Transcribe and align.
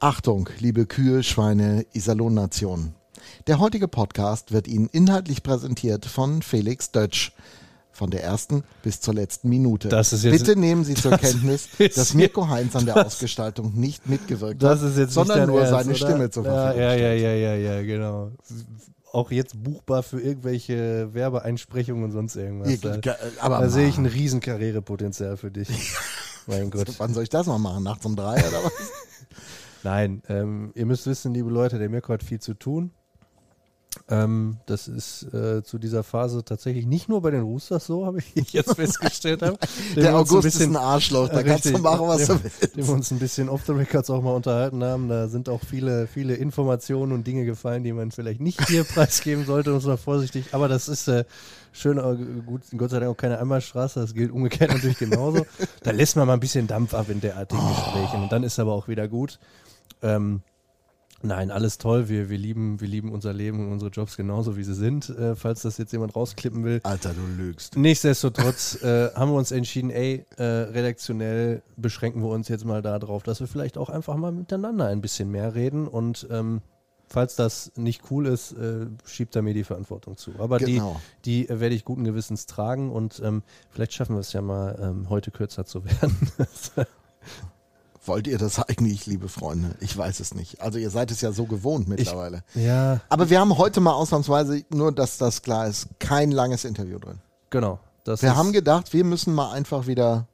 Achtung, 0.00 0.48
liebe 0.58 0.86
Kühe, 0.86 1.22
Schweine, 1.22 1.84
Iserlohn-Nation. 1.92 2.94
Der 3.46 3.58
heutige 3.58 3.86
Podcast 3.86 4.50
wird 4.50 4.66
Ihnen 4.66 4.88
inhaltlich 4.90 5.42
präsentiert 5.42 6.06
von 6.06 6.40
Felix 6.42 6.90
Dötsch. 6.90 7.32
Von 7.92 8.10
der 8.10 8.22
ersten 8.24 8.62
bis 8.82 9.00
zur 9.02 9.12
letzten 9.12 9.50
Minute. 9.50 9.88
Das 9.88 10.14
ist 10.14 10.24
jetzt- 10.24 10.38
Bitte 10.38 10.58
nehmen 10.58 10.84
Sie 10.84 10.94
zur 10.94 11.10
das 11.18 11.20
Kenntnis, 11.20 11.68
dass 11.94 12.14
Mirko 12.14 12.48
Heinz 12.48 12.74
an 12.74 12.86
der 12.86 13.04
Ausgestaltung 13.04 13.74
nicht 13.78 14.08
mitgewirkt 14.08 14.62
Das 14.62 14.80
hat, 14.80 14.90
ist 14.90 14.96
jetzt 14.96 15.12
sondern 15.12 15.48
nur 15.48 15.58
Ernst, 15.60 15.72
seine 15.72 15.88
oder? 15.90 15.96
Stimme 15.96 16.30
zur 16.30 16.44
ja, 16.46 16.50
Verfügung 16.52 16.80
ja, 16.82 16.94
ja, 16.94 16.96
stellt. 16.96 17.22
ja, 17.22 17.34
ja, 17.34 17.54
ja, 17.74 17.82
genau. 17.82 18.30
Auch 19.12 19.30
jetzt 19.32 19.62
buchbar 19.62 20.02
für 20.02 20.18
irgendwelche 20.20 21.12
Werbeeinsprechungen 21.12 22.04
und 22.04 22.12
sonst 22.12 22.36
irgendwas. 22.36 22.80
Da, 22.80 22.94
Ja, 23.04 23.16
da 23.48 23.68
sehe 23.68 23.88
ich 23.88 23.98
ein 23.98 24.04
Mann. 24.04 24.12
riesen 24.12 24.40
Karrierepotenzial 24.40 25.36
für 25.36 25.50
dich. 25.50 25.68
mein 26.46 26.70
Gott. 26.70 26.94
Wann 26.96 27.12
soll 27.12 27.24
ich 27.24 27.28
das 27.28 27.46
mal 27.48 27.58
machen? 27.58 27.82
Nachts 27.82 28.06
um 28.06 28.16
drei 28.16 28.36
oder 28.38 28.64
was? 28.64 28.72
Nein, 29.82 30.22
ähm, 30.28 30.72
ihr 30.74 30.86
müsst 30.86 31.06
wissen, 31.06 31.32
liebe 31.34 31.50
Leute, 31.50 31.78
der 31.78 31.88
Mirko 31.88 32.12
hat 32.12 32.22
viel 32.22 32.40
zu 32.40 32.54
tun. 32.54 32.90
Ähm, 34.08 34.58
das 34.66 34.86
ist 34.86 35.24
äh, 35.34 35.64
zu 35.64 35.76
dieser 35.76 36.04
Phase 36.04 36.44
tatsächlich 36.44 36.86
nicht 36.86 37.08
nur 37.08 37.22
bei 37.22 37.32
den 37.32 37.42
Roosters 37.42 37.86
so, 37.86 38.06
habe 38.06 38.20
ich 38.34 38.52
jetzt 38.52 38.76
festgestellt. 38.76 39.42
Habe. 39.42 39.58
Dem 39.96 40.02
Der 40.04 40.14
uns 40.16 40.30
ein 40.30 40.36
August 40.36 40.46
ist 40.46 40.58
bisschen- 40.58 40.76
ein 40.76 40.82
Arschloch, 40.82 41.28
da 41.28 41.40
Äh, 41.40 41.44
kannst 41.44 41.64
du 41.64 41.68
richtig. 41.70 41.82
machen, 41.82 42.06
was 42.06 42.26
du 42.26 42.34
dem, 42.34 42.42
willst. 42.44 42.76
dem 42.76 42.86
wir 42.86 42.94
uns 42.94 43.10
ein 43.10 43.18
bisschen 43.18 43.48
off 43.48 43.62
the 43.66 43.72
records 43.72 44.08
auch 44.10 44.22
mal 44.22 44.30
unterhalten 44.36 44.84
haben. 44.84 45.08
Da 45.08 45.26
sind 45.26 45.48
auch 45.48 45.60
viele, 45.68 46.06
viele 46.06 46.34
Informationen 46.36 47.10
und 47.10 47.26
Dinge 47.26 47.44
gefallen, 47.44 47.82
die 47.82 47.92
man 47.92 48.12
vielleicht 48.12 48.40
nicht 48.40 48.64
hier 48.68 48.84
preisgeben 48.94 49.44
sollte, 49.44 49.72
muss 49.72 49.86
man 49.86 49.98
vorsichtig. 49.98 50.44
Aber 50.52 50.68
das 50.68 50.86
ist 50.88 51.08
äh, 51.08 51.24
schön, 51.72 51.98
äh, 51.98 52.42
gut, 52.46 52.62
Gott 52.76 52.90
sei 52.90 53.00
Dank 53.00 53.10
auch 53.10 53.16
keine 53.16 53.40
Einbahnstraße, 53.40 53.98
das 53.98 54.14
gilt 54.14 54.30
umgekehrt 54.30 54.70
natürlich 54.72 54.98
genauso. 54.98 55.46
Da 55.82 55.90
lässt 55.90 56.14
man 56.14 56.28
mal 56.28 56.34
ein 56.34 56.40
bisschen 56.40 56.68
Dampf 56.68 56.94
ab 56.94 57.06
in 57.08 57.20
derartigen 57.20 57.66
Gesprächen 57.68 58.22
und 58.22 58.30
dann 58.30 58.44
ist 58.44 58.60
aber 58.60 58.72
auch 58.72 58.86
wieder 58.86 59.08
gut. 59.08 59.40
Ähm, 60.02 60.42
Nein, 61.22 61.50
alles 61.50 61.76
toll. 61.76 62.08
Wir, 62.08 62.30
wir, 62.30 62.38
lieben, 62.38 62.80
wir 62.80 62.88
lieben 62.88 63.12
unser 63.12 63.34
Leben 63.34 63.60
und 63.60 63.72
unsere 63.72 63.90
Jobs 63.90 64.16
genauso, 64.16 64.56
wie 64.56 64.64
sie 64.64 64.74
sind, 64.74 65.10
äh, 65.10 65.36
falls 65.36 65.60
das 65.62 65.76
jetzt 65.76 65.92
jemand 65.92 66.16
rausklippen 66.16 66.64
will. 66.64 66.80
Alter, 66.82 67.12
du 67.12 67.20
lügst. 67.36 67.76
Nichtsdestotrotz 67.76 68.82
äh, 68.82 69.12
haben 69.14 69.30
wir 69.30 69.36
uns 69.36 69.50
entschieden, 69.50 69.90
ey, 69.90 70.24
äh, 70.38 70.42
redaktionell 70.42 71.62
beschränken 71.76 72.22
wir 72.22 72.30
uns 72.30 72.48
jetzt 72.48 72.64
mal 72.64 72.80
darauf, 72.80 73.22
dass 73.22 73.40
wir 73.40 73.46
vielleicht 73.48 73.76
auch 73.76 73.90
einfach 73.90 74.16
mal 74.16 74.32
miteinander 74.32 74.86
ein 74.86 75.02
bisschen 75.02 75.30
mehr 75.30 75.54
reden 75.54 75.86
und 75.86 76.26
ähm, 76.30 76.62
falls 77.06 77.36
das 77.36 77.72
nicht 77.76 78.10
cool 78.10 78.26
ist, 78.26 78.52
äh, 78.52 78.86
schiebt 79.04 79.36
er 79.36 79.42
mir 79.42 79.52
die 79.52 79.64
Verantwortung 79.64 80.16
zu. 80.16 80.30
Aber 80.38 80.56
Genau. 80.56 80.98
die, 81.26 81.44
die 81.44 81.48
äh, 81.50 81.60
werde 81.60 81.74
ich 81.74 81.84
guten 81.84 82.04
Gewissens 82.04 82.46
tragen 82.46 82.90
und 82.90 83.20
ähm, 83.22 83.42
vielleicht 83.70 83.92
schaffen 83.92 84.16
wir 84.16 84.20
es 84.20 84.32
ja 84.32 84.40
mal, 84.40 84.78
ähm, 84.80 85.10
heute 85.10 85.30
kürzer 85.32 85.66
zu 85.66 85.84
werden. 85.84 86.16
Wollt 88.10 88.26
ihr 88.26 88.38
das 88.38 88.58
eigentlich, 88.68 89.06
liebe 89.06 89.28
Freunde? 89.28 89.76
Ich 89.80 89.96
weiß 89.96 90.18
es 90.20 90.34
nicht. 90.34 90.60
Also 90.60 90.78
ihr 90.78 90.90
seid 90.90 91.10
es 91.12 91.20
ja 91.20 91.30
so 91.32 91.44
gewohnt 91.46 91.86
mittlerweile. 91.88 92.42
ja, 92.54 93.00
Aber 93.08 93.30
wir 93.30 93.38
haben 93.40 93.56
heute 93.56 93.80
mal 93.80 93.92
ausnahmsweise, 93.92 94.64
nur 94.70 94.90
dass 94.92 95.16
das 95.16 95.42
klar 95.42 95.68
ist, 95.68 95.86
kein 96.00 96.30
langes 96.32 96.64
Interview 96.64 96.98
drin. 96.98 97.18
genau. 97.50 97.78
Das 98.02 98.22
Wir 98.22 98.34
haben 98.34 98.52
gedacht, 98.52 98.92
wir 98.94 99.04
müssen 99.04 99.34
mal 99.34 99.52
einfach 99.52 99.86
wieder 99.86 100.26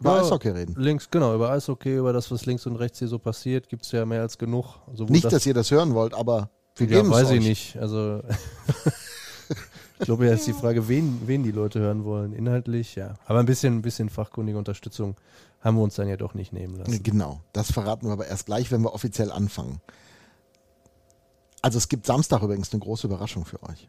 über 0.00 0.16
Ja, 0.16 0.22
Eishockey 0.22 0.48
reden. 0.48 0.74
Links, 0.78 1.08
genau, 1.10 1.34
über 1.34 1.50
Eishockey, 1.50 1.94
über 1.98 2.12
das, 2.14 2.30
was 2.30 2.46
links 2.46 2.64
und 2.66 2.76
rechts 2.76 2.98
hier 3.00 3.06
so 3.08 3.18
passiert, 3.18 3.68
gibt 3.68 3.84
es 3.84 3.92
ja 3.92 4.04
mehr 4.06 4.22
als 4.22 4.38
genug. 4.38 4.64
Nicht, 5.08 5.26
das- 5.26 5.32
dass 5.34 5.46
ihr 5.46 5.52
das 5.54 5.70
hören 5.70 5.94
wollt, 5.94 6.14
aber 6.14 6.48
wir 6.76 6.86
ja, 6.88 6.96
geben 6.96 7.12
es 7.12 7.18
weiß 7.18 7.28
euch. 7.28 7.36
ich 7.36 7.44
nicht. 7.46 7.76
Also 7.78 8.22
ich 9.98 10.06
glaube, 10.06 10.26
ja 10.26 10.32
ist 10.32 10.46
die 10.46 10.54
Frage, 10.54 10.88
wen, 10.88 11.20
wen 11.26 11.42
die 11.42 11.52
Leute 11.52 11.80
hören 11.80 12.04
wollen. 12.04 12.32
Inhaltlich, 12.32 12.94
ja. 12.94 13.14
Aber 13.26 13.38
ein 13.40 13.46
bisschen, 13.46 13.76
ein 13.76 13.82
bisschen 13.82 14.08
fachkundige 14.08 14.56
Unterstützung 14.56 15.16
haben 15.60 15.76
wir 15.76 15.82
uns 15.82 15.94
dann 15.94 16.08
ja 16.08 16.16
doch 16.16 16.34
nicht 16.34 16.52
nehmen 16.52 16.76
lassen. 16.76 17.02
Genau, 17.02 17.40
das 17.52 17.70
verraten 17.72 18.06
wir 18.06 18.12
aber 18.12 18.26
erst 18.26 18.46
gleich, 18.46 18.70
wenn 18.70 18.82
wir 18.82 18.94
offiziell 18.94 19.30
anfangen. 19.30 19.80
Also 21.62 21.78
es 21.78 21.88
gibt 21.88 22.06
Samstag 22.06 22.42
übrigens 22.42 22.72
eine 22.72 22.80
große 22.80 23.06
Überraschung 23.06 23.44
für 23.44 23.62
euch. 23.62 23.88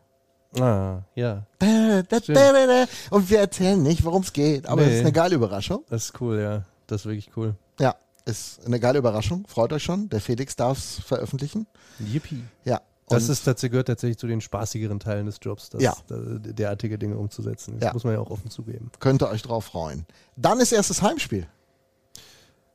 Ah, 0.60 1.04
ja. 1.16 1.46
Und 1.62 3.30
wir 3.30 3.40
erzählen 3.40 3.82
nicht, 3.82 4.04
worum 4.04 4.22
es 4.24 4.34
geht, 4.34 4.68
aber 4.68 4.82
es 4.82 4.88
Nee. 4.90 4.94
ist 4.96 5.00
eine 5.02 5.12
geile 5.14 5.36
Überraschung. 5.36 5.86
Das 5.90 6.06
ist 6.06 6.20
cool, 6.22 6.40
ja. 6.42 6.66
Das 6.88 7.02
ist 7.02 7.06
wirklich 7.06 7.32
cool. 7.38 7.56
Ja, 7.80 7.96
ist 8.26 8.66
eine 8.66 8.80
geile 8.82 9.00
Überraschung. 9.00 9.46
Freut 9.48 9.72
euch 9.72 9.84
schon. 9.84 10.10
Der 10.10 10.20
Felix 10.20 10.58
darf 10.58 10.78
es 10.78 11.00
veröffentlichen. 11.00 11.68
Yippie. 12.00 12.44
Ja. 12.66 12.82
Das 13.08 13.28
ist 13.30 13.44
tatsächlich, 13.44 13.72
gehört 13.72 13.88
tatsächlich 13.88 14.18
zu 14.18 14.28
den 14.28 14.40
spaßigeren 14.40 15.00
Teilen 15.00 15.26
des 15.26 15.38
Jobs, 15.42 15.70
das, 15.70 15.82
Ja. 15.82 15.94
da- 16.08 16.16
derartige 16.40 16.98
Dinge 16.98 17.18
umzusetzen. 17.18 17.76
Das 17.80 17.88
Ja. 17.88 17.94
muss 17.94 18.04
man 18.06 18.14
ja 18.14 18.20
auch 18.20 18.30
offen 18.30 18.50
zugeben. 18.50 18.90
könnt 19.00 19.22
ihr 19.22 19.30
euch 19.30 19.42
drauf 19.42 19.66
freuen. 19.66 20.06
Dann 20.38 20.60
ist 20.62 20.72
erstes 20.72 21.02
Heimspiel. 21.02 21.48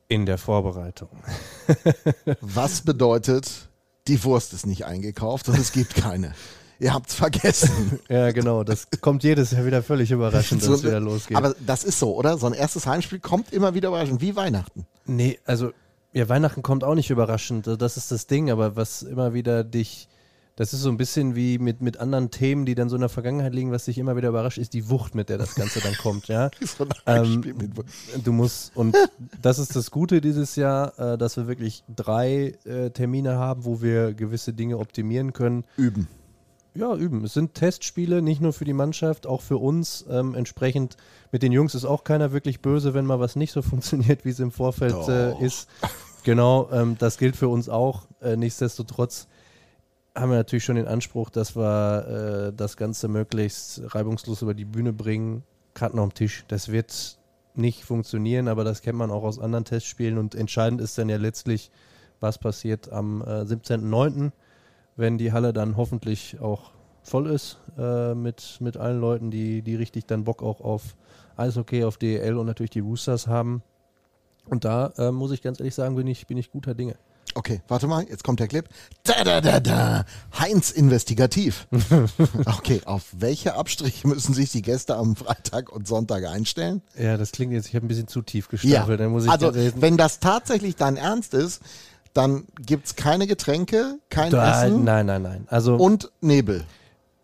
In 0.09 0.25
der 0.25 0.37
Vorbereitung. 0.37 1.09
Was 2.41 2.81
bedeutet, 2.81 3.49
die 4.07 4.23
Wurst 4.23 4.53
ist 4.53 4.65
nicht 4.65 4.85
eingekauft 4.85 5.49
und 5.49 5.57
es 5.59 5.71
gibt 5.71 5.95
keine. 5.95 6.33
Ihr 6.79 6.93
habt's 6.93 7.15
vergessen. 7.15 7.99
Ja, 8.07 8.31
genau. 8.31 8.63
Das 8.63 8.87
kommt 9.01 9.23
jedes 9.23 9.49
Jahr 9.51 9.65
wieder 9.65 9.81
völlig 9.81 10.11
überraschend, 10.11 10.61
dass 10.61 10.69
es 10.69 10.81
So- 10.81 10.87
wieder 10.87 10.99
losgeht. 10.99 11.35
Aber 11.35 11.55
das 11.65 11.83
ist 11.83 11.97
so, 11.99 12.15
oder? 12.15 12.37
So 12.37 12.45
ein 12.45 12.53
erstes 12.53 12.85
Heimspiel 12.85 13.19
kommt 13.19 13.51
immer 13.51 13.73
wieder 13.73 13.89
überraschend, 13.89 14.21
wie 14.21 14.35
Weihnachten. 14.35 14.85
Nee, 15.05 15.39
also 15.45 15.71
ja, 16.13 16.29
Weihnachten 16.29 16.61
kommt 16.61 16.83
auch 16.83 16.95
nicht 16.95 17.09
überraschend, 17.09 17.67
das 17.79 17.97
ist 17.97 18.11
das 18.11 18.27
Ding, 18.27 18.49
aber 18.51 18.75
was 18.75 19.01
immer 19.01 19.33
wieder 19.33 19.63
dich, 19.63 20.07
das 20.57 20.73
ist 20.73 20.81
so 20.81 20.89
ein 20.89 20.97
bisschen 20.97 21.35
wie 21.35 21.59
mit, 21.59 21.81
mit 21.81 21.99
anderen 21.99 22.31
Themen, 22.31 22.65
die 22.65 22.73
dann 22.73 22.89
so 22.89 22.95
in 22.95 23.01
der 23.01 23.09
Vergangenheit 23.09 23.53
liegen, 23.53 23.71
was 23.71 23.85
dich 23.85 23.99
immer 23.99 24.17
wieder 24.17 24.29
überrascht, 24.29 24.57
ist 24.57 24.73
die 24.73 24.89
Wucht, 24.89 25.13
mit 25.13 25.29
der 25.29 25.37
das 25.37 25.53
Ganze 25.53 25.79
dann 25.81 25.95
kommt, 25.95 26.27
ja. 26.27 26.49
So 26.65 26.85
ein 27.05 27.43
Ähm. 27.45 27.73
Du 28.23 28.31
musst, 28.33 28.75
und 28.75 28.97
das 29.41 29.59
ist 29.59 29.75
das 29.75 29.91
Gute 29.91 30.19
dieses 30.19 30.55
Jahr, 30.55 30.97
äh, 30.97 31.17
dass 31.17 31.37
wir 31.37 31.47
wirklich 31.47 31.83
drei 31.95 32.57
äh, 32.65 32.89
Termine 32.89 33.37
haben, 33.37 33.65
wo 33.65 33.83
wir 33.83 34.15
gewisse 34.15 34.51
Dinge 34.51 34.79
optimieren 34.79 35.31
können. 35.31 35.63
Üben. 35.77 36.07
Ja, 36.73 36.95
üben. 36.95 37.23
Es 37.23 37.35
sind 37.35 37.53
Testspiele, 37.53 38.23
nicht 38.23 38.41
nur 38.41 38.51
für 38.51 38.65
die 38.65 38.73
Mannschaft, 38.73 39.27
auch 39.27 39.41
für 39.41 39.57
uns. 39.57 40.05
Ähm, 40.09 40.33
entsprechend 40.33 40.97
mit 41.31 41.43
den 41.43 41.51
Jungs 41.51 41.75
ist 41.75 41.85
auch 41.85 42.03
keiner 42.03 42.31
wirklich 42.31 42.61
böse, 42.61 42.95
wenn 42.95 43.05
mal 43.05 43.19
was 43.19 43.35
nicht 43.35 43.51
so 43.51 43.61
funktioniert, 43.63 44.25
wie 44.25 44.29
es 44.29 44.39
im 44.39 44.51
Vorfeld 44.51 45.07
äh, 45.07 45.39
ist. 45.39 45.69
Genau, 46.23 46.67
ähm, 46.71 46.95
das 46.97 47.19
gilt 47.19 47.35
für 47.35 47.47
uns 47.47 47.69
auch. 47.69 48.07
Äh, 48.21 48.37
nichtsdestotrotz 48.37 49.27
haben 50.17 50.31
wir 50.31 50.37
natürlich 50.37 50.63
schon 50.63 50.75
den 50.75 50.87
Anspruch, 50.87 51.29
dass 51.29 51.55
wir 51.55 52.47
äh, 52.47 52.53
das 52.53 52.75
Ganze 52.75 53.07
möglichst 53.07 53.81
reibungslos 53.93 54.41
über 54.41 54.53
die 54.53 54.65
Bühne 54.65 54.91
bringen. 54.91 55.43
Karten 55.73 55.99
auf 55.99 56.09
dem 56.09 56.13
Tisch. 56.15 56.43
Das 56.47 56.71
wird 56.71 57.19
nicht 57.53 57.83
funktionieren, 57.83 58.47
aber 58.47 58.63
das 58.63 58.81
kennt 58.81 58.97
man 58.97 59.11
auch 59.11 59.23
aus 59.23 59.39
anderen 59.39 59.65
Testspielen. 59.65 60.17
Und 60.17 60.33
entscheidend 60.33 60.81
ist 60.81 60.97
dann 60.97 61.09
ja 61.09 61.17
letztlich, 61.17 61.71
was 62.19 62.39
passiert 62.39 62.91
am 62.91 63.21
äh, 63.21 63.41
17.09., 63.41 64.31
wenn 64.95 65.19
die 65.19 65.31
Halle 65.31 65.53
dann 65.53 65.77
hoffentlich 65.77 66.39
auch 66.39 66.71
voll 67.03 67.27
ist 67.27 67.59
äh, 67.77 68.15
mit, 68.15 68.57
mit 68.59 68.77
allen 68.77 68.99
Leuten, 68.99 69.29
die, 69.29 69.61
die 69.61 69.75
richtig 69.75 70.07
dann 70.07 70.23
Bock 70.23 70.41
auch 70.41 70.61
auf 70.61 70.95
Eishockey, 71.35 71.83
auf 71.83 71.97
DEL 71.97 72.35
und 72.35 72.47
natürlich 72.47 72.71
die 72.71 72.79
Roosters 72.79 73.27
haben. 73.27 73.61
Und 74.45 74.65
da 74.65 74.93
äh, 74.97 75.11
muss 75.11 75.31
ich 75.31 75.43
ganz 75.43 75.59
ehrlich 75.59 75.75
sagen, 75.75 75.95
bin 75.95 76.07
ich, 76.07 76.25
bin 76.25 76.37
ich 76.37 76.51
guter 76.51 76.73
Dinge. 76.73 76.95
Okay, 77.35 77.61
warte 77.67 77.87
mal, 77.87 78.05
jetzt 78.09 78.23
kommt 78.23 78.39
der 78.39 78.47
Clip. 78.47 78.67
Da, 79.03 79.23
da, 79.23 79.41
da, 79.41 79.59
da. 79.59 80.05
Heinz 80.37 80.71
investigativ. 80.71 81.67
Okay, 82.45 82.81
auf 82.85 83.03
welche 83.11 83.55
Abstriche 83.55 84.07
müssen 84.07 84.33
sich 84.33 84.51
die 84.51 84.61
Gäste 84.61 84.95
am 84.95 85.15
Freitag 85.15 85.71
und 85.71 85.87
Sonntag 85.87 86.25
einstellen? 86.25 86.81
Ja, 86.97 87.17
das 87.17 87.31
klingt 87.31 87.53
jetzt, 87.53 87.67
ich 87.67 87.75
habe 87.75 87.85
ein 87.85 87.87
bisschen 87.87 88.07
zu 88.07 88.21
tief 88.21 88.49
muss 89.11 89.25
ich 89.25 89.31
also, 89.31 89.53
wenn 89.53 89.97
das 89.97 90.19
tatsächlich 90.19 90.75
dein 90.75 90.97
Ernst 90.97 91.33
ist, 91.33 91.61
dann 92.13 92.45
gibt's 92.59 92.95
keine 92.95 93.27
Getränke, 93.27 93.99
kein 94.09 94.31
da, 94.31 94.65
Essen 94.65 94.83
nein, 94.83 95.05
nein, 95.05 95.21
nein. 95.21 95.47
Also 95.49 95.75
und 95.75 96.11
Nebel. 96.21 96.65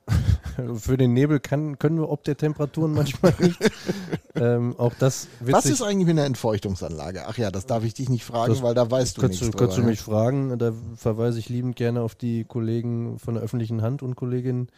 für 0.76 0.98
den 0.98 1.14
Nebel 1.14 1.40
kann, 1.40 1.80
können 1.80 1.98
wir 2.00 2.10
ob 2.10 2.24
der 2.24 2.38
Temperaturen 2.38 2.94
manchmal 2.94 3.34
nicht. 3.40 3.60
ähm, 4.36 4.76
auch 4.78 4.94
das 5.00 5.28
Was 5.40 5.66
ist 5.66 5.82
eigentlich 5.82 6.08
mit 6.08 6.18
einer 6.18 6.26
Entfeuchtungsanlage? 6.26 7.24
Ach 7.28 7.38
ja, 7.38 7.52
das 7.52 7.66
darf 7.66 7.84
ich 7.84 7.94
dich 7.94 8.10
nicht 8.10 8.24
fragen, 8.24 8.62
weil 8.62 8.74
da 8.74 8.90
weißt 8.90 9.18
du 9.18 9.22
kannst 9.22 9.42
nichts 9.42 9.56
du, 9.56 9.58
kannst 9.58 9.78
du 9.78 9.82
drüber, 9.82 9.92
mich 9.92 10.02
fragen. 10.02 10.58
Da 10.58 10.74
verweise 10.96 11.40
ich 11.40 11.50
liebend 11.50 11.76
gerne 11.76 12.02
auf 12.02 12.16
die 12.16 12.44
Kollegen 12.44 13.20
von 13.20 13.36
der 13.36 13.44
öffentlichen 13.44 13.82
Hand 13.82 14.04
und 14.04 14.16
Kolleginnen. 14.16 14.70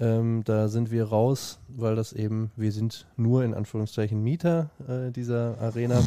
Ähm, 0.00 0.42
da 0.44 0.68
sind 0.68 0.92
wir 0.92 1.06
raus, 1.06 1.58
weil 1.68 1.96
das 1.96 2.12
eben, 2.12 2.52
wir 2.54 2.70
sind 2.70 3.06
nur 3.16 3.42
in 3.42 3.52
Anführungszeichen 3.52 4.22
Mieter 4.22 4.70
äh, 4.86 5.10
dieser 5.10 5.58
Arena. 5.60 6.00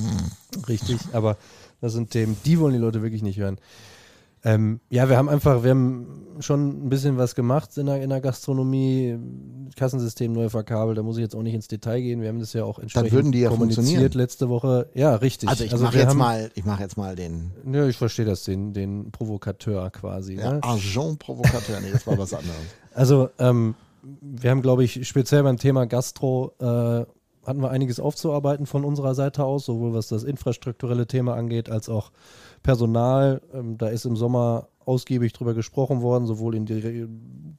Richtig, 0.68 0.98
aber 1.12 1.36
das 1.82 1.92
sind 1.92 2.10
Themen, 2.10 2.36
die 2.46 2.58
wollen 2.58 2.72
die 2.72 2.78
Leute 2.78 3.02
wirklich 3.02 3.22
nicht 3.22 3.38
hören. 3.38 3.58
Ähm, 4.44 4.80
ja, 4.90 5.08
wir 5.08 5.16
haben 5.16 5.28
einfach, 5.28 5.64
wir 5.64 5.70
haben 5.70 6.26
schon 6.40 6.86
ein 6.86 6.88
bisschen 6.88 7.16
was 7.16 7.34
gemacht 7.34 7.76
in 7.78 7.86
der, 7.86 8.02
in 8.02 8.10
der 8.10 8.20
Gastronomie, 8.20 9.18
Kassensystem 9.76 10.32
neu 10.32 10.48
verkabelt, 10.48 10.98
da 10.98 11.02
muss 11.02 11.16
ich 11.16 11.22
jetzt 11.22 11.34
auch 11.34 11.42
nicht 11.42 11.54
ins 11.54 11.68
Detail 11.68 12.00
gehen. 12.00 12.20
Wir 12.20 12.28
haben 12.28 12.38
das 12.38 12.52
ja 12.52 12.64
auch 12.64 12.78
entsprechend 12.78 13.12
würden 13.12 13.32
die 13.32 13.40
ja 13.40 13.48
kommuniziert 13.48 14.14
letzte 14.14 14.48
Woche. 14.48 14.88
Ja, 14.94 15.16
richtig. 15.16 15.48
Also 15.48 15.64
ich 15.64 15.72
also 15.72 15.84
mache 15.84 15.98
jetzt 15.98 16.08
haben, 16.08 16.18
mal, 16.18 16.50
ich 16.54 16.64
mache 16.64 16.82
jetzt 16.82 16.96
mal 16.96 17.16
den 17.16 17.50
ja, 17.70 17.86
ich 17.86 17.96
verstehe 17.96 18.24
das, 18.24 18.44
den, 18.44 18.72
den 18.72 19.10
Provokateur 19.10 19.90
quasi. 19.90 20.34
ja, 20.34 20.54
Ne? 20.54 20.60
Agent 20.62 21.18
Provokateur. 21.18 21.80
Nee, 21.80 21.90
das 21.92 22.06
war 22.06 22.18
was 22.18 22.32
anderes. 22.32 22.56
Also, 22.94 23.28
ähm, 23.38 23.74
wir 24.20 24.50
haben, 24.50 24.62
glaube 24.62 24.84
ich, 24.84 25.06
speziell 25.06 25.42
beim 25.42 25.56
Thema 25.56 25.86
Gastro 25.86 26.52
äh, 26.60 27.04
hatten 27.46 27.62
wir 27.62 27.70
einiges 27.70 28.00
aufzuarbeiten 28.00 28.66
von 28.66 28.84
unserer 28.84 29.14
Seite 29.14 29.44
aus, 29.44 29.64
sowohl 29.66 29.94
was 29.94 30.08
das 30.08 30.24
infrastrukturelle 30.24 31.06
Thema 31.06 31.34
angeht, 31.34 31.70
als 31.70 31.88
auch 31.88 32.10
Personal. 32.62 33.40
Ähm, 33.54 33.78
da 33.78 33.88
ist 33.88 34.04
im 34.04 34.16
Sommer 34.16 34.68
ausgiebig 34.84 35.32
drüber 35.32 35.54
gesprochen 35.54 36.00
worden, 36.00 36.26
sowohl 36.26 36.54
in 36.54 36.66
dire 36.66 37.08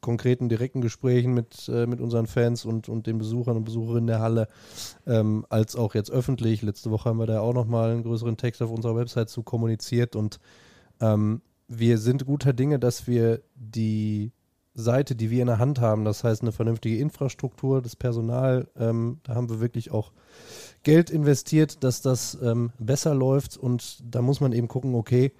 konkreten, 0.02 0.50
direkten 0.50 0.82
Gesprächen 0.82 1.34
mit, 1.34 1.70
äh, 1.70 1.86
mit 1.86 2.00
unseren 2.02 2.28
Fans 2.28 2.66
und, 2.66 2.90
und 2.90 3.08
den 3.08 3.18
Besuchern 3.18 3.58
und 3.58 3.66
Besucherinnen 3.66 4.08
der 4.08 4.20
Halle, 4.20 4.48
ähm, 5.06 5.46
als 5.50 5.76
auch 5.76 5.94
jetzt 5.94 6.12
öffentlich. 6.12 6.62
Letzte 6.62 6.92
Woche 6.92 7.10
haben 7.10 7.20
wir 7.20 7.26
da 7.26 7.42
auch 7.42 7.54
nochmal 7.54 7.92
einen 7.92 8.04
größeren 8.04 8.38
Text 8.38 8.62
auf 8.62 8.72
unserer 8.72 8.96
Website 8.96 9.30
zu 9.30 9.44
kommuniziert 9.44 10.16
und 10.16 10.40
ähm, 11.02 11.42
wir 11.68 11.98
sind 11.98 12.26
guter 12.26 12.54
Dinge, 12.54 12.80
dass 12.80 13.08
wir 13.08 13.42
die 13.56 14.32
Seite, 14.78 15.16
die 15.16 15.32
wir 15.32 15.42
in 15.42 15.48
der 15.48 15.60
Hand 15.60 15.82
haben, 15.82 16.06
das 16.06 16.24
heißt 16.24 16.44
eine 16.44 16.52
vernünftige 16.52 17.00
Infrastruktur, 17.00 17.82
das 17.82 17.96
Personal, 17.96 18.68
ähm, 18.80 19.20
da 19.24 19.36
haben 19.36 19.50
wir 19.50 19.60
wirklich 19.60 19.92
auch 19.92 20.12
Geld 20.84 21.10
investiert, 21.10 21.84
dass 21.84 22.02
das 22.02 22.38
ähm, 22.42 22.72
besser 22.80 23.14
läuft 23.14 23.58
und 23.58 23.98
da 24.04 24.22
muss 24.22 24.40
man 24.40 24.54
eben 24.54 24.68
gucken, 24.68 24.96
okay, 24.96 25.34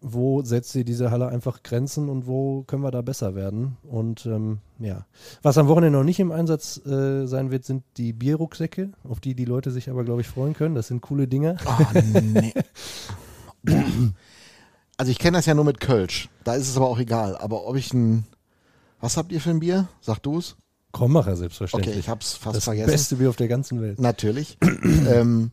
wo 0.00 0.42
setzt 0.42 0.72
sie 0.72 0.84
diese 0.84 1.10
Halle 1.10 1.28
einfach 1.28 1.62
Grenzen 1.62 2.08
und 2.08 2.26
wo 2.26 2.62
können 2.62 2.82
wir 2.82 2.90
da 2.90 3.02
besser 3.02 3.34
werden? 3.34 3.76
Und 3.82 4.26
ähm, 4.26 4.58
ja, 4.78 5.06
was 5.42 5.58
am 5.58 5.68
Wochenende 5.68 5.98
noch 5.98 6.04
nicht 6.04 6.20
im 6.20 6.30
Einsatz 6.30 6.84
äh, 6.86 7.26
sein 7.26 7.50
wird, 7.50 7.64
sind 7.64 7.82
die 7.96 8.12
Bierrucksäcke, 8.12 8.90
auf 9.04 9.20
die 9.20 9.34
die 9.34 9.44
Leute 9.44 9.70
sich 9.70 9.90
aber, 9.90 10.04
glaube 10.04 10.20
ich, 10.20 10.28
freuen 10.28 10.54
können. 10.54 10.74
Das 10.74 10.88
sind 10.88 11.00
coole 11.00 11.26
Dinge. 11.26 11.56
Oh, 11.66 11.98
nee. 12.22 12.54
also 14.96 15.10
ich 15.10 15.18
kenne 15.18 15.38
das 15.38 15.46
ja 15.46 15.54
nur 15.54 15.64
mit 15.64 15.80
Kölsch. 15.80 16.28
Da 16.44 16.54
ist 16.54 16.68
es 16.68 16.76
aber 16.76 16.88
auch 16.88 16.98
egal. 16.98 17.36
Aber 17.36 17.66
ob 17.66 17.76
ich 17.76 17.92
ein, 17.92 18.24
was 19.00 19.16
habt 19.16 19.32
ihr 19.32 19.40
für 19.40 19.50
ein 19.50 19.60
Bier? 19.60 19.88
Sag 20.00 20.18
du 20.20 20.38
es. 20.38 20.56
Krommacher 20.92 21.36
selbstverständlich. 21.36 21.90
Okay, 21.90 22.00
ich 22.00 22.08
habe 22.08 22.20
es 22.20 22.34
fast 22.34 22.56
das 22.56 22.64
vergessen. 22.64 22.90
Das 22.90 23.00
beste 23.00 23.16
Bier 23.16 23.28
auf 23.28 23.36
der 23.36 23.48
ganzen 23.48 23.80
Welt. 23.80 24.00
Natürlich. 24.00 24.58
ähm, 24.82 25.52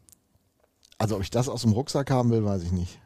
also 0.97 1.15
ob 1.15 1.21
ich 1.21 1.30
das 1.30 1.50
aus 1.50 1.62
dem 1.62 1.74
Rucksack 1.74 2.09
haben 2.09 2.30
will, 2.31 2.44
weiß 2.44 2.63
ich 2.63 2.71
nicht. 2.71 3.00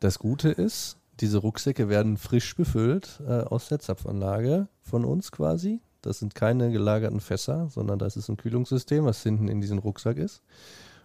Das 0.00 0.18
Gute 0.18 0.50
ist, 0.50 0.98
diese 1.20 1.38
Rucksäcke 1.38 1.88
werden 1.88 2.16
frisch 2.16 2.54
befüllt 2.54 3.20
äh, 3.26 3.40
aus 3.40 3.68
der 3.68 3.80
Zapfanlage 3.80 4.68
von 4.82 5.04
uns 5.04 5.32
quasi. 5.32 5.80
Das 6.02 6.20
sind 6.20 6.34
keine 6.34 6.70
gelagerten 6.70 7.20
Fässer, 7.20 7.68
sondern 7.68 7.98
das 7.98 8.16
ist 8.16 8.28
ein 8.28 8.36
Kühlungssystem, 8.36 9.04
was 9.04 9.22
hinten 9.22 9.48
in 9.48 9.60
diesem 9.60 9.78
Rucksack 9.78 10.16
ist. 10.16 10.42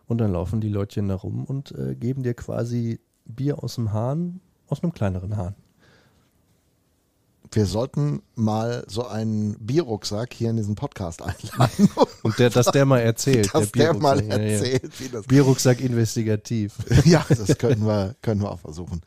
Und 0.06 0.20
dann 0.20 0.34
laufen 0.34 0.62
die 0.62 0.70
Leutchen 0.70 1.08
da 1.08 1.16
rum 1.16 1.46
und 1.46 1.72
äh, 1.72 1.96
geben 1.96 2.24
dir 2.24 2.34
quasi 2.34 3.00
Bier 3.26 3.64
aus 3.64 3.76
dem 3.76 3.94
Hahn, 3.94 4.42
aus 4.68 4.84
einem 4.84 4.94
kleineren 4.94 5.38
Hahn. 5.38 5.56
Wir 7.56 7.66
sollten 7.68 8.24
mal 8.36 8.84
so 8.88 9.06
einen 9.06 9.56
Bierrucksack 9.60 10.34
hier 10.34 10.50
in 10.50 10.58
diesen 10.58 10.76
Podcast 10.76 11.22
einladen. 11.22 11.90
Und 12.24 12.40
der, 12.40 12.50
dass 12.50 12.68
der 12.68 12.86
mal 12.86 13.00
erzählt. 13.00 13.54
Dass 13.54 13.72
der, 13.72 13.94
der 13.94 14.02
mal 14.02 14.20
erzählt, 14.20 14.84
ja, 14.84 14.90
ja. 14.90 15.00
wie 15.00 15.10
das 15.10 15.28
Bierrucksack 15.28 15.80
investigativ. 15.80 16.76
Ja, 17.06 17.26
das 17.28 17.58
können 17.58 17.86
wir, 17.86 18.16
können 18.22 18.42
wir 18.42 18.50
auch 18.50 18.60
versuchen. 18.60 19.02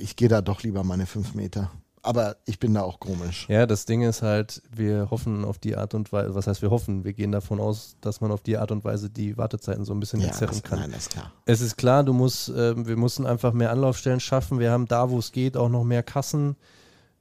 Ich 0.00 0.16
gehe 0.16 0.28
da 0.28 0.40
doch 0.40 0.62
lieber 0.62 0.84
meine 0.84 1.06
fünf 1.06 1.34
Meter. 1.34 1.70
Aber 2.02 2.36
ich 2.44 2.60
bin 2.60 2.72
da 2.72 2.82
auch 2.82 3.00
komisch. 3.00 3.46
Ja, 3.48 3.66
das 3.66 3.84
Ding 3.84 4.02
ist 4.02 4.22
halt, 4.22 4.62
wir 4.70 5.10
hoffen 5.10 5.44
auf 5.44 5.58
die 5.58 5.76
Art 5.76 5.92
und 5.94 6.12
Weise, 6.12 6.34
was 6.36 6.46
heißt 6.46 6.62
wir 6.62 6.70
hoffen? 6.70 7.04
Wir 7.04 7.12
gehen 7.12 7.32
davon 7.32 7.60
aus, 7.60 7.96
dass 8.00 8.20
man 8.20 8.30
auf 8.30 8.42
die 8.42 8.56
Art 8.56 8.70
und 8.70 8.84
Weise 8.84 9.10
die 9.10 9.36
Wartezeiten 9.36 9.84
so 9.84 9.92
ein 9.92 9.98
bisschen 9.98 10.20
ja, 10.20 10.28
entzerren 10.28 10.62
kann. 10.62 10.78
Nein, 10.78 10.92
das 10.92 11.02
ist 11.02 11.10
klar. 11.10 11.32
Es 11.46 11.60
ist 11.60 11.76
klar, 11.76 12.04
du 12.04 12.12
musst, 12.12 12.48
äh, 12.48 12.86
wir 12.86 12.96
müssen 12.96 13.26
einfach 13.26 13.52
mehr 13.52 13.72
Anlaufstellen 13.72 14.20
schaffen. 14.20 14.60
Wir 14.60 14.70
haben 14.70 14.86
da, 14.86 15.10
wo 15.10 15.18
es 15.18 15.32
geht, 15.32 15.56
auch 15.56 15.68
noch 15.68 15.82
mehr 15.82 16.04
Kassen. 16.04 16.56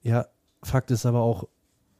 Ja, 0.05 0.27
Fakt 0.63 0.91
ist 0.91 1.05
aber 1.05 1.21
auch, 1.21 1.47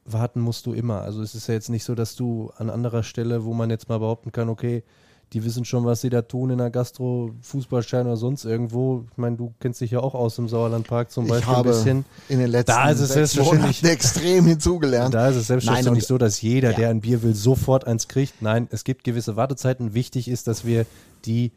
warten 0.04 0.40
musst 0.40 0.66
du 0.66 0.72
immer. 0.72 1.02
Also 1.02 1.22
es 1.22 1.34
ist 1.34 1.48
ja 1.48 1.54
jetzt 1.54 1.68
nicht 1.68 1.84
so, 1.84 1.94
dass 1.94 2.14
du 2.14 2.52
an 2.56 2.70
anderer 2.70 3.02
Stelle, 3.02 3.44
wo 3.44 3.52
man 3.52 3.68
jetzt 3.68 3.88
mal 3.88 3.98
behaupten 3.98 4.32
kann, 4.32 4.48
okay, 4.48 4.84
die 5.32 5.44
wissen 5.44 5.64
schon, 5.64 5.84
was 5.84 6.02
sie 6.02 6.08
da 6.08 6.22
tun 6.22 6.50
in 6.50 6.58
der 6.58 6.70
Gastro, 6.70 7.32
Fußballstein 7.42 8.06
oder 8.06 8.16
sonst 8.16 8.44
irgendwo. 8.44 9.06
Ich 9.10 9.18
meine, 9.18 9.36
du 9.36 9.52
kennst 9.58 9.80
dich 9.80 9.90
ja 9.90 9.98
auch 9.98 10.14
aus 10.14 10.38
im 10.38 10.48
Sauerlandpark 10.48 11.10
zum 11.10 11.26
Beispiel 11.26 11.52
ein 11.52 11.62
bisschen. 11.64 12.04
In 12.28 12.38
den 12.38 12.48
letzten 12.48 12.70
da 12.70 12.90
ist 12.90 13.00
es 13.00 13.12
selbstverständlich 13.12 13.82
extrem 13.82 14.46
hinzugelernt. 14.46 15.12
Da 15.12 15.28
ist 15.28 15.36
es 15.36 15.48
selbstverständlich 15.48 16.04
Nein, 16.04 16.08
so, 16.08 16.16
dass 16.16 16.40
jeder, 16.42 16.70
ja. 16.70 16.76
der 16.76 16.90
ein 16.90 17.00
Bier 17.00 17.24
will, 17.24 17.34
sofort 17.34 17.88
eins 17.88 18.06
kriegt. 18.06 18.40
Nein, 18.40 18.68
es 18.70 18.84
gibt 18.84 19.02
gewisse 19.02 19.34
Wartezeiten. 19.34 19.94
Wichtig 19.94 20.28
ist, 20.28 20.46
dass 20.46 20.64
wir 20.64 20.86
die 21.24 21.50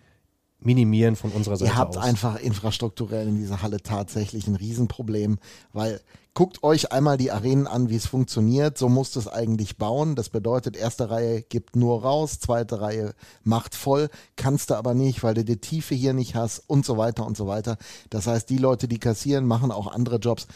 minimieren 0.62 1.16
von 1.16 1.32
unserer 1.32 1.58
Seite 1.58 1.72
Ihr 1.72 1.78
habt 1.78 1.98
aus. 1.98 2.04
einfach 2.04 2.40
infrastrukturell 2.40 3.28
in 3.28 3.38
dieser 3.38 3.62
Halle 3.62 3.82
tatsächlich 3.82 4.48
ein 4.48 4.56
Riesenproblem, 4.56 5.40
weil 5.74 6.02
guckt 6.34 6.64
euch 6.64 6.92
einmal 6.92 7.18
die 7.18 7.32
Arenen 7.32 7.68
an, 7.68 7.90
wie 7.90 7.96
es 7.96 8.06
funktioniert. 8.06 8.78
So 8.78 8.88
musst 8.88 9.16
du 9.16 9.20
es 9.20 9.28
eigentlich 9.28 9.78
bauen. 9.78 10.16
Das 10.16 10.30
bedeutet, 10.30 10.78
erste 10.78 11.10
Reihe 11.10 11.42
gibt 11.42 11.76
nur 11.76 12.02
raus, 12.02 12.40
zweite 12.40 12.82
Reihe 12.82 13.14
macht 13.44 13.76
voll, 13.76 14.10
kannst 14.36 14.70
du 14.70 14.76
aber 14.76 14.94
nicht, 14.94 15.24
weil 15.24 15.34
du 15.34 15.44
die 15.44 15.58
Tiefe 15.58 15.96
hier 15.96 16.14
nicht 16.14 16.36
hast 16.36 16.64
und 16.68 16.86
so 16.86 16.98
weiter 16.98 17.26
und 17.26 17.36
so 17.36 17.48
weiter. 17.48 17.78
Das 18.10 18.28
heißt, 18.28 18.50
die 18.50 18.58
Leute, 18.58 18.88
die 18.88 19.00
kassieren, 19.00 19.46
machen 19.46 19.72
auch 19.72 19.88
andere 19.88 20.18
Jobs. 20.18 20.48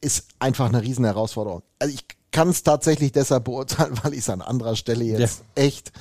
Ist 0.00 0.26
einfach 0.38 0.68
eine 0.68 0.82
riesen 0.82 1.04
Herausforderung. 1.04 1.62
Also 1.78 1.94
ich 1.94 2.04
kann 2.34 2.48
es 2.48 2.64
tatsächlich 2.64 3.12
deshalb 3.12 3.44
beurteilen, 3.44 3.94
weil 4.02 4.12
ich 4.12 4.20
es 4.20 4.28
an 4.28 4.42
anderer 4.42 4.76
Stelle 4.76 5.04
jetzt 5.04 5.44
ja. 5.56 5.62
echt 5.62 5.92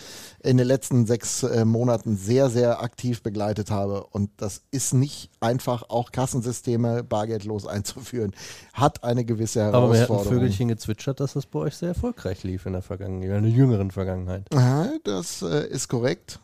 in 0.41 0.57
den 0.57 0.67
letzten 0.67 1.05
sechs 1.05 1.43
äh, 1.43 1.63
Monaten 1.63 2.17
sehr, 2.17 2.49
sehr 2.49 2.81
aktiv 2.81 3.21
begleitet 3.21 3.71
habe. 3.71 4.03
Und 4.11 4.29
das 4.37 4.63
ist 4.71 4.93
nicht 4.93 5.29
einfach, 5.39 5.83
auch 5.87 6.11
Kassensysteme 6.11 7.03
bargeldlos 7.03 7.65
einzuführen. 7.67 8.33
Hat 8.73 9.03
eine 9.05 9.23
gewisse 9.23 9.61
Herausforderung. 9.61 9.93
Aber 9.93 10.09
wir 10.09 10.17
hatten 10.17 10.29
Vögelchen 10.29 10.67
gezwitschert, 10.67 11.19
dass 11.21 11.33
das 11.33 11.45
bei 11.45 11.59
euch 11.59 11.77
sehr 11.77 11.89
erfolgreich 11.89 12.43
lief 12.43 12.65
in 12.65 12.73
der 12.73 12.81
Vergangenheit, 12.81 13.37
in 13.37 13.43
der 13.43 13.51
jüngeren 13.51 13.91
Vergangenheit. 13.91 14.47
Ja, 14.51 14.89
das 15.03 15.43
äh, 15.43 15.67
ist 15.67 15.87
korrekt. 15.87 16.39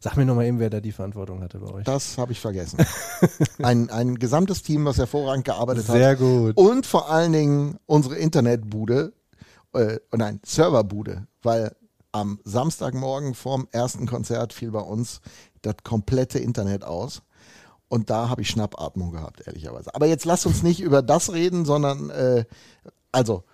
Sag 0.00 0.16
mir 0.16 0.24
nochmal 0.24 0.46
eben, 0.46 0.58
wer 0.58 0.68
da 0.68 0.80
die 0.80 0.92
Verantwortung 0.92 1.42
hatte 1.42 1.58
bei 1.58 1.72
euch. 1.72 1.84
Das 1.84 2.18
habe 2.18 2.32
ich 2.32 2.40
vergessen. 2.40 2.78
ein, 3.62 3.88
ein 3.90 4.16
gesamtes 4.16 4.62
Team, 4.62 4.84
was 4.84 4.98
hervorragend 4.98 5.44
gearbeitet 5.44 5.86
Sehr 5.86 6.10
hat. 6.10 6.18
Sehr 6.18 6.28
gut. 6.28 6.56
Und 6.56 6.86
vor 6.86 7.10
allen 7.10 7.32
Dingen 7.32 7.78
unsere 7.86 8.16
Internetbude, 8.16 9.12
äh, 9.74 9.98
nein, 10.12 10.40
Serverbude, 10.44 11.26
weil 11.42 11.74
am 12.12 12.38
Samstagmorgen 12.44 13.34
vorm 13.34 13.68
ersten 13.72 14.06
Konzert 14.06 14.52
fiel 14.52 14.70
bei 14.70 14.80
uns 14.80 15.20
das 15.62 15.76
komplette 15.82 16.38
Internet 16.38 16.84
aus. 16.84 17.22
Und 17.88 18.10
da 18.10 18.28
habe 18.28 18.42
ich 18.42 18.50
Schnappatmung 18.50 19.12
gehabt, 19.12 19.46
ehrlicherweise. 19.46 19.94
Aber 19.94 20.06
jetzt 20.06 20.24
lasst 20.24 20.46
uns 20.46 20.62
nicht 20.62 20.80
über 20.80 21.02
das 21.02 21.32
reden, 21.32 21.64
sondern 21.64 22.10
äh, 22.10 22.44
also 23.12 23.44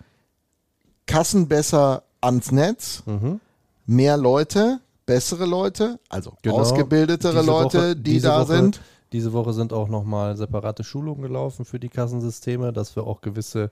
Kassen 1.05 1.47
besser 1.47 2.03
ans 2.21 2.51
Netz, 2.51 3.03
mhm. 3.05 3.39
mehr 3.85 4.17
Leute, 4.17 4.79
bessere 5.05 5.45
Leute, 5.45 5.99
also 6.09 6.33
genau. 6.41 6.59
ausgebildetere 6.59 7.33
diese 7.33 7.45
Leute, 7.45 7.77
Woche, 7.77 7.95
die 7.95 8.19
da 8.19 8.41
Woche, 8.41 8.53
sind. 8.55 8.81
Diese 9.11 9.33
Woche 9.33 9.53
sind 9.53 9.73
auch 9.73 9.89
nochmal 9.89 10.37
separate 10.37 10.83
Schulungen 10.83 11.21
gelaufen 11.21 11.65
für 11.65 11.79
die 11.79 11.89
Kassensysteme, 11.89 12.71
dass 12.71 12.95
wir 12.95 13.05
auch 13.05 13.21
gewisse, 13.21 13.71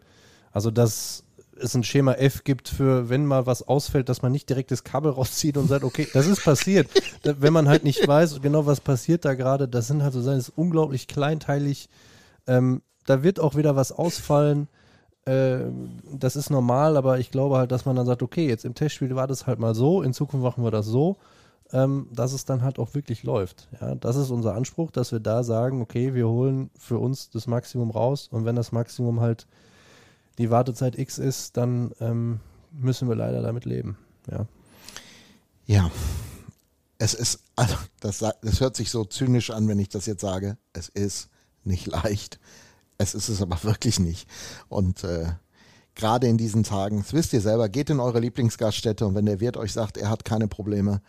also 0.52 0.70
das 0.70 1.24
es 1.62 1.76
ein 1.76 1.84
Schema 1.84 2.14
F 2.14 2.44
gibt 2.44 2.70
für, 2.70 3.10
wenn 3.10 3.26
mal 3.26 3.46
was 3.46 3.68
ausfällt, 3.68 4.10
dass 4.10 4.22
man 4.22 4.32
nicht 4.32 4.50
direkt 4.50 4.72
das 4.72 4.84
Kabel 4.84 5.12
rauszieht 5.20 5.58
und 5.58 5.68
sagt, 5.68 5.84
okay, 5.84 6.08
das 6.14 6.28
ist 6.28 6.44
passiert. 6.44 6.90
wenn 7.24 7.54
man 7.54 7.68
halt 7.68 7.84
nicht 7.84 8.08
weiß, 8.08 8.42
genau 8.42 8.66
was 8.66 8.82
passiert 8.82 9.26
da 9.26 9.34
gerade, 9.34 9.68
das 9.68 9.88
sind 9.88 10.04
halt 10.04 10.14
so 10.14 10.22
Sachen, 10.22 10.38
das 10.38 10.50
ist 10.50 10.58
unglaublich 10.58 11.08
kleinteilig. 11.08 11.90
Ähm, 12.48 12.82
da 13.06 13.24
wird 13.24 13.40
auch 13.40 13.56
wieder 13.56 13.76
was 13.76 13.92
ausfallen. 13.92 14.68
Äh, 15.26 15.66
das 16.12 16.36
ist 16.36 16.50
normal, 16.50 16.98
aber 16.98 17.20
ich 17.20 17.32
glaube 17.32 17.58
halt, 17.58 17.72
dass 17.72 17.86
man 17.86 17.96
dann 17.96 18.06
sagt, 18.06 18.24
okay, 18.24 18.48
jetzt 18.48 18.66
im 18.66 18.76
Testspiel 18.76 19.16
war 19.16 19.28
das 19.28 19.48
halt 19.48 19.60
mal 19.60 19.76
so, 19.76 20.02
in 20.02 20.14
Zukunft 20.14 20.44
machen 20.44 20.64
wir 20.64 20.72
das 20.72 20.86
so. 20.86 21.18
Ähm, 21.72 22.08
dass 22.12 22.34
es 22.34 22.46
dann 22.46 22.64
halt 22.64 22.80
auch 22.80 22.96
wirklich 22.96 23.22
läuft. 23.22 23.68
Ja, 23.80 23.94
das 23.94 24.16
ist 24.16 24.32
unser 24.32 24.56
Anspruch, 24.56 24.90
dass 24.90 25.12
wir 25.12 25.20
da 25.20 25.44
sagen, 25.44 25.84
okay, 25.84 26.16
wir 26.16 26.28
holen 26.28 26.72
für 26.76 26.98
uns 26.98 27.30
das 27.30 27.46
Maximum 27.46 27.92
raus 27.92 28.28
und 28.32 28.44
wenn 28.44 28.56
das 28.56 28.72
Maximum 28.72 29.20
halt 29.20 29.46
die 30.40 30.50
Wartezeit 30.50 30.98
X 30.98 31.20
ist, 31.20 31.58
dann 31.58 31.92
ähm, 32.00 32.40
müssen 32.72 33.10
wir 33.10 33.16
leider 33.16 33.42
damit 33.42 33.66
leben. 33.66 33.98
Ja. 34.32 34.48
Ja. 35.66 35.92
Es 36.98 37.14
ist, 37.14 37.44
also 37.56 37.76
das, 38.00 38.20
das 38.20 38.60
hört 38.60 38.76
sich 38.76 38.90
so 38.90 39.06
zynisch 39.06 39.52
an, 39.52 39.68
wenn 39.68 39.80
ich 39.80 39.90
das 39.90 40.06
jetzt 40.06 40.22
sage. 40.22 40.58
Es 40.74 40.90
ist 40.90 41.30
nicht 41.64 41.88
leicht. 41.88 42.40
Es 42.98 43.14
ist 43.14 43.30
es 43.30 43.42
aber 43.42 43.58
wirklich 43.64 44.00
nicht. 44.00 44.30
Und 44.70 45.04
äh, 45.04 45.28
gerade 45.96 46.28
in 46.28 46.38
diesen 46.38 46.64
Tagen, 46.64 47.00
das 47.00 47.14
wisst 47.14 47.34
ihr 47.34 47.42
selber, 47.42 47.70
geht 47.70 47.90
in 47.90 48.00
eure 48.00 48.20
Lieblingsgaststätte 48.20 49.06
und 49.06 49.16
wenn 49.16 49.26
der 49.26 49.42
Wirt 49.42 49.58
euch 49.58 49.74
sagt, 49.74 49.98
er 49.98 50.10
hat 50.10 50.26
keine 50.26 50.48
Probleme, 50.48 51.02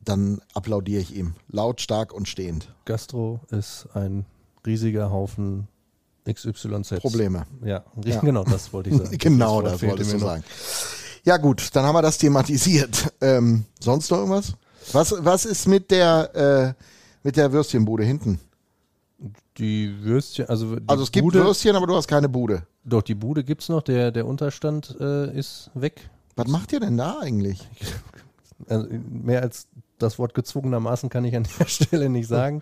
dann 0.00 0.40
applaudiere 0.54 1.02
ich 1.02 1.14
ihm. 1.14 1.34
Lautstark 1.48 2.12
und 2.12 2.28
stehend. 2.28 2.74
Gastro 2.86 3.40
ist 3.50 3.88
ein 3.94 4.24
riesiger 4.64 5.10
Haufen 5.10 5.68
XYZ. 6.32 7.00
Probleme. 7.00 7.46
Ja, 7.64 7.84
ja. 8.04 8.20
genau, 8.20 8.44
das 8.44 8.72
wollte 8.72 8.90
ich 8.90 8.96
sagen. 8.96 9.10
genau, 9.18 9.62
das, 9.62 9.72
das 9.72 9.82
wolltest 9.82 10.12
du 10.12 10.18
sagen. 10.18 10.44
Ja 11.24 11.36
gut, 11.36 11.70
dann 11.74 11.84
haben 11.84 11.94
wir 11.94 12.02
das 12.02 12.18
thematisiert. 12.18 13.12
Ähm, 13.20 13.64
sonst 13.80 14.10
noch 14.10 14.18
irgendwas? 14.18 14.52
Was, 14.92 15.12
was 15.18 15.44
ist 15.44 15.66
mit 15.66 15.90
der, 15.90 16.76
äh, 16.76 16.84
mit 17.24 17.36
der 17.36 17.52
Würstchenbude 17.52 18.04
hinten? 18.04 18.38
Die 19.56 19.92
Würstchen, 20.02 20.48
also 20.48 20.76
Also 20.86 21.02
es 21.02 21.10
gibt 21.10 21.24
Bude, 21.24 21.44
Würstchen, 21.44 21.74
aber 21.74 21.86
du 21.88 21.96
hast 21.96 22.06
keine 22.06 22.28
Bude. 22.28 22.62
Doch, 22.84 23.02
die 23.02 23.16
Bude 23.16 23.42
gibt 23.42 23.62
es 23.62 23.68
noch, 23.68 23.82
der, 23.82 24.12
der 24.12 24.24
Unterstand 24.24 24.96
äh, 25.00 25.36
ist 25.36 25.70
weg. 25.74 26.08
Was 26.36 26.46
macht 26.46 26.72
ihr 26.72 26.80
denn 26.80 26.96
da 26.96 27.18
eigentlich? 27.20 27.68
Also 28.68 28.88
mehr 29.08 29.42
als 29.42 29.68
das 29.98 30.18
Wort 30.18 30.34
gezwungenermaßen 30.34 31.08
kann 31.08 31.24
ich 31.24 31.36
an 31.36 31.46
der 31.60 31.66
Stelle 31.66 32.08
nicht 32.08 32.26
sagen. 32.26 32.60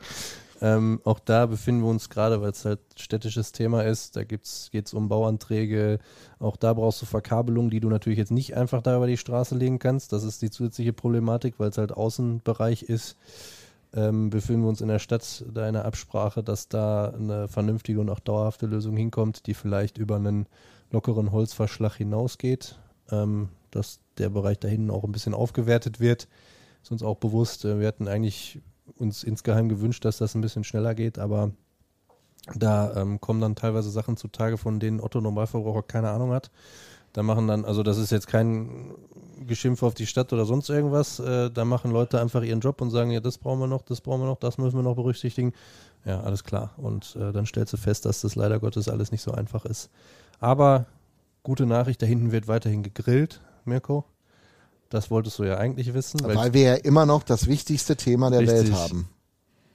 Ähm, 0.62 1.00
auch 1.04 1.18
da 1.18 1.46
befinden 1.46 1.82
wir 1.82 1.90
uns 1.90 2.08
gerade, 2.08 2.40
weil 2.40 2.50
es 2.50 2.64
halt 2.64 2.80
städtisches 2.96 3.52
Thema 3.52 3.82
ist. 3.82 4.16
Da 4.16 4.24
geht 4.24 4.44
es 4.44 4.94
um 4.94 5.08
Bauanträge. 5.08 5.98
Auch 6.38 6.56
da 6.56 6.72
brauchst 6.74 7.02
du 7.02 7.06
Verkabelung, 7.06 7.70
die 7.70 7.80
du 7.80 7.88
natürlich 7.88 8.18
jetzt 8.18 8.32
nicht 8.32 8.56
einfach 8.56 8.82
da 8.82 8.96
über 8.96 9.06
die 9.06 9.16
Straße 9.16 9.54
legen 9.54 9.78
kannst. 9.78 10.12
Das 10.12 10.24
ist 10.24 10.42
die 10.42 10.50
zusätzliche 10.50 10.92
Problematik, 10.92 11.54
weil 11.58 11.70
es 11.70 11.78
halt 11.78 11.92
Außenbereich 11.92 12.82
ist. 12.84 13.16
Ähm, 13.94 14.30
befinden 14.30 14.62
wir 14.62 14.68
uns 14.68 14.80
in 14.80 14.88
der 14.88 14.98
Stadt 14.98 15.44
da 15.52 15.66
in 15.68 15.74
der 15.74 15.84
Absprache, 15.84 16.42
dass 16.42 16.68
da 16.68 17.10
eine 17.10 17.48
vernünftige 17.48 18.00
und 18.00 18.10
auch 18.10 18.20
dauerhafte 18.20 18.66
Lösung 18.66 18.96
hinkommt, 18.96 19.46
die 19.46 19.54
vielleicht 19.54 19.98
über 19.98 20.16
einen 20.16 20.46
lockeren 20.90 21.32
Holzverschlag 21.32 21.94
hinausgeht. 21.94 22.78
Ähm, 23.10 23.50
dass 23.70 24.00
der 24.18 24.30
Bereich 24.30 24.58
da 24.58 24.68
hinten 24.68 24.90
auch 24.90 25.04
ein 25.04 25.12
bisschen 25.12 25.34
aufgewertet 25.34 26.00
wird. 26.00 26.28
Ist 26.82 26.90
uns 26.90 27.02
auch 27.02 27.16
bewusst. 27.16 27.64
Äh, 27.64 27.78
wir 27.78 27.86
hatten 27.86 28.08
eigentlich 28.08 28.60
uns 28.98 29.24
insgeheim 29.24 29.68
gewünscht, 29.68 30.04
dass 30.04 30.18
das 30.18 30.34
ein 30.34 30.40
bisschen 30.40 30.64
schneller 30.64 30.94
geht, 30.94 31.18
aber 31.18 31.52
da 32.54 32.94
ähm, 32.96 33.20
kommen 33.20 33.40
dann 33.40 33.56
teilweise 33.56 33.90
Sachen 33.90 34.16
zutage, 34.16 34.56
von 34.56 34.78
denen 34.78 35.00
Otto 35.00 35.20
Normalverbraucher 35.20 35.82
keine 35.82 36.10
Ahnung 36.10 36.32
hat. 36.32 36.50
Da 37.12 37.22
machen 37.22 37.48
dann, 37.48 37.64
also 37.64 37.82
das 37.82 37.98
ist 37.98 38.10
jetzt 38.10 38.26
kein 38.26 38.94
Geschimpf 39.46 39.82
auf 39.82 39.94
die 39.94 40.06
Stadt 40.06 40.32
oder 40.32 40.44
sonst 40.44 40.68
irgendwas, 40.68 41.18
äh, 41.18 41.50
da 41.50 41.64
machen 41.64 41.90
Leute 41.90 42.20
einfach 42.20 42.42
ihren 42.42 42.60
Job 42.60 42.80
und 42.80 42.90
sagen, 42.90 43.10
ja, 43.10 43.20
das 43.20 43.38
brauchen 43.38 43.60
wir 43.60 43.66
noch, 43.66 43.82
das 43.82 44.00
brauchen 44.00 44.20
wir 44.20 44.26
noch, 44.26 44.38
das 44.38 44.58
müssen 44.58 44.76
wir 44.76 44.82
noch 44.82 44.96
berücksichtigen. 44.96 45.52
Ja, 46.04 46.20
alles 46.20 46.44
klar. 46.44 46.74
Und 46.76 47.16
äh, 47.16 47.32
dann 47.32 47.46
stellst 47.46 47.72
du 47.72 47.78
fest, 47.78 48.04
dass 48.04 48.20
das 48.20 48.36
leider 48.36 48.60
Gottes 48.60 48.88
alles 48.88 49.12
nicht 49.12 49.22
so 49.22 49.32
einfach 49.32 49.64
ist. 49.64 49.90
Aber 50.40 50.86
gute 51.42 51.66
Nachricht, 51.66 52.00
da 52.02 52.06
hinten 52.06 52.32
wird 52.32 52.48
weiterhin 52.48 52.82
gegrillt, 52.82 53.40
Mirko. 53.64 54.04
Das 54.90 55.10
wolltest 55.10 55.38
du 55.38 55.44
ja 55.44 55.56
eigentlich 55.58 55.94
wissen. 55.94 56.20
Weil 56.22 56.52
wir 56.52 56.62
ja 56.62 56.74
immer 56.74 57.06
noch 57.06 57.22
das 57.22 57.46
wichtigste 57.46 57.96
Thema 57.96 58.30
der. 58.30 58.46
Welt 58.46 58.72
haben. 58.72 59.08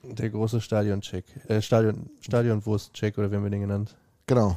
Der 0.03 0.29
große 0.29 0.61
Stadion-Check. 0.61 1.25
Äh, 1.47 1.61
Stadion, 1.61 2.09
Stadionwurst-Check 2.21 3.17
oder 3.17 3.31
wie 3.31 3.35
haben 3.35 3.43
wir 3.43 3.51
den 3.51 3.61
genannt? 3.61 3.95
Genau. 4.25 4.55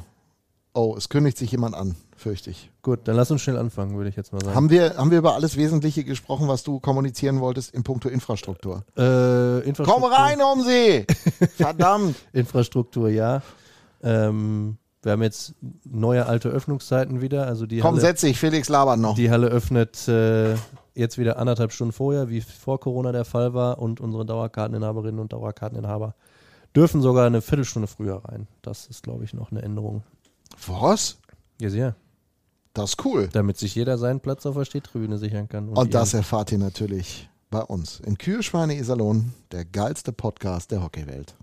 Oh, 0.73 0.95
es 0.97 1.07
kündigt 1.07 1.37
sich 1.37 1.51
jemand 1.51 1.75
an, 1.75 1.95
fürchte 2.17 2.49
ich. 2.49 2.69
Gut, 2.81 3.01
dann 3.05 3.15
lass 3.15 3.31
uns 3.31 3.41
schnell 3.41 3.57
anfangen, 3.57 3.95
würde 3.95 4.09
ich 4.09 4.15
jetzt 4.15 4.33
mal 4.33 4.41
sagen. 4.43 4.55
Haben 4.55 4.69
wir, 4.69 4.97
haben 4.97 5.11
wir 5.11 5.19
über 5.19 5.35
alles 5.35 5.55
Wesentliche 5.55 6.03
gesprochen, 6.03 6.47
was 6.47 6.63
du 6.63 6.79
kommunizieren 6.79 7.39
wolltest 7.39 7.73
in 7.73 7.83
puncto 7.83 8.09
Infrastruktur? 8.09 8.83
äh, 8.97 9.01
Komm 9.01 9.61
Infrastruktur. 9.63 10.11
rein 10.11 10.41
um 10.41 10.61
sie! 10.63 11.05
Verdammt! 11.55 12.15
Infrastruktur, 12.33 13.09
ja. 13.09 13.41
Ähm, 14.03 14.77
wir 15.05 15.11
haben 15.11 15.21
jetzt 15.23 15.53
neue 15.85 16.25
alte 16.25 16.49
Öffnungszeiten 16.49 17.21
wieder. 17.21 17.45
Also 17.47 17.65
die 17.65 17.79
Komm, 17.79 17.91
Halle, 17.93 18.01
setz 18.01 18.21
dich, 18.21 18.37
Felix 18.39 18.67
labert 18.69 18.99
noch. 18.99 19.15
die 19.15 19.29
Halle 19.29 19.47
öffnet 19.47 20.07
äh, 20.07 20.55
jetzt 20.95 21.17
wieder 21.17 21.37
anderthalb 21.37 21.71
Stunden 21.71 21.93
vorher, 21.93 22.29
wie 22.29 22.41
vor 22.41 22.79
Corona 22.79 23.11
der 23.11 23.23
Fall 23.25 23.53
war. 23.53 23.79
Und 23.79 24.01
unsere 24.01 24.25
Dauerkarteninhaberinnen 24.25 25.19
und 25.19 25.31
Dauerkarteninhaber 25.31 26.15
dürfen 26.75 27.01
sogar 27.01 27.27
eine 27.27 27.41
Viertelstunde 27.41 27.87
früher 27.87 28.21
rein. 28.25 28.47
Das 28.61 28.87
ist, 28.87 29.03
glaube 29.03 29.23
ich, 29.23 29.33
noch 29.33 29.51
eine 29.51 29.61
Änderung. 29.61 30.03
Was? 30.67 31.17
Ja, 31.61 31.69
sehr. 31.69 31.95
Das 32.73 32.89
ist 32.91 33.05
cool. 33.05 33.29
Damit 33.31 33.57
sich 33.57 33.75
jeder 33.75 33.97
seinen 33.97 34.19
Platz 34.19 34.45
auf 34.45 34.55
der 34.55 34.65
Stehtribüne 34.65 35.17
sichern 35.17 35.47
kann. 35.47 35.69
Und 35.69 35.93
das 35.93 36.13
ihren- 36.13 36.19
erfahrt 36.21 36.51
ihr 36.51 36.57
natürlich 36.57 37.29
bei 37.51 37.61
uns 37.61 38.01
in 38.01 38.17
Kühlschweine 38.17 38.75
Iserlohn, 38.75 39.33
der 39.51 39.63
geilste 39.63 40.11
Podcast 40.11 40.71
der 40.71 40.83
Hockeywelt. 40.83 41.35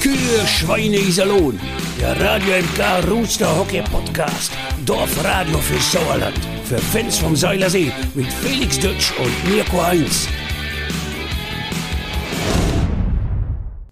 Kühe, 0.00 0.46
Schweine, 0.46 0.96
Iserlohn. 0.96 1.60
Der 2.00 2.18
Radio 2.18 2.54
MK 2.56 3.06
Rooster 3.10 3.54
Hockey 3.54 3.82
Podcast. 3.82 4.50
Dorfradio 4.86 5.58
für 5.58 5.78
Sauerland. 5.78 6.38
Für 6.64 6.78
Fans 6.78 7.18
vom 7.18 7.36
Seilersee 7.36 7.92
mit 8.14 8.32
Felix 8.32 8.78
Dutsch 8.80 9.12
und 9.18 9.52
Mirko 9.52 9.82
Heinz. 9.82 10.26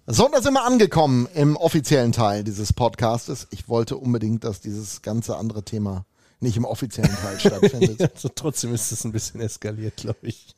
So, 0.07 0.27
da 0.33 0.41
sind 0.41 0.53
wir 0.53 0.65
angekommen 0.65 1.27
im 1.35 1.55
offiziellen 1.55 2.11
Teil 2.11 2.43
dieses 2.43 2.73
Podcastes. 2.73 3.47
Ich 3.51 3.69
wollte 3.69 3.95
unbedingt, 3.95 4.43
dass 4.43 4.61
dieses 4.61 5.03
ganze 5.03 5.37
andere 5.37 5.63
Thema 5.63 6.07
nicht 6.39 6.57
im 6.57 6.65
offiziellen 6.65 7.15
Teil 7.17 7.39
stattfindet. 7.39 8.01
also 8.15 8.29
trotzdem 8.33 8.73
ist 8.73 8.91
es 8.91 9.03
ein 9.03 9.11
bisschen 9.11 9.41
eskaliert, 9.41 9.97
glaube 9.97 10.19
ich. 10.23 10.55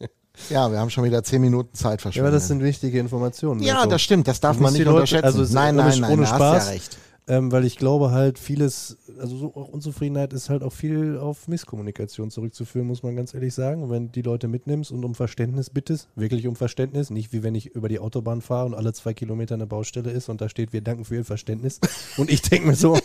Ja, 0.50 0.72
wir 0.72 0.80
haben 0.80 0.90
schon 0.90 1.04
wieder 1.04 1.24
zehn 1.24 1.42
Minuten 1.42 1.74
Zeit 1.76 2.00
Ja, 2.00 2.04
verschwendet. 2.04 2.28
aber 2.28 2.36
das 2.36 2.48
sind 2.48 2.64
wichtige 2.64 3.00
Informationen. 3.00 3.62
ja, 3.62 3.76
Mirko. 3.76 3.90
das 3.90 4.02
stimmt, 4.02 4.28
das 4.28 4.40
darf 4.40 4.60
man 4.60 4.72
nicht 4.74 4.84
Leute- 4.86 4.94
unterschätzen. 4.96 5.26
also 5.26 5.54
nein, 5.54 5.76
nein, 5.76 6.00
nein, 6.00 6.12
ohne 6.12 6.22
hast 6.24 6.36
Spaß. 6.36 6.66
ja 6.68 6.72
recht. 6.72 6.98
Ähm, 7.28 7.52
weil 7.52 7.66
ich 7.66 7.78
glaube 7.78 8.12
halt 8.12 8.40
vieles, 8.40 8.98
also 9.20 9.38
so 9.38 9.46
auch 9.56 9.68
Unzufriedenheit 9.70 10.34
ist 10.34 10.50
halt 10.50 10.64
auch 10.64 10.74
viel 10.74 11.18
auf 11.20 11.48
Misskommunikation 11.48 12.32
zurückzuführen, 12.32 12.88
muss 12.88 13.04
man 13.04 13.16
ganz 13.16 13.34
ehrlich 13.34 13.54
sagen. 13.54 13.84
Und 13.84 13.92
wenn 13.92 14.12
die 14.12 14.24
Leute 14.24 14.48
mitnimmst 14.48 14.92
und 14.92 15.06
um 15.06 15.14
Verständnis 15.16 15.70
bittest, 15.70 16.08
wirklich 16.16 16.48
um 16.48 16.56
Verständnis, 16.56 17.10
nicht 17.12 17.32
wie 17.32 17.44
wenn 17.44 17.54
ich 17.54 17.68
über 17.68 17.88
die 17.90 18.00
Autobahn 18.00 18.42
fahre 18.42 18.66
und 18.66 18.74
alle 18.74 18.92
zwei 18.94 19.14
Kilometer 19.14 19.54
eine 19.54 19.68
Baustelle 19.68 20.10
ist 20.12 20.30
und 20.30 20.42
da 20.42 20.50
steht, 20.50 20.74
wir 20.74 20.82
danken 20.82 21.06
für 21.06 21.16
Ihr 21.16 21.26
Verständnis. 21.26 21.80
Und 22.18 22.30
ich 22.32 22.42
denke 22.42 22.68
mir 22.68 22.76
so, 22.76 22.98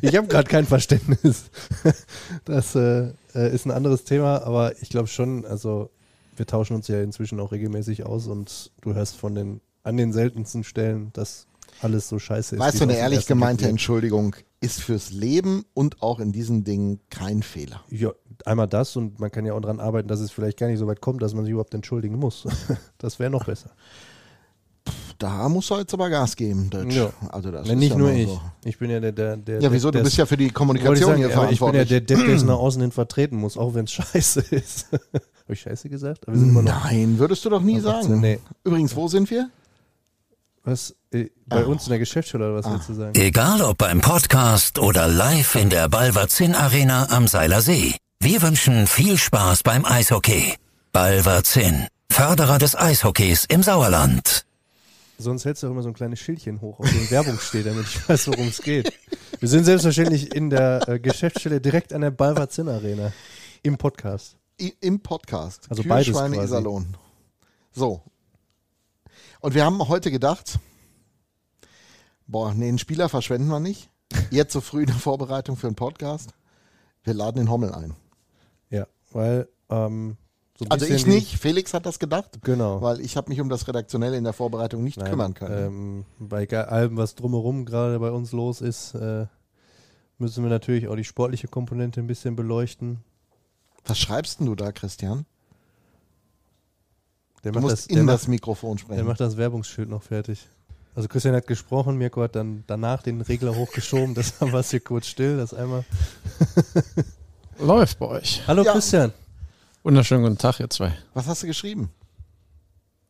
ich 0.00 0.16
habe 0.16 0.28
gerade 0.28 0.48
kein 0.48 0.64
Verständnis. 0.66 1.44
Das 2.44 2.74
äh, 2.76 3.08
äh, 3.34 3.52
ist 3.54 3.66
ein 3.66 3.70
anderes 3.72 4.04
Thema, 4.04 4.42
aber 4.44 4.80
ich 4.80 4.88
glaube 4.88 5.08
schon, 5.08 5.44
also 5.44 5.90
wir 6.36 6.46
tauschen 6.46 6.74
uns 6.74 6.88
ja 6.88 7.00
inzwischen 7.00 7.40
auch 7.40 7.52
regelmäßig 7.52 8.06
aus 8.06 8.26
und 8.26 8.72
du 8.80 8.94
hörst 8.94 9.16
von 9.16 9.34
den 9.34 9.60
an 9.82 9.96
den 9.96 10.12
seltensten 10.12 10.64
Stellen, 10.64 11.12
dass 11.12 11.46
alles 11.80 12.08
so 12.08 12.18
scheiße 12.18 12.56
ist. 12.56 12.60
Weißt 12.60 12.80
du, 12.80 12.84
eine 12.84 12.96
ehrlich 12.96 13.26
gemeinte 13.26 13.62
wirkt. 13.62 13.70
Entschuldigung 13.70 14.34
ist 14.60 14.80
fürs 14.80 15.10
Leben 15.12 15.64
und 15.74 16.02
auch 16.02 16.18
in 16.18 16.32
diesen 16.32 16.64
Dingen 16.64 17.00
kein 17.10 17.42
Fehler. 17.42 17.84
Ja, 17.90 18.10
einmal 18.44 18.66
das 18.66 18.96
und 18.96 19.20
man 19.20 19.30
kann 19.30 19.46
ja 19.46 19.52
auch 19.52 19.60
daran 19.60 19.80
arbeiten, 19.80 20.08
dass 20.08 20.20
es 20.20 20.30
vielleicht 20.30 20.58
gar 20.58 20.66
nicht 20.66 20.78
so 20.78 20.86
weit 20.86 21.00
kommt, 21.00 21.22
dass 21.22 21.34
man 21.34 21.44
sich 21.44 21.52
überhaupt 21.52 21.74
entschuldigen 21.74 22.16
muss. 22.16 22.46
Das 22.98 23.18
wäre 23.18 23.30
noch 23.30 23.44
besser. 23.44 23.70
Da 25.18 25.48
musst 25.48 25.70
du 25.70 25.76
jetzt 25.76 25.94
aber 25.94 26.10
Gas 26.10 26.36
geben, 26.36 26.68
Deutsch. 26.68 26.94
Ja. 26.94 27.08
Also 27.30 27.50
das 27.50 27.66
ist 27.68 27.74
nicht 27.74 27.92
ja 27.92 27.96
nur 27.96 28.10
ich. 28.12 28.28
So. 28.28 28.40
Ich 28.64 28.78
bin 28.78 28.90
ja 28.90 29.00
der, 29.00 29.12
der, 29.12 29.36
der 29.38 29.60
Ja, 29.62 29.72
wieso? 29.72 29.88
Du 29.90 29.98
der 29.98 30.04
bist 30.04 30.16
ja 30.18 30.26
für 30.26 30.36
die 30.36 30.50
Kommunikation 30.50 31.10
sagen, 31.12 31.16
hier 31.26 31.34
aber 31.36 31.50
ich 31.50 31.58
bin 31.58 31.68
ja 31.68 31.72
verantwortlich. 31.84 31.88
der 31.88 32.00
Depp, 32.18 32.26
der 32.26 32.34
es 32.36 32.42
nach 32.44 32.56
außen 32.56 32.82
hin 32.82 32.92
vertreten 32.92 33.36
muss, 33.36 33.56
auch 33.56 33.74
wenn 33.74 33.84
es 33.86 33.92
scheiße 33.92 34.40
ist. 34.50 34.88
Habe 34.92 35.54
ich 35.54 35.60
scheiße 35.60 35.88
gesagt? 35.88 36.26
Aber 36.26 36.34
wir 36.36 36.40
sind 36.40 36.50
immer 36.50 36.62
noch. 36.62 36.84
Nein, 36.84 37.18
würdest 37.18 37.44
du 37.44 37.48
doch 37.50 37.62
nie 37.62 37.78
Aber 37.80 38.02
sagen. 38.02 38.20
nee. 38.20 38.38
Übrigens, 38.64 38.94
wo 38.94 39.08
sind 39.08 39.30
wir? 39.30 39.48
Was? 40.64 40.94
Äh, 41.12 41.26
bei 41.46 41.62
Ah. 41.62 41.66
uns 41.66 41.84
in 41.84 41.90
der 41.90 41.98
Geschäftsstelle 42.00 42.44
oder 42.52 42.54
was 42.62 42.70
willst 42.70 42.88
du 42.88 42.94
sagen? 42.94 43.12
Egal 43.14 43.62
ob 43.62 43.78
beim 43.78 44.00
Podcast 44.00 44.78
oder 44.78 45.06
live 45.06 45.54
in 45.54 45.70
der 45.70 45.88
Balverzin 45.88 46.54
Arena 46.54 47.06
am 47.10 47.28
Seilersee. 47.28 47.94
Wir 48.20 48.42
wünschen 48.42 48.86
viel 48.86 49.16
Spaß 49.16 49.62
beim 49.62 49.84
Eishockey. 49.84 50.54
Balverzin, 50.92 51.86
Förderer 52.10 52.58
des 52.58 52.74
Eishockeys 52.74 53.44
im 53.48 53.62
Sauerland. 53.62 54.45
Sonst 55.18 55.44
hältst 55.44 55.62
du 55.62 55.68
auch 55.68 55.70
immer 55.70 55.82
so 55.82 55.88
ein 55.88 55.94
kleines 55.94 56.20
Schildchen 56.20 56.60
hoch, 56.60 56.78
auf 56.78 56.90
dem 56.90 57.10
Werbung 57.10 57.38
steht, 57.38 57.66
damit 57.66 57.86
ich 57.86 58.08
weiß, 58.08 58.28
worum 58.28 58.48
es 58.48 58.60
geht. 58.60 58.92
Wir 59.40 59.48
sind 59.48 59.64
selbstverständlich 59.64 60.34
in 60.34 60.50
der 60.50 60.86
äh, 60.88 60.98
Geschäftsstelle 60.98 61.60
direkt 61.60 61.92
an 61.92 62.02
der 62.02 62.10
Balverzin 62.10 62.68
Arena. 62.68 63.12
Im 63.62 63.78
Podcast. 63.78 64.36
I 64.60 64.74
Im 64.80 65.00
Podcast. 65.00 65.66
Also 65.70 65.82
beides 65.82 66.06
Kühlschweine 66.06 66.36
quasi. 66.36 66.46
Iserlohn. 66.46 66.96
So. 67.72 68.02
Und 69.40 69.54
wir 69.54 69.64
haben 69.64 69.86
heute 69.88 70.10
gedacht, 70.10 70.58
boah, 72.26 72.54
nee, 72.54 72.68
einen 72.68 72.78
Spieler 72.78 73.08
verschwenden 73.08 73.48
wir 73.48 73.60
nicht. 73.60 73.90
Jetzt 74.30 74.52
so 74.52 74.60
früh 74.60 74.80
in 74.80 74.86
der 74.86 74.96
Vorbereitung 74.96 75.56
für 75.56 75.66
einen 75.66 75.76
Podcast. 75.76 76.30
Wir 77.04 77.14
laden 77.14 77.38
den 77.38 77.50
Hommel 77.50 77.72
ein. 77.72 77.94
Ja, 78.70 78.86
weil 79.12 79.48
ähm, 79.70 80.16
so 80.58 80.64
ein 80.64 80.70
Also 80.70 80.86
ich 80.86 81.06
nicht, 81.06 81.36
Felix 81.38 81.74
hat 81.74 81.84
das 81.86 81.98
gedacht, 81.98 82.38
Genau. 82.42 82.80
weil 82.82 83.00
ich 83.00 83.16
habe 83.16 83.28
mich 83.28 83.40
um 83.40 83.48
das 83.48 83.66
Redaktionelle 83.68 84.16
in 84.16 84.24
der 84.24 84.32
Vorbereitung 84.32 84.82
nicht 84.84 84.98
Nein, 84.98 85.10
kümmern 85.10 85.34
können. 85.34 85.66
Ähm, 85.66 86.04
bei 86.28 86.46
allem, 86.48 86.96
was 86.96 87.14
drumherum 87.14 87.64
gerade 87.66 87.98
bei 87.98 88.10
uns 88.10 88.32
los 88.32 88.60
ist, 88.60 88.94
äh, 88.94 89.26
müssen 90.18 90.42
wir 90.44 90.50
natürlich 90.50 90.88
auch 90.88 90.96
die 90.96 91.04
sportliche 91.04 91.48
Komponente 91.48 92.00
ein 92.00 92.06
bisschen 92.06 92.36
beleuchten. 92.36 93.00
Was 93.84 93.98
schreibst 93.98 94.40
denn 94.40 94.46
du 94.46 94.54
da, 94.54 94.72
Christian? 94.72 95.26
Der 97.44 97.52
Du 97.52 97.58
macht, 97.58 97.62
musst 97.70 97.72
das, 97.82 97.86
der, 97.88 97.98
in 97.98 98.04
macht, 98.06 98.14
das 98.14 98.28
Mikrofon 98.28 98.76
der 98.76 98.82
sprechen. 98.82 99.06
macht 99.06 99.20
das 99.20 99.36
Werbungsschild 99.36 99.88
noch 99.88 100.02
fertig. 100.02 100.48
Also 100.94 101.08
Christian 101.08 101.34
hat 101.34 101.46
gesprochen, 101.46 101.98
Mirko 101.98 102.22
hat 102.22 102.34
dann 102.34 102.64
danach 102.66 103.02
den 103.02 103.20
Regler 103.20 103.54
hochgeschoben, 103.54 104.14
das 104.14 104.40
war 104.40 104.54
es 104.60 104.70
hier 104.70 104.80
kurz 104.80 105.06
still, 105.06 105.36
das 105.36 105.52
einmal. 105.52 105.84
Läuft 107.58 107.98
bei 107.98 108.06
euch. 108.06 108.42
Hallo 108.46 108.64
Ja. 108.64 108.72
Christian. 108.72 109.12
Wunderschönen 109.86 110.24
guten 110.24 110.36
Tag, 110.36 110.58
ihr 110.58 110.68
zwei. 110.68 110.98
Was 111.14 111.28
hast 111.28 111.44
du 111.44 111.46
geschrieben? 111.46 111.90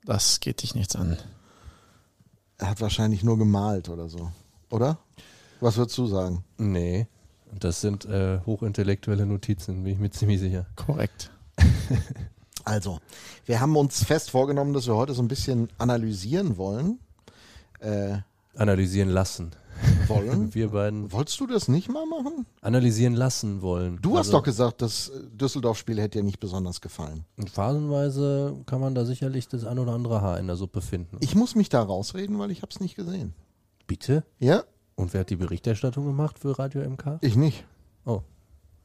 Das 0.04 0.40
geht 0.40 0.60
dich 0.60 0.74
nichts 0.74 0.94
an. 0.94 1.16
Er 2.58 2.68
hat 2.68 2.82
wahrscheinlich 2.82 3.22
nur 3.24 3.38
gemalt 3.38 3.88
oder 3.88 4.10
so. 4.10 4.30
Oder? 4.68 4.98
Was 5.60 5.78
würdest 5.78 5.96
du 5.96 6.06
sagen? 6.06 6.44
Nee, 6.58 7.06
das 7.50 7.80
sind 7.80 8.04
äh, 8.04 8.40
hochintellektuelle 8.44 9.24
Notizen, 9.24 9.84
bin 9.84 9.94
ich 9.94 9.98
mir 9.98 10.10
ziemlich 10.10 10.38
sicher. 10.38 10.66
Korrekt. 10.76 11.30
Also, 12.64 12.98
wir 13.44 13.60
haben 13.60 13.76
uns 13.76 14.02
fest 14.04 14.32
vorgenommen, 14.32 14.74
dass 14.74 14.88
wir 14.88 14.96
heute 14.96 15.14
so 15.14 15.22
ein 15.22 15.28
bisschen 15.28 15.68
analysieren 15.78 16.56
wollen. 16.56 16.98
Äh, 17.78 18.18
Analysieren 18.56 19.08
lassen. 19.08 19.52
Wollen? 20.08 20.54
wir 20.54 20.68
beiden 20.70 21.10
Wolltest 21.12 21.38
du 21.40 21.46
das 21.46 21.68
nicht 21.68 21.88
mal 21.90 22.06
machen? 22.06 22.46
analysieren 22.60 23.14
lassen 23.14 23.62
wollen. 23.62 23.98
Du 24.02 24.12
hast 24.12 24.26
Also, 24.28 24.32
doch 24.38 24.42
gesagt, 24.42 24.82
das 24.82 25.10
Düsseldorf-Spiel 25.32 26.00
hätte 26.00 26.18
dir 26.18 26.24
nicht 26.24 26.40
besonders 26.40 26.80
gefallen. 26.80 27.24
Phasenweise 27.52 28.54
kann 28.66 28.80
man 28.80 28.94
da 28.94 29.04
sicherlich 29.04 29.48
das 29.48 29.64
ein 29.64 29.78
oder 29.78 29.92
andere 29.92 30.20
Haar 30.20 30.38
in 30.38 30.46
der 30.46 30.56
Suppe 30.56 30.80
finden. 30.80 31.16
Ich 31.20 31.34
muss 31.34 31.54
mich 31.54 31.68
da 31.68 31.82
rausreden, 31.82 32.38
weil 32.38 32.50
ich 32.50 32.62
habe 32.62 32.70
es 32.72 32.80
nicht 32.80 32.94
gesehen. 32.96 33.34
Bitte? 33.86 34.24
Ja, 34.38 34.62
Und 34.94 35.12
wer 35.12 35.20
hat 35.20 35.30
die 35.30 35.36
Berichterstattung 35.36 36.04
gemacht 36.06 36.38
für 36.38 36.58
Radio 36.58 36.88
MK? 36.88 37.18
ich 37.22 37.36
nicht. 37.36 37.64
Oh. 38.04 38.22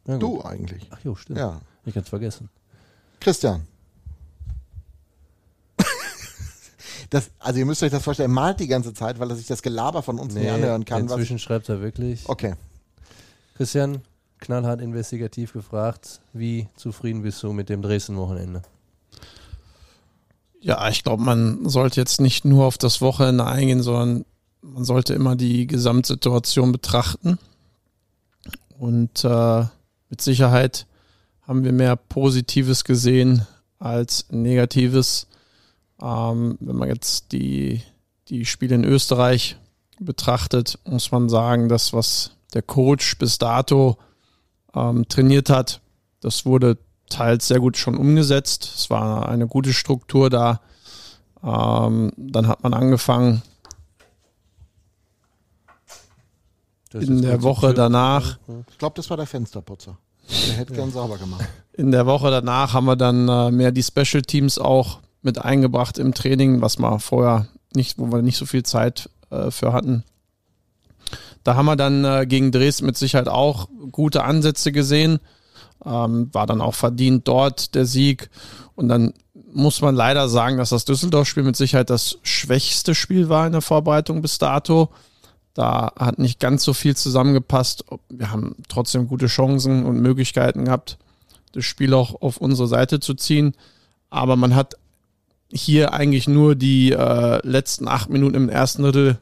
Du 0.06 0.42
eigentlich. 0.42 0.88
Ach 0.92 1.00
jo, 1.04 1.16
stimmt. 1.16 1.38
Ja. 1.40 1.62
Ich 1.86 1.94
ganz 1.94 2.10
vergessen. 2.10 2.50
Christian. 3.20 3.62
Das, 7.12 7.30
also 7.40 7.60
ihr 7.60 7.66
müsst 7.66 7.84
euch 7.84 7.92
das 7.92 8.04
vorstellen, 8.04 8.32
er 8.32 8.34
malt 8.34 8.62
die 8.62 8.68
ganze 8.68 8.94
Zeit, 8.94 9.20
weil 9.20 9.30
er 9.30 9.36
sich 9.36 9.46
das 9.46 9.62
Gelaber 9.62 10.02
von 10.02 10.18
uns 10.18 10.34
nicht 10.34 10.50
anhören 10.50 10.86
kann. 10.86 11.04
Was, 11.04 11.12
inzwischen 11.12 11.40
schreibt 11.40 11.68
er 11.70 11.82
wirklich. 11.82 12.28
okay. 12.28 12.56
Christian, 13.56 14.02
knallhart 14.40 14.82
investigativ 14.82 15.52
gefragt, 15.52 16.22
wie 16.32 16.70
zufrieden 16.76 17.22
bist 17.22 17.44
du 17.44 17.52
mit 17.52 17.68
dem 17.68 17.82
Dresden-Wochenende? 17.82 18.62
Ja, 20.62 20.88
ich 20.88 21.04
glaube, 21.04 21.22
man 21.22 21.68
sollte 21.68 22.00
jetzt 22.00 22.22
nicht 22.22 22.46
nur 22.46 22.66
auf 22.66 22.78
das 22.78 23.02
Wochenende 23.02 23.46
eingehen, 23.46 23.84
sondern 23.84 24.26
man 24.62 24.86
sollte 24.86 25.14
immer 25.14 25.36
die 25.36 25.68
Gesamtsituation 25.68 26.72
betrachten. 26.72 27.38
Und 28.80 29.26
äh, 29.26 29.66
mit 30.10 30.22
Sicherheit 30.22 30.88
haben 31.42 31.66
wir 31.66 31.74
mehr 31.74 31.98
Positives 31.98 32.86
gesehen 32.86 33.46
als 33.80 34.28
Negatives. 34.30 35.28
Ähm, 36.02 36.58
wenn 36.60 36.76
man 36.76 36.90
jetzt 36.90 37.32
die, 37.32 37.82
die 38.28 38.46
Spiele 38.46 38.76
in 38.76 38.84
Österreich 38.84 39.58
betrachtet, 40.00 40.80
muss 40.86 41.12
man 41.12 41.30
sagen, 41.30 41.70
das, 41.70 41.94
was 41.94 42.32
der 42.54 42.62
Coach 42.64 43.18
bis 43.18 43.38
dato 43.38 43.98
ähm, 44.74 45.08
trainiert 45.08 45.50
hat, 45.50 45.82
das 46.22 46.46
wurde 46.46 46.78
teils 47.10 47.48
sehr 47.48 47.60
gut 47.60 47.78
schon 47.78 47.98
umgesetzt. 47.98 48.72
Es 48.76 48.90
war 48.90 49.30
eine 49.30 49.48
gute 49.48 49.74
Struktur 49.74 50.30
da. 50.30 50.62
Ähm, 51.44 52.12
dann 52.18 52.48
hat 52.48 52.64
man 52.64 52.74
angefangen, 52.74 53.42
Das 56.92 57.04
in 57.04 57.22
der 57.22 57.42
Woche 57.42 57.68
schön. 57.68 57.76
danach 57.76 58.38
Ich 58.70 58.78
glaube, 58.78 58.96
das 58.96 59.10
war 59.10 59.18
der 59.18 59.28
Fensterputzer. 59.28 59.98
Der 60.48 60.56
hätte 60.56 60.74
gern 60.74 60.92
sauber 60.92 61.18
gemacht. 61.18 61.46
In 61.74 61.92
der 61.92 62.06
Woche 62.06 62.30
danach 62.32 62.74
haben 62.74 62.86
wir 62.86 62.96
dann 62.96 63.28
äh, 63.28 63.52
mehr 63.52 63.72
die 63.72 63.84
Special 63.84 64.22
Teams 64.22 64.58
auch 64.60 65.00
mit 65.22 65.40
eingebracht 65.40 65.98
im 65.98 66.14
Training, 66.14 66.62
was 66.62 66.80
wir 66.80 67.00
vorher 67.00 67.48
nicht, 67.74 67.98
wo 67.98 68.12
wir 68.12 68.22
nicht 68.22 68.38
so 68.38 68.46
viel 68.46 68.64
Zeit 68.64 69.10
äh, 69.30 69.52
für 69.52 69.74
hatten. 69.74 70.04
Da 71.44 71.56
haben 71.56 71.66
wir 71.66 71.76
dann 71.76 72.06
äh, 72.06 72.26
gegen 72.28 72.52
Dresden 72.52 72.86
mit 72.86 72.98
Sicherheit 72.98 73.28
auch 73.28 73.68
gute 73.92 74.24
Ansätze 74.24 74.72
gesehen. 74.72 75.20
Ähm, 75.84 76.30
war 76.32 76.46
dann 76.46 76.62
auch 76.62 76.76
verdient 76.76 77.28
dort 77.28 77.74
der 77.74 77.86
Sieg. 77.86 78.30
Und 78.76 78.88
dann 78.88 79.14
muss 79.54 79.82
man 79.82 79.96
leider 79.96 80.30
sagen, 80.30 80.58
dass 80.58 80.70
das 80.70 80.86
Düsseldorf-Spiel 80.86 81.44
mit 81.44 81.56
Sicherheit 81.56 81.90
das 81.90 82.20
schwächste 82.24 82.96
Spiel 82.96 83.30
war 83.30 83.46
in 83.48 83.54
der 83.54 83.62
Vorbereitung 83.62 84.22
bis 84.22 84.38
dato. 84.38 84.90
Da 85.54 85.92
hat 85.98 86.20
nicht 86.20 86.40
ganz 86.40 86.64
so 86.64 86.74
viel 86.74 86.96
zusammengepasst. 86.96 87.84
Wir 88.10 88.32
haben 88.32 88.56
trotzdem 88.70 89.08
gute 89.08 89.28
Chancen 89.28 89.86
und 89.86 90.00
Möglichkeiten 90.00 90.66
gehabt, 90.66 90.98
das 91.52 91.66
Spiel 91.66 91.94
auch 91.94 92.22
auf 92.22 92.38
unsere 92.38 92.68
Seite 92.68 93.00
zu 93.00 93.16
ziehen. 93.16 93.54
Aber 94.10 94.36
man 94.36 94.56
hat 94.56 94.76
hier 95.54 95.94
eigentlich 95.94 96.28
nur 96.28 96.56
die 96.56 96.92
äh, 96.92 97.46
letzten 97.48 97.88
acht 97.88 98.10
Minuten 98.10 98.36
im 98.36 98.50
ersten 98.50 98.84
Drittel 98.84 99.18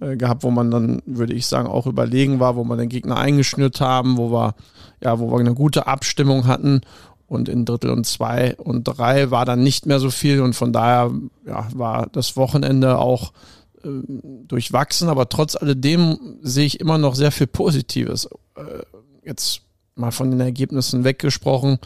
äh, 0.00 0.16
gehabt, 0.16 0.42
wo 0.42 0.50
man 0.50 0.70
dann, 0.70 1.02
würde 1.06 1.32
ich 1.32 1.46
sagen, 1.46 1.68
auch 1.68 1.86
überlegen 1.86 2.40
war, 2.40 2.56
wo 2.56 2.64
wir 2.64 2.76
den 2.76 2.88
Gegner 2.88 3.16
eingeschnürt 3.16 3.80
haben, 3.80 4.16
wo 4.16 4.30
wir, 4.30 4.54
ja, 5.02 5.18
wo 5.18 5.30
wir 5.30 5.38
eine 5.38 5.54
gute 5.54 5.86
Abstimmung 5.86 6.46
hatten. 6.46 6.80
Und 7.26 7.48
in 7.48 7.64
Drittel 7.64 7.90
und 7.90 8.06
zwei 8.06 8.56
und 8.56 8.84
drei 8.84 9.30
war 9.30 9.46
dann 9.46 9.62
nicht 9.62 9.86
mehr 9.86 9.98
so 10.00 10.10
viel. 10.10 10.42
Und 10.42 10.54
von 10.54 10.72
daher 10.72 11.10
ja, 11.46 11.66
war 11.72 12.06
das 12.12 12.36
Wochenende 12.36 12.98
auch 12.98 13.32
äh, 13.84 13.88
durchwachsen. 14.48 15.08
Aber 15.08 15.28
trotz 15.30 15.56
alledem 15.56 16.18
sehe 16.42 16.66
ich 16.66 16.78
immer 16.78 16.98
noch 16.98 17.14
sehr 17.14 17.32
viel 17.32 17.46
Positives. 17.46 18.28
Äh, 18.54 18.82
jetzt 19.24 19.62
mal 19.94 20.10
von 20.10 20.30
den 20.30 20.40
Ergebnissen 20.40 21.04
weggesprochen, 21.04 21.78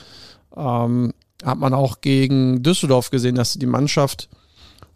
ähm, 0.56 1.12
hat 1.44 1.58
man 1.58 1.74
auch 1.74 2.00
gegen 2.00 2.62
Düsseldorf 2.62 3.10
gesehen, 3.10 3.34
dass 3.34 3.54
die 3.54 3.66
Mannschaft, 3.66 4.28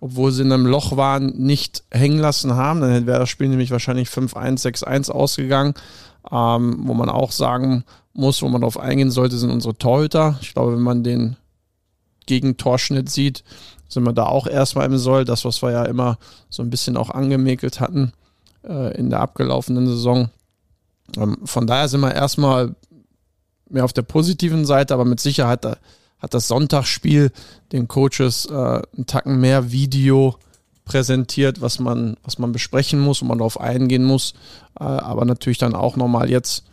obwohl 0.01 0.33
sie 0.33 0.43
in 0.43 0.53
einem 0.53 0.67
Loch 0.67 0.97
waren, 0.97 1.37
nicht 1.37 1.85
hängen 1.91 2.19
lassen 2.19 2.55
haben. 2.55 2.81
Dann 2.81 3.07
wäre 3.07 3.21
das 3.21 3.29
Spiel 3.29 3.49
nämlich 3.49 3.71
wahrscheinlich 3.71 4.09
5-1, 4.09 4.63
6-1 4.85 5.11
ausgegangen. 5.11 5.75
Ähm, 6.31 6.81
wo 6.85 6.93
man 6.93 7.09
auch 7.09 7.33
sagen 7.33 7.85
muss, 8.13 8.43
wo 8.43 8.49
man 8.49 8.61
darauf 8.61 8.79
eingehen 8.79 9.11
sollte, 9.11 9.39
sind 9.39 9.51
unsere 9.51 9.77
Torhüter. 9.77 10.39
Ich 10.43 10.53
glaube, 10.53 10.75
wenn 10.75 10.83
man 10.83 11.03
den 11.03 11.37
Gegentorschnitt 12.27 13.09
sieht, 13.09 13.43
sind 13.89 14.05
wir 14.05 14.13
da 14.13 14.27
auch 14.27 14.47
erstmal 14.47 14.87
im 14.87 14.99
Soll. 14.99 15.25
Das, 15.25 15.45
was 15.45 15.63
wir 15.63 15.71
ja 15.71 15.85
immer 15.85 16.19
so 16.49 16.63
ein 16.63 16.71
bisschen 16.71 16.97
auch 16.97 17.11
angemäkelt 17.11 17.81
hatten 17.81 18.13
äh, 18.67 18.97
in 18.97 19.11
der 19.11 19.21
abgelaufenen 19.21 19.87
Saison. 19.87 20.31
Ähm, 21.17 21.39
von 21.45 21.67
daher 21.67 21.89
sind 21.89 22.01
wir 22.01 22.15
erstmal 22.15 22.75
mehr 23.69 23.85
auf 23.85 23.93
der 23.93 24.03
positiven 24.03 24.65
Seite, 24.65 24.95
aber 24.95 25.05
mit 25.05 25.21
Sicherheit 25.21 25.65
da, 25.65 25.77
hat 26.21 26.35
das 26.35 26.49
Sonntagsspiel 26.49 27.33
den 27.73 27.89
Coaches 27.89 28.47
äh, 28.47 28.53
einen 28.53 29.07
Tacken 29.07 29.41
mehr 29.41 29.73
Video 29.73 30.37
präsentiert, 30.85 31.61
was 31.61 31.79
man, 31.79 32.17
was 32.25 32.39
man 32.39 32.53
besprechen 32.53 33.01
muss 33.01 33.23
und 33.23 33.29
man 33.29 33.39
darauf 33.39 33.61
eingehen 33.61 34.05
muss, 34.05 34.35
äh, 34.79 34.85
aber 34.85 35.25
natürlich 35.25 35.59
dann 35.59 35.75
auch 35.75 35.97
nochmal 35.97 36.31
jetzt 36.31 36.65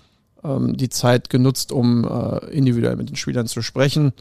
ähm, 0.43 0.75
die 0.75 0.89
Zeit 0.89 1.29
genutzt, 1.29 1.71
um 1.71 2.03
äh, 2.03 2.45
individuell 2.47 2.95
mit 2.95 3.09
den 3.09 3.15
Spielern 3.15 3.47
zu 3.47 3.61
sprechen 3.61 4.13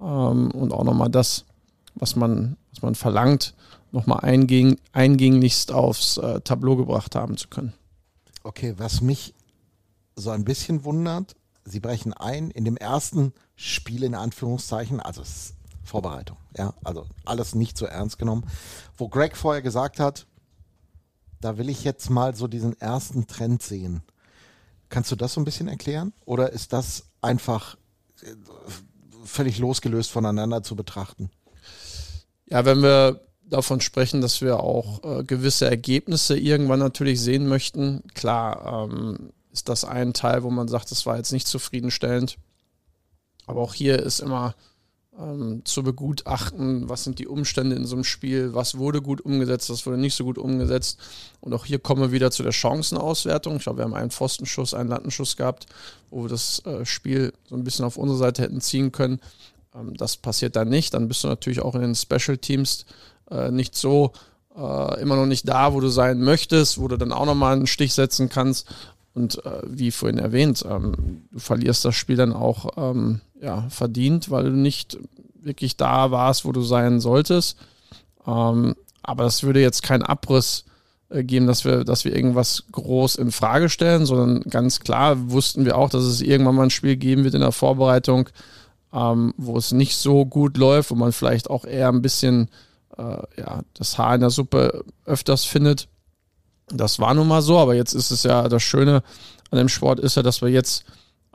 ähm, 0.00 0.50
und 0.50 0.72
auch 0.72 0.84
nochmal 0.84 1.10
das, 1.10 1.44
was 1.94 2.16
man, 2.16 2.56
was 2.72 2.82
man 2.82 2.94
verlangt, 2.94 3.54
nochmal 3.92 4.20
eingäng, 4.20 4.76
eingänglichst 4.92 5.72
aufs 5.72 6.16
äh, 6.16 6.40
Tableau 6.40 6.76
gebracht 6.76 7.14
haben 7.14 7.36
zu 7.36 7.48
können. 7.48 7.72
Okay, 8.42 8.74
was 8.76 9.00
mich 9.00 9.34
so 10.16 10.30
ein 10.30 10.44
bisschen 10.44 10.84
wundert, 10.84 11.34
sie 11.64 11.80
brechen 11.80 12.12
ein 12.12 12.50
in 12.50 12.64
dem 12.64 12.76
ersten 12.76 13.32
Spiel 13.56 14.02
in 14.02 14.14
Anführungszeichen, 14.14 15.00
also 15.00 15.22
Vorbereitung, 15.82 16.38
ja, 16.56 16.74
also 16.82 17.06
alles 17.24 17.54
nicht 17.54 17.76
so 17.76 17.86
ernst 17.86 18.18
genommen, 18.18 18.44
wo 18.96 19.08
Greg 19.08 19.36
vorher 19.36 19.62
gesagt 19.62 20.00
hat, 20.00 20.26
da 21.40 21.58
will 21.58 21.68
ich 21.68 21.84
jetzt 21.84 22.08
mal 22.08 22.34
so 22.34 22.48
diesen 22.48 22.80
ersten 22.80 23.26
Trend 23.26 23.62
sehen. 23.62 24.02
Kannst 24.88 25.10
du 25.10 25.16
das 25.16 25.34
so 25.34 25.40
ein 25.40 25.44
bisschen 25.44 25.68
erklären? 25.68 26.12
Oder 26.24 26.52
ist 26.52 26.72
das 26.72 27.04
einfach 27.20 27.76
äh, 28.22 28.34
völlig 29.24 29.58
losgelöst 29.58 30.10
voneinander 30.10 30.62
zu 30.62 30.76
betrachten? 30.76 31.30
Ja, 32.46 32.64
wenn 32.64 32.82
wir 32.82 33.20
davon 33.44 33.80
sprechen, 33.80 34.20
dass 34.20 34.40
wir 34.40 34.60
auch 34.60 35.02
äh, 35.04 35.24
gewisse 35.24 35.66
Ergebnisse 35.66 36.38
irgendwann 36.38 36.78
natürlich 36.78 37.20
sehen 37.20 37.46
möchten, 37.46 38.02
klar 38.14 38.88
ähm, 38.90 39.32
ist 39.54 39.68
das 39.68 39.84
ein 39.84 40.12
Teil, 40.12 40.42
wo 40.42 40.50
man 40.50 40.68
sagt, 40.68 40.90
das 40.90 41.06
war 41.06 41.16
jetzt 41.16 41.32
nicht 41.32 41.46
zufriedenstellend. 41.46 42.36
Aber 43.46 43.60
auch 43.60 43.72
hier 43.72 44.00
ist 44.00 44.18
immer 44.18 44.54
ähm, 45.18 45.62
zu 45.64 45.84
begutachten, 45.84 46.88
was 46.88 47.04
sind 47.04 47.20
die 47.20 47.28
Umstände 47.28 47.76
in 47.76 47.86
so 47.86 47.94
einem 47.94 48.04
Spiel, 48.04 48.52
was 48.52 48.78
wurde 48.78 49.00
gut 49.00 49.20
umgesetzt, 49.20 49.70
was 49.70 49.86
wurde 49.86 49.96
nicht 49.96 50.16
so 50.16 50.24
gut 50.24 50.38
umgesetzt. 50.38 50.98
Und 51.40 51.54
auch 51.54 51.64
hier 51.64 51.78
kommen 51.78 52.02
wir 52.02 52.12
wieder 52.12 52.32
zu 52.32 52.42
der 52.42 52.52
Chancenauswertung. 52.52 53.56
Ich 53.56 53.62
glaube, 53.62 53.78
wir 53.78 53.84
haben 53.84 53.94
einen 53.94 54.10
Pfostenschuss, 54.10 54.74
einen 54.74 54.88
Lattenschuss 54.88 55.36
gehabt, 55.36 55.66
wo 56.10 56.22
wir 56.22 56.28
das 56.28 56.60
äh, 56.66 56.84
Spiel 56.84 57.32
so 57.48 57.54
ein 57.54 57.62
bisschen 57.62 57.84
auf 57.84 57.96
unsere 57.96 58.18
Seite 58.18 58.42
hätten 58.42 58.60
ziehen 58.60 58.90
können. 58.90 59.20
Ähm, 59.72 59.96
das 59.96 60.16
passiert 60.16 60.56
dann 60.56 60.68
nicht. 60.68 60.94
Dann 60.94 61.06
bist 61.06 61.22
du 61.22 61.28
natürlich 61.28 61.60
auch 61.60 61.76
in 61.76 61.82
den 61.82 61.94
Special 61.94 62.38
Teams 62.38 62.86
äh, 63.30 63.52
nicht 63.52 63.76
so 63.76 64.12
äh, 64.56 65.00
immer 65.00 65.16
noch 65.16 65.26
nicht 65.26 65.48
da, 65.48 65.74
wo 65.74 65.80
du 65.80 65.88
sein 65.88 66.20
möchtest, 66.20 66.78
wo 66.78 66.88
du 66.88 66.96
dann 66.96 67.12
auch 67.12 67.26
nochmal 67.26 67.54
einen 67.54 67.66
Stich 67.66 67.92
setzen 67.92 68.28
kannst. 68.28 68.68
Und 69.14 69.44
äh, 69.44 69.62
wie 69.66 69.92
vorhin 69.92 70.18
erwähnt, 70.18 70.64
ähm, 70.68 71.22
du 71.30 71.38
verlierst 71.38 71.84
das 71.84 71.94
Spiel 71.94 72.16
dann 72.16 72.32
auch 72.32 72.70
ähm, 72.76 73.20
ja, 73.40 73.68
verdient, 73.70 74.30
weil 74.30 74.44
du 74.44 74.50
nicht 74.50 74.98
wirklich 75.40 75.76
da 75.76 76.10
warst, 76.10 76.44
wo 76.44 76.52
du 76.52 76.62
sein 76.62 77.00
solltest. 77.00 77.56
Ähm, 78.26 78.74
aber 79.02 79.24
das 79.24 79.42
würde 79.44 79.60
jetzt 79.60 79.82
keinen 79.82 80.02
Abriss 80.02 80.64
äh, 81.10 81.22
geben, 81.22 81.46
dass 81.46 81.64
wir, 81.64 81.84
dass 81.84 82.04
wir 82.04 82.14
irgendwas 82.14 82.64
groß 82.72 83.16
in 83.16 83.30
Frage 83.30 83.68
stellen, 83.68 84.06
sondern 84.06 84.40
ganz 84.42 84.80
klar 84.80 85.30
wussten 85.30 85.64
wir 85.64 85.76
auch, 85.78 85.90
dass 85.90 86.02
es 86.02 86.20
irgendwann 86.20 86.56
mal 86.56 86.64
ein 86.64 86.70
Spiel 86.70 86.96
geben 86.96 87.22
wird 87.22 87.34
in 87.34 87.40
der 87.40 87.52
Vorbereitung, 87.52 88.28
ähm, 88.92 89.32
wo 89.36 89.56
es 89.56 89.70
nicht 89.70 89.96
so 89.96 90.24
gut 90.24 90.56
läuft, 90.56 90.90
wo 90.90 90.96
man 90.96 91.12
vielleicht 91.12 91.50
auch 91.50 91.64
eher 91.64 91.88
ein 91.88 92.02
bisschen 92.02 92.48
äh, 92.96 93.40
ja, 93.40 93.60
das 93.74 93.98
Haar 93.98 94.16
in 94.16 94.22
der 94.22 94.30
Suppe 94.30 94.84
öfters 95.04 95.44
findet. 95.44 95.88
Das 96.68 96.98
war 96.98 97.14
nun 97.14 97.28
mal 97.28 97.42
so, 97.42 97.58
aber 97.58 97.74
jetzt 97.74 97.92
ist 97.92 98.10
es 98.10 98.22
ja 98.22 98.48
das 98.48 98.62
Schöne 98.62 99.02
an 99.50 99.58
dem 99.58 99.68
Sport 99.68 100.00
ist 100.00 100.16
ja, 100.16 100.22
dass 100.22 100.42
wir 100.42 100.48
jetzt 100.48 100.84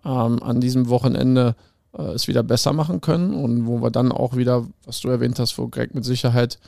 ähm, 0.03 0.43
an 0.43 0.59
diesem 0.59 0.89
Wochenende 0.89 1.55
äh, 1.97 2.01
es 2.01 2.27
wieder 2.27 2.43
besser 2.43 2.73
machen 2.73 3.01
können 3.01 3.33
und 3.33 3.65
wo 3.65 3.81
wir 3.81 3.91
dann 3.91 4.11
auch 4.11 4.35
wieder, 4.35 4.67
was 4.85 4.99
du 4.99 5.09
erwähnt 5.09 5.39
hast, 5.39 5.57
wo 5.57 5.67
Greg 5.67 5.95
mit 5.95 6.05
Sicherheit 6.05 6.59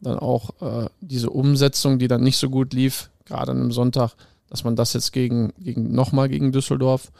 dann 0.00 0.18
auch 0.18 0.50
äh, 0.60 0.88
diese 1.00 1.30
Umsetzung, 1.30 1.98
die 1.98 2.08
dann 2.08 2.22
nicht 2.22 2.38
so 2.38 2.48
gut 2.48 2.72
lief, 2.72 3.10
gerade 3.24 3.52
an 3.52 3.58
einem 3.58 3.72
Sonntag, 3.72 4.12
dass 4.48 4.64
man 4.64 4.76
das 4.76 4.92
jetzt 4.92 5.12
gegen, 5.12 5.52
gegen 5.58 5.92
nochmal 5.92 6.28
gegen 6.28 6.52
Düsseldorf 6.52 7.12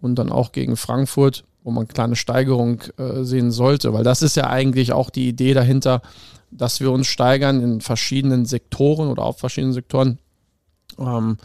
und 0.00 0.16
dann 0.16 0.30
auch 0.30 0.52
gegen 0.52 0.76
Frankfurt, 0.76 1.44
wo 1.64 1.70
man 1.70 1.84
eine 1.84 1.92
kleine 1.92 2.16
Steigerung 2.16 2.82
äh, 2.98 3.24
sehen 3.24 3.50
sollte, 3.50 3.92
weil 3.92 4.04
das 4.04 4.22
ist 4.22 4.36
ja 4.36 4.48
eigentlich 4.48 4.92
auch 4.92 5.10
die 5.10 5.28
Idee 5.28 5.54
dahinter, 5.54 6.02
dass 6.50 6.80
wir 6.80 6.92
uns 6.92 7.06
steigern 7.06 7.62
in 7.62 7.80
verschiedenen 7.80 8.46
Sektoren 8.46 9.08
oder 9.08 9.24
auf 9.24 9.38
verschiedenen 9.38 9.74
Sektoren, 9.74 10.18
ähm, 10.98 11.38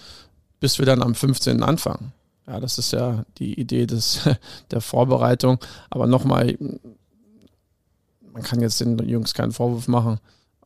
bis 0.59 0.79
wir 0.79 0.85
dann 0.85 1.01
am 1.01 1.15
15. 1.15 1.63
anfangen. 1.63 2.13
Ja, 2.47 2.59
das 2.59 2.77
ist 2.77 2.91
ja 2.91 3.23
die 3.37 3.59
Idee 3.59 3.85
des, 3.85 4.21
der 4.71 4.81
Vorbereitung. 4.81 5.59
Aber 5.89 6.07
nochmal, 6.07 6.57
man 8.31 8.43
kann 8.43 8.61
jetzt 8.61 8.81
den 8.81 8.97
Jungs 9.07 9.33
keinen 9.33 9.51
Vorwurf 9.51 9.87
machen. 9.87 10.19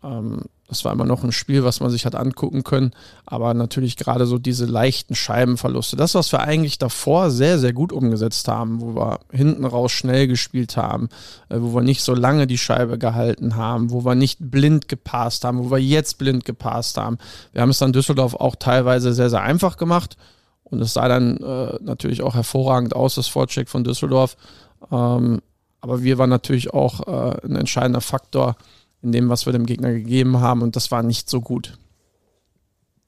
Ähm, 0.03 0.43
das 0.67 0.83
war 0.83 0.91
immer 0.91 1.05
noch 1.05 1.23
ein 1.23 1.31
Spiel, 1.31 1.63
was 1.63 1.79
man 1.79 1.89
sich 1.89 2.05
hat 2.05 2.15
angucken 2.15 2.63
können. 2.63 2.91
Aber 3.25 3.53
natürlich 3.53 3.95
gerade 3.95 4.25
so 4.25 4.37
diese 4.37 4.65
leichten 4.65 5.15
Scheibenverluste. 5.15 5.95
Das, 5.95 6.13
was 6.13 6.31
wir 6.33 6.41
eigentlich 6.41 6.77
davor 6.77 7.31
sehr, 7.31 7.57
sehr 7.57 7.71
gut 7.71 7.93
umgesetzt 7.93 8.49
haben, 8.49 8.81
wo 8.81 8.95
wir 8.95 9.19
hinten 9.31 9.63
raus 9.63 9.93
schnell 9.93 10.27
gespielt 10.27 10.75
haben, 10.75 11.07
äh, 11.47 11.57
wo 11.59 11.73
wir 11.73 11.81
nicht 11.81 12.01
so 12.01 12.13
lange 12.13 12.47
die 12.47 12.57
Scheibe 12.57 12.97
gehalten 12.97 13.55
haben, 13.55 13.91
wo 13.91 14.03
wir 14.03 14.15
nicht 14.15 14.39
blind 14.41 14.89
gepasst 14.89 15.45
haben, 15.45 15.59
wo 15.59 15.71
wir 15.71 15.79
jetzt 15.79 16.17
blind 16.17 16.43
gepasst 16.43 16.97
haben. 16.97 17.17
Wir 17.53 17.61
haben 17.61 17.69
es 17.69 17.79
dann 17.79 17.93
Düsseldorf 17.93 18.35
auch 18.35 18.57
teilweise 18.57 19.13
sehr, 19.13 19.29
sehr 19.29 19.43
einfach 19.43 19.77
gemacht. 19.77 20.17
Und 20.65 20.81
es 20.81 20.93
sah 20.93 21.07
dann 21.07 21.37
äh, 21.37 21.77
natürlich 21.81 22.21
auch 22.21 22.35
hervorragend 22.35 22.93
aus, 22.93 23.15
das 23.15 23.27
Vorcheck 23.29 23.69
von 23.69 23.85
Düsseldorf. 23.85 24.35
Ähm, 24.91 25.41
aber 25.79 26.03
wir 26.03 26.17
waren 26.17 26.29
natürlich 26.29 26.73
auch 26.73 27.07
äh, 27.07 27.45
ein 27.45 27.55
entscheidender 27.55 28.01
Faktor 28.01 28.57
in 29.07 29.11
dem, 29.13 29.29
was 29.29 29.45
wir 29.45 29.53
dem 29.53 29.65
Gegner 29.65 29.91
gegeben 29.93 30.39
haben. 30.39 30.61
Und 30.61 30.75
das 30.75 30.91
war 30.91 31.01
nicht 31.01 31.29
so 31.29 31.41
gut. 31.41 31.77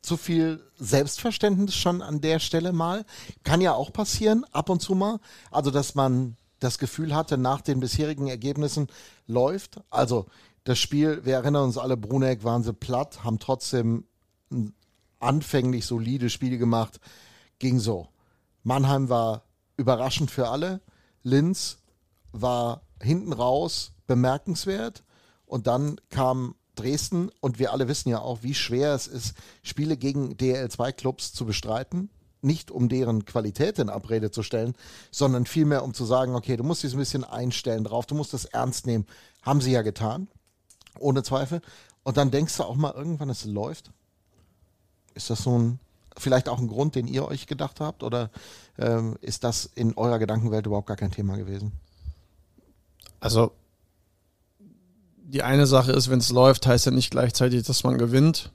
Zu 0.02 0.18
viel 0.18 0.62
Selbstverständnis 0.78 1.76
schon 1.76 2.02
an 2.02 2.22
der 2.22 2.40
Stelle 2.40 2.72
mal. 2.72 3.06
Kann 3.44 3.62
ja 3.62 3.74
auch 3.74 3.92
passieren, 3.94 4.46
ab 4.52 4.70
und 4.70 4.82
zu 4.82 4.96
mal. 4.96 5.20
Also, 5.52 5.72
dass 5.72 5.94
man 5.94 6.38
das 6.60 6.80
Gefühl 6.80 7.14
hatte, 7.14 7.38
nach 7.38 7.62
den 7.62 7.80
bisherigen 7.80 8.28
Ergebnissen 8.28 8.88
läuft. 9.28 9.82
Also, 9.90 10.26
das 10.64 10.80
Spiel, 10.80 11.26
wir 11.26 11.36
erinnern 11.36 11.66
uns 11.66 11.78
alle, 11.78 11.98
Bruneck 11.98 12.44
waren 12.44 12.64
sie 12.64 12.74
platt, 12.74 13.24
haben 13.24 13.40
trotzdem 13.40 14.06
ein 14.52 14.74
anfänglich 15.20 15.86
solide 15.86 16.30
Spiel 16.30 16.58
gemacht 16.58 17.00
ging 17.60 17.80
so. 17.80 18.08
Mannheim 18.64 19.10
war 19.10 19.44
überraschend 19.78 20.32
für 20.32 20.50
alle. 20.50 20.82
Linz 21.24 21.78
war 22.32 22.82
hinten 23.02 23.34
raus 23.34 23.92
bemerkenswert. 24.08 25.04
Und 25.50 25.66
dann 25.66 26.00
kam 26.10 26.56
Dresden 26.76 27.30
und 27.42 27.60
wir 27.60 27.74
alle 27.74 27.88
wissen 27.88 28.10
ja 28.10 28.20
auch, 28.20 28.44
wie 28.44 28.54
schwer 28.54 28.94
es 28.94 29.08
ist, 29.08 29.34
Spiele 29.64 29.98
gegen 29.98 30.36
DL2-Clubs 30.36 31.34
zu 31.34 31.46
bestreiten. 31.46 32.10
Nicht 32.42 32.72
um 32.72 32.88
deren 32.88 33.26
Qualität 33.26 33.80
in 33.80 33.90
Abrede 33.90 34.32
zu 34.32 34.44
stellen, 34.44 34.76
sondern 35.12 35.46
vielmehr 35.46 35.84
um 35.84 35.94
zu 35.94 36.06
sagen, 36.06 36.36
okay, 36.36 36.56
du 36.56 36.64
musst 36.64 36.84
dich 36.84 36.94
ein 36.94 37.00
bisschen 37.00 37.26
einstellen 37.26 37.84
drauf, 37.84 38.06
du 38.06 38.16
musst 38.16 38.34
das 38.34 38.46
ernst 38.46 38.86
nehmen. 38.86 39.06
Haben 39.42 39.60
sie 39.60 39.72
ja 39.72 39.82
getan, 39.82 40.30
ohne 41.00 41.24
Zweifel. 41.24 41.62
Und 42.04 42.16
dann 42.16 42.32
denkst 42.32 42.56
du 42.56 42.64
auch 42.64 42.76
mal 42.76 42.94
irgendwann, 42.94 43.30
es 43.30 43.44
läuft. 43.44 43.92
Ist 45.16 45.30
das 45.30 45.44
so 45.44 45.58
ein 45.58 45.80
vielleicht 46.16 46.48
auch 46.48 46.60
ein 46.60 46.68
Grund, 46.68 46.96
den 46.96 47.08
ihr 47.08 47.28
euch 47.28 47.48
gedacht 47.48 47.80
habt? 47.80 48.04
Oder 48.04 48.30
ähm, 48.78 49.18
ist 49.22 49.44
das 49.44 49.66
in 49.66 49.96
eurer 49.96 50.20
Gedankenwelt 50.20 50.66
überhaupt 50.66 50.88
gar 50.88 50.98
kein 50.98 51.12
Thema 51.12 51.38
gewesen? 51.38 51.72
Also, 53.20 53.52
die 55.30 55.44
eine 55.44 55.68
Sache 55.68 55.92
ist, 55.92 56.10
wenn 56.10 56.20
es 56.20 56.32
läuft, 56.32 56.66
heißt 56.66 56.88
ja 56.88 56.92
nicht 56.92 57.12
gleichzeitig, 57.12 57.64
dass 57.64 57.84
man 57.84 57.98
gewinnt. 57.98 58.52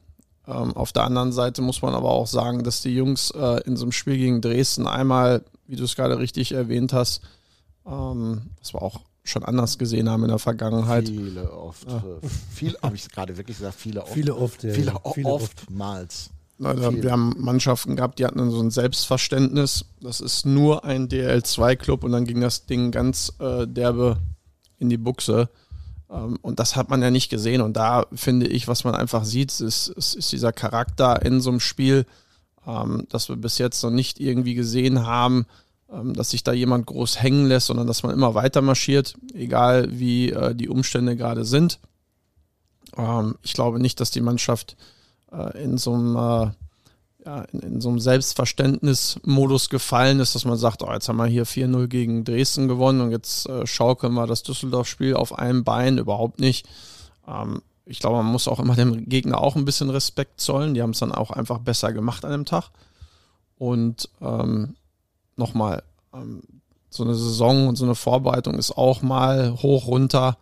Ähm, 0.46 0.76
auf 0.76 0.92
der 0.92 1.04
anderen 1.04 1.32
Seite 1.32 1.62
muss 1.62 1.82
man 1.82 1.94
aber 1.94 2.10
auch 2.10 2.26
sagen, 2.26 2.64
dass 2.64 2.82
die 2.82 2.94
Jungs 2.94 3.30
äh, 3.30 3.60
in 3.64 3.76
so 3.76 3.84
einem 3.84 3.92
Spiel 3.92 4.16
gegen 4.16 4.40
Dresden 4.40 4.87
einmal, 4.87 5.44
wie 5.66 5.76
du 5.76 5.84
es 5.84 5.94
gerade 5.94 6.18
richtig 6.18 6.52
erwähnt 6.52 6.92
hast, 6.92 7.22
ähm, 7.87 8.50
was 8.58 8.74
wir 8.74 8.82
auch 8.82 9.00
schon 9.22 9.44
anders 9.44 9.78
gesehen 9.78 10.10
haben 10.10 10.24
in 10.24 10.28
der 10.28 10.38
Vergangenheit. 10.38 11.08
Viele 11.08 11.50
oft. 11.50 11.88
Ja. 11.88 11.98
Äh, 11.98 12.28
viel, 12.52 12.76
habe 12.82 12.96
ich 12.96 13.08
gerade 13.08 13.37
wirklich 13.37 13.56
gesagt, 13.56 13.76
viele 13.78 14.02
oft. 14.02 14.12
Viele 14.12 14.37
oft, 14.37 14.64
ja. 14.64 14.72
Viele, 14.72 14.92
viele 15.14 15.28
oftmals. 15.28 16.30
Also 16.62 17.02
wir 17.02 17.10
haben 17.10 17.34
Mannschaften 17.38 17.96
gehabt, 17.96 18.18
die 18.18 18.26
hatten 18.26 18.50
so 18.50 18.60
ein 18.60 18.70
Selbstverständnis. 18.70 19.87
Das 20.00 20.20
ist 20.20 20.46
nur 20.46 20.84
ein 20.84 21.08
DL2-Club 21.08 22.04
und 22.04 22.12
dann 22.12 22.26
ging 22.26 22.40
das 22.40 22.66
Ding 22.66 22.90
ganz 22.90 23.32
äh, 23.40 23.66
derbe 23.66 24.18
in 24.78 24.88
die 24.88 24.98
Buchse. 24.98 25.48
Ähm, 26.14 26.38
und 26.42 26.61
das 26.61 26.77
hat 26.77 26.90
man 26.90 27.03
ja 27.03 27.11
nicht 27.11 27.29
gesehen. 27.29 27.61
Und 27.61 27.77
da 27.77 28.07
finde 28.14 28.46
ich, 28.46 28.68
was 28.68 28.85
man 28.85 28.94
einfach 28.94 29.24
sieht, 29.24 29.61
ist, 29.61 29.88
ist, 29.88 30.14
ist 30.14 30.33
dieser 30.33 30.53
Charakter 30.53 31.22
in 31.24 31.40
so 31.40 31.50
einem 31.50 31.61
Spiel, 31.61 32.07
ähm, 32.66 33.07
dass 33.11 33.29
wir 33.29 33.37
bis 33.37 33.59
jetzt 33.59 33.83
noch 33.83 33.90
nicht 33.90 34.20
irgendwie 34.20 34.55
gesehen 34.55 35.07
haben, 35.07 35.46
ähm, 35.92 36.14
dass 36.14 36.31
sich 36.31 36.44
da 36.44 36.53
jemand 36.53 36.87
groß 36.87 37.20
hängen 37.20 37.46
lässt, 37.46 37.66
sondern 37.66 37.87
dass 37.87 38.03
man 38.03 38.12
immer 38.12 38.35
weiter 38.35 38.62
marschiert, 38.62 39.14
egal 39.35 39.88
wie 39.90 40.31
äh, 40.31 40.55
die 40.55 40.68
Umstände 40.68 41.16
gerade 41.16 41.44
sind. 41.44 41.81
Ähm, 42.96 43.37
ich 43.42 43.53
glaube 43.53 43.81
nicht, 43.81 44.00
dass 44.00 44.11
die 44.11 44.20
Mannschaft 44.20 44.77
äh, 45.33 45.62
in 45.62 45.79
so 45.79 45.94
einem 45.94 46.16
äh, 46.16 46.50
ja, 47.24 47.42
in, 47.52 47.60
in, 47.60 47.80
so 47.80 47.88
einem 47.88 47.98
Selbstverständnismodus 47.98 49.70
gefallen 49.70 50.20
ist, 50.20 50.34
dass 50.34 50.44
man 50.44 50.58
sagt, 50.58 50.82
oh, 50.82 50.92
jetzt 50.92 51.08
haben 51.08 51.16
wir 51.16 51.26
hier 51.26 51.46
4-0 51.46 51.87
gegen 51.87 52.24
Dresden 52.24 52.68
gewonnen 52.68 53.00
und 53.00 53.10
jetzt 53.10 53.48
äh, 53.48 53.66
schaukeln 53.66 54.14
wir 54.14 54.26
das 54.26 54.42
Düsseldorf-Spiel 54.42 55.14
auf 55.14 55.38
einem 55.38 55.64
Bein, 55.64 55.98
überhaupt 55.98 56.38
nicht. 56.38 56.66
Ähm, 57.26 57.62
ich 57.87 57.98
glaube, 57.98 58.16
man 58.16 58.26
muss 58.26 58.48
auch 58.48 58.60
immer 58.60 58.76
dem 58.76 59.08
Gegner 59.08 59.38
auch 59.40 59.56
ein 59.56 59.64
bisschen 59.64 59.90
Respekt 59.90 60.40
zollen. 60.40 60.74
Die 60.74 60.82
haben 60.82 60.90
es 60.90 60.98
dann 60.98 61.12
auch 61.12 61.30
einfach 61.30 61.58
besser 61.58 61.92
gemacht 61.92 62.24
an 62.24 62.32
dem 62.32 62.44
Tag. 62.44 62.70
Und 63.58 64.08
ähm, 64.20 64.76
nochmal, 65.37 65.82
ähm, 66.12 66.42
so 66.90 67.02
eine 67.02 67.14
Saison 67.14 67.68
und 67.68 67.76
so 67.76 67.84
eine 67.84 67.94
Vorbereitung 67.94 68.54
ist 68.54 68.76
auch 68.76 69.02
mal 69.02 69.52
hoch 69.62 69.87
runter. 69.87 70.38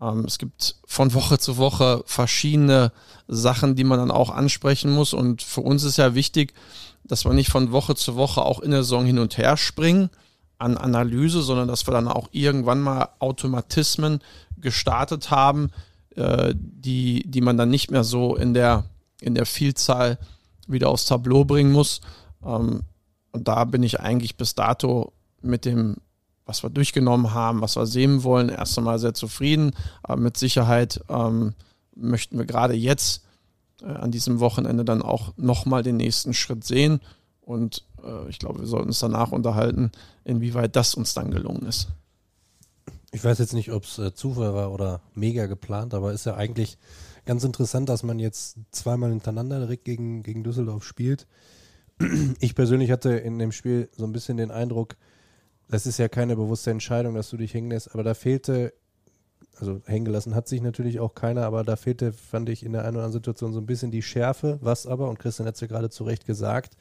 Ähm, 0.00 0.24
es 0.24 0.38
gibt 0.38 0.76
von 0.86 1.14
Woche 1.14 1.38
zu 1.38 1.56
Woche 1.56 2.02
verschiedene 2.06 2.92
Sachen, 3.28 3.76
die 3.76 3.84
man 3.84 3.98
dann 3.98 4.10
auch 4.10 4.30
ansprechen 4.30 4.92
muss. 4.92 5.12
Und 5.12 5.42
für 5.42 5.62
uns 5.62 5.82
ist 5.84 5.96
ja 5.96 6.14
wichtig, 6.14 6.54
dass 7.04 7.24
wir 7.24 7.32
nicht 7.32 7.50
von 7.50 7.72
Woche 7.72 7.94
zu 7.94 8.16
Woche 8.16 8.42
auch 8.42 8.60
in 8.60 8.70
der 8.70 8.82
Saison 8.82 9.06
hin 9.06 9.18
und 9.18 9.38
her 9.38 9.56
springen 9.56 10.10
an 10.58 10.78
Analyse, 10.78 11.42
sondern 11.42 11.68
dass 11.68 11.86
wir 11.86 11.92
dann 11.92 12.08
auch 12.08 12.28
irgendwann 12.32 12.80
mal 12.80 13.10
Automatismen 13.18 14.20
gestartet 14.56 15.30
haben, 15.30 15.70
äh, 16.14 16.54
die, 16.56 17.24
die 17.26 17.42
man 17.42 17.56
dann 17.56 17.68
nicht 17.68 17.90
mehr 17.90 18.04
so 18.04 18.36
in 18.36 18.54
der, 18.54 18.84
in 19.20 19.34
der 19.34 19.46
Vielzahl 19.46 20.18
wieder 20.66 20.88
aufs 20.88 21.04
Tableau 21.04 21.44
bringen 21.44 21.72
muss. 21.72 22.00
Ähm, 22.44 22.80
und 23.32 23.48
da 23.48 23.64
bin 23.64 23.82
ich 23.82 24.00
eigentlich 24.00 24.36
bis 24.36 24.54
dato 24.54 25.12
mit 25.42 25.66
dem 25.66 25.96
was 26.46 26.62
wir 26.62 26.70
durchgenommen 26.70 27.34
haben, 27.34 27.60
was 27.60 27.76
wir 27.76 27.86
sehen 27.86 28.22
wollen, 28.22 28.48
erst 28.48 28.78
einmal 28.78 28.98
sehr 28.98 29.14
zufrieden. 29.14 29.72
Aber 30.02 30.20
mit 30.20 30.36
Sicherheit 30.36 31.00
ähm, 31.08 31.54
möchten 31.94 32.38
wir 32.38 32.46
gerade 32.46 32.74
jetzt 32.74 33.24
äh, 33.82 33.86
an 33.86 34.12
diesem 34.12 34.40
Wochenende 34.40 34.84
dann 34.84 35.02
auch 35.02 35.32
nochmal 35.36 35.82
den 35.82 35.96
nächsten 35.96 36.32
Schritt 36.32 36.64
sehen. 36.64 37.00
Und 37.40 37.84
äh, 38.02 38.28
ich 38.30 38.38
glaube, 38.38 38.60
wir 38.60 38.66
sollten 38.66 38.88
uns 38.88 39.00
danach 39.00 39.32
unterhalten, 39.32 39.90
inwieweit 40.24 40.76
das 40.76 40.94
uns 40.94 41.14
dann 41.14 41.32
gelungen 41.32 41.66
ist. 41.66 41.88
Ich 43.12 43.24
weiß 43.24 43.38
jetzt 43.38 43.54
nicht, 43.54 43.72
ob 43.72 43.84
es 43.84 43.98
äh, 43.98 44.14
Zufall 44.14 44.54
war 44.54 44.72
oder 44.72 45.00
mega 45.14 45.46
geplant, 45.46 45.94
aber 45.94 46.12
ist 46.12 46.26
ja 46.26 46.36
eigentlich 46.36 46.78
ganz 47.24 47.44
interessant, 47.44 47.88
dass 47.88 48.02
man 48.02 48.18
jetzt 48.18 48.56
zweimal 48.70 49.10
hintereinander 49.10 49.58
direkt 49.58 49.84
gegen, 49.84 50.22
gegen 50.22 50.44
Düsseldorf 50.44 50.84
spielt. 50.84 51.26
Ich 52.40 52.54
persönlich 52.54 52.90
hatte 52.90 53.10
in 53.10 53.38
dem 53.38 53.52
Spiel 53.52 53.88
so 53.96 54.04
ein 54.04 54.12
bisschen 54.12 54.36
den 54.36 54.50
Eindruck, 54.50 54.96
das 55.68 55.86
ist 55.86 55.98
ja 55.98 56.08
keine 56.08 56.36
bewusste 56.36 56.70
Entscheidung, 56.70 57.14
dass 57.14 57.30
du 57.30 57.36
dich 57.36 57.54
hängen 57.54 57.70
lässt, 57.70 57.92
aber 57.92 58.04
da 58.04 58.14
fehlte, 58.14 58.72
also 59.58 59.80
hängen 59.86 60.04
gelassen 60.04 60.34
hat 60.34 60.48
sich 60.48 60.62
natürlich 60.62 61.00
auch 61.00 61.14
keiner, 61.14 61.44
aber 61.44 61.64
da 61.64 61.76
fehlte, 61.76 62.12
fand 62.12 62.48
ich 62.48 62.64
in 62.64 62.72
der 62.72 62.82
einen 62.82 62.96
oder 62.96 63.04
anderen 63.04 63.12
Situation 63.12 63.52
so 63.52 63.60
ein 63.60 63.66
bisschen 63.66 63.90
die 63.90 64.02
Schärfe, 64.02 64.58
was 64.62 64.86
aber, 64.86 65.08
und 65.08 65.18
Christian 65.18 65.48
hat 65.48 65.54
es 65.56 65.60
ja 65.60 65.66
gerade 65.66 65.90
zu 65.90 66.04
Recht 66.04 66.26
gesagt, 66.26 66.76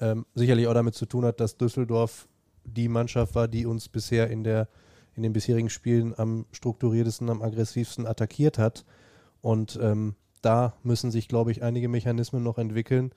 ähm, 0.00 0.26
sicherlich 0.34 0.66
auch 0.66 0.74
damit 0.74 0.94
zu 0.94 1.06
tun 1.06 1.24
hat, 1.24 1.40
dass 1.40 1.56
Düsseldorf 1.56 2.28
die 2.64 2.88
Mannschaft 2.88 3.34
war, 3.34 3.48
die 3.48 3.66
uns 3.66 3.88
bisher 3.88 4.28
in, 4.30 4.44
der, 4.44 4.68
in 5.14 5.22
den 5.22 5.32
bisherigen 5.32 5.70
Spielen 5.70 6.14
am 6.16 6.46
strukturiertesten, 6.52 7.30
am 7.30 7.42
aggressivsten 7.42 8.06
attackiert 8.06 8.58
hat. 8.58 8.84
Und 9.40 9.78
ähm, 9.82 10.14
da 10.42 10.74
müssen 10.82 11.10
sich, 11.10 11.28
glaube 11.28 11.52
ich, 11.52 11.62
einige 11.62 11.88
Mechanismen 11.88 12.42
noch 12.42 12.58
entwickeln, 12.58 13.12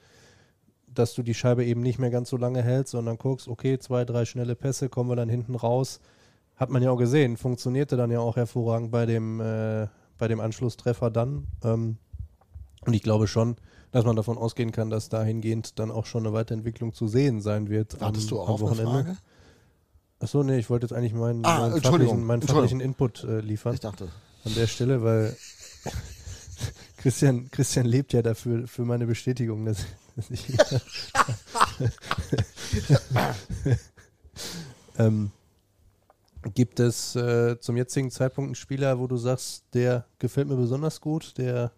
dass 0.93 1.13
du 1.13 1.23
die 1.23 1.33
Scheibe 1.33 1.65
eben 1.65 1.81
nicht 1.81 1.99
mehr 1.99 2.09
ganz 2.09 2.29
so 2.29 2.37
lange 2.37 2.61
hältst, 2.61 2.91
sondern 2.91 3.17
guckst, 3.17 3.47
okay, 3.47 3.79
zwei, 3.79 4.05
drei 4.05 4.25
schnelle 4.25 4.55
Pässe, 4.55 4.89
kommen 4.89 5.09
wir 5.09 5.15
dann 5.15 5.29
hinten 5.29 5.55
raus. 5.55 5.99
Hat 6.55 6.69
man 6.69 6.83
ja 6.83 6.91
auch 6.91 6.97
gesehen, 6.97 7.37
funktionierte 7.37 7.97
dann 7.97 8.11
ja 8.11 8.19
auch 8.19 8.35
hervorragend 8.35 8.91
bei 8.91 9.05
dem, 9.05 9.39
äh, 9.39 9.87
bei 10.17 10.27
dem 10.27 10.39
Anschlusstreffer 10.39 11.09
dann. 11.09 11.47
Ähm, 11.63 11.97
und 12.85 12.93
ich 12.93 13.03
glaube 13.03 13.27
schon, 13.27 13.55
dass 13.91 14.05
man 14.05 14.15
davon 14.15 14.37
ausgehen 14.37 14.71
kann, 14.71 14.89
dass 14.89 15.09
dahingehend 15.09 15.79
dann 15.79 15.91
auch 15.91 16.05
schon 16.05 16.25
eine 16.25 16.33
Weiterentwicklung 16.33 16.93
zu 16.93 17.07
sehen 17.07 17.41
sein 17.41 17.69
wird. 17.69 17.99
Wartest 18.01 18.25
am, 18.25 18.29
du 18.29 18.41
auch 18.41 18.49
am 18.49 18.59
Wochenende. 18.61 18.91
Eine 18.91 19.03
Frage? 19.03 19.17
Achso, 20.19 20.41
nee, 20.41 20.57
ich 20.57 20.69
wollte 20.69 20.85
jetzt 20.85 20.93
eigentlich 20.93 21.13
meinen, 21.13 21.43
ah, 21.45 21.67
meinen, 21.67 21.81
fachlichen, 21.81 22.23
meinen 22.23 22.41
fachlichen, 22.41 22.79
Input 22.79 23.23
äh, 23.23 23.41
liefern. 23.41 23.73
Ich 23.73 23.81
dachte. 23.81 24.07
An 24.45 24.53
der 24.55 24.67
Stelle, 24.67 25.03
weil 25.03 25.35
Christian, 26.97 27.51
Christian 27.51 27.85
lebt 27.85 28.13
ja 28.13 28.21
dafür 28.21 28.67
für 28.67 28.85
meine 28.85 29.05
Bestätigung, 29.05 29.65
dass. 29.65 29.85
ähm, 34.97 35.31
gibt 36.53 36.79
es 36.79 37.15
äh, 37.15 37.59
zum 37.59 37.77
jetzigen 37.77 38.11
Zeitpunkt 38.11 38.49
einen 38.49 38.55
Spieler, 38.55 38.99
wo 38.99 39.07
du 39.07 39.17
sagst, 39.17 39.65
der 39.73 40.05
gefällt 40.19 40.47
mir 40.47 40.55
besonders 40.55 41.01
gut, 41.01 41.37
der 41.37 41.71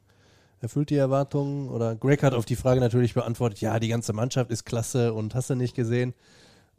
erfüllt 0.61 0.89
die 0.89 0.95
Erwartungen? 0.95 1.69
Oder 1.69 1.95
Greg 1.95 2.23
hat 2.23 2.33
auf 2.33 2.45
die 2.45 2.55
Frage 2.55 2.79
natürlich 2.79 3.13
beantwortet, 3.13 3.61
ja, 3.61 3.79
die 3.79 3.87
ganze 3.87 4.13
Mannschaft 4.13 4.51
ist 4.51 4.65
klasse 4.65 5.13
und 5.13 5.35
hast 5.35 5.49
du 5.49 5.55
nicht 5.55 5.75
gesehen. 5.75 6.13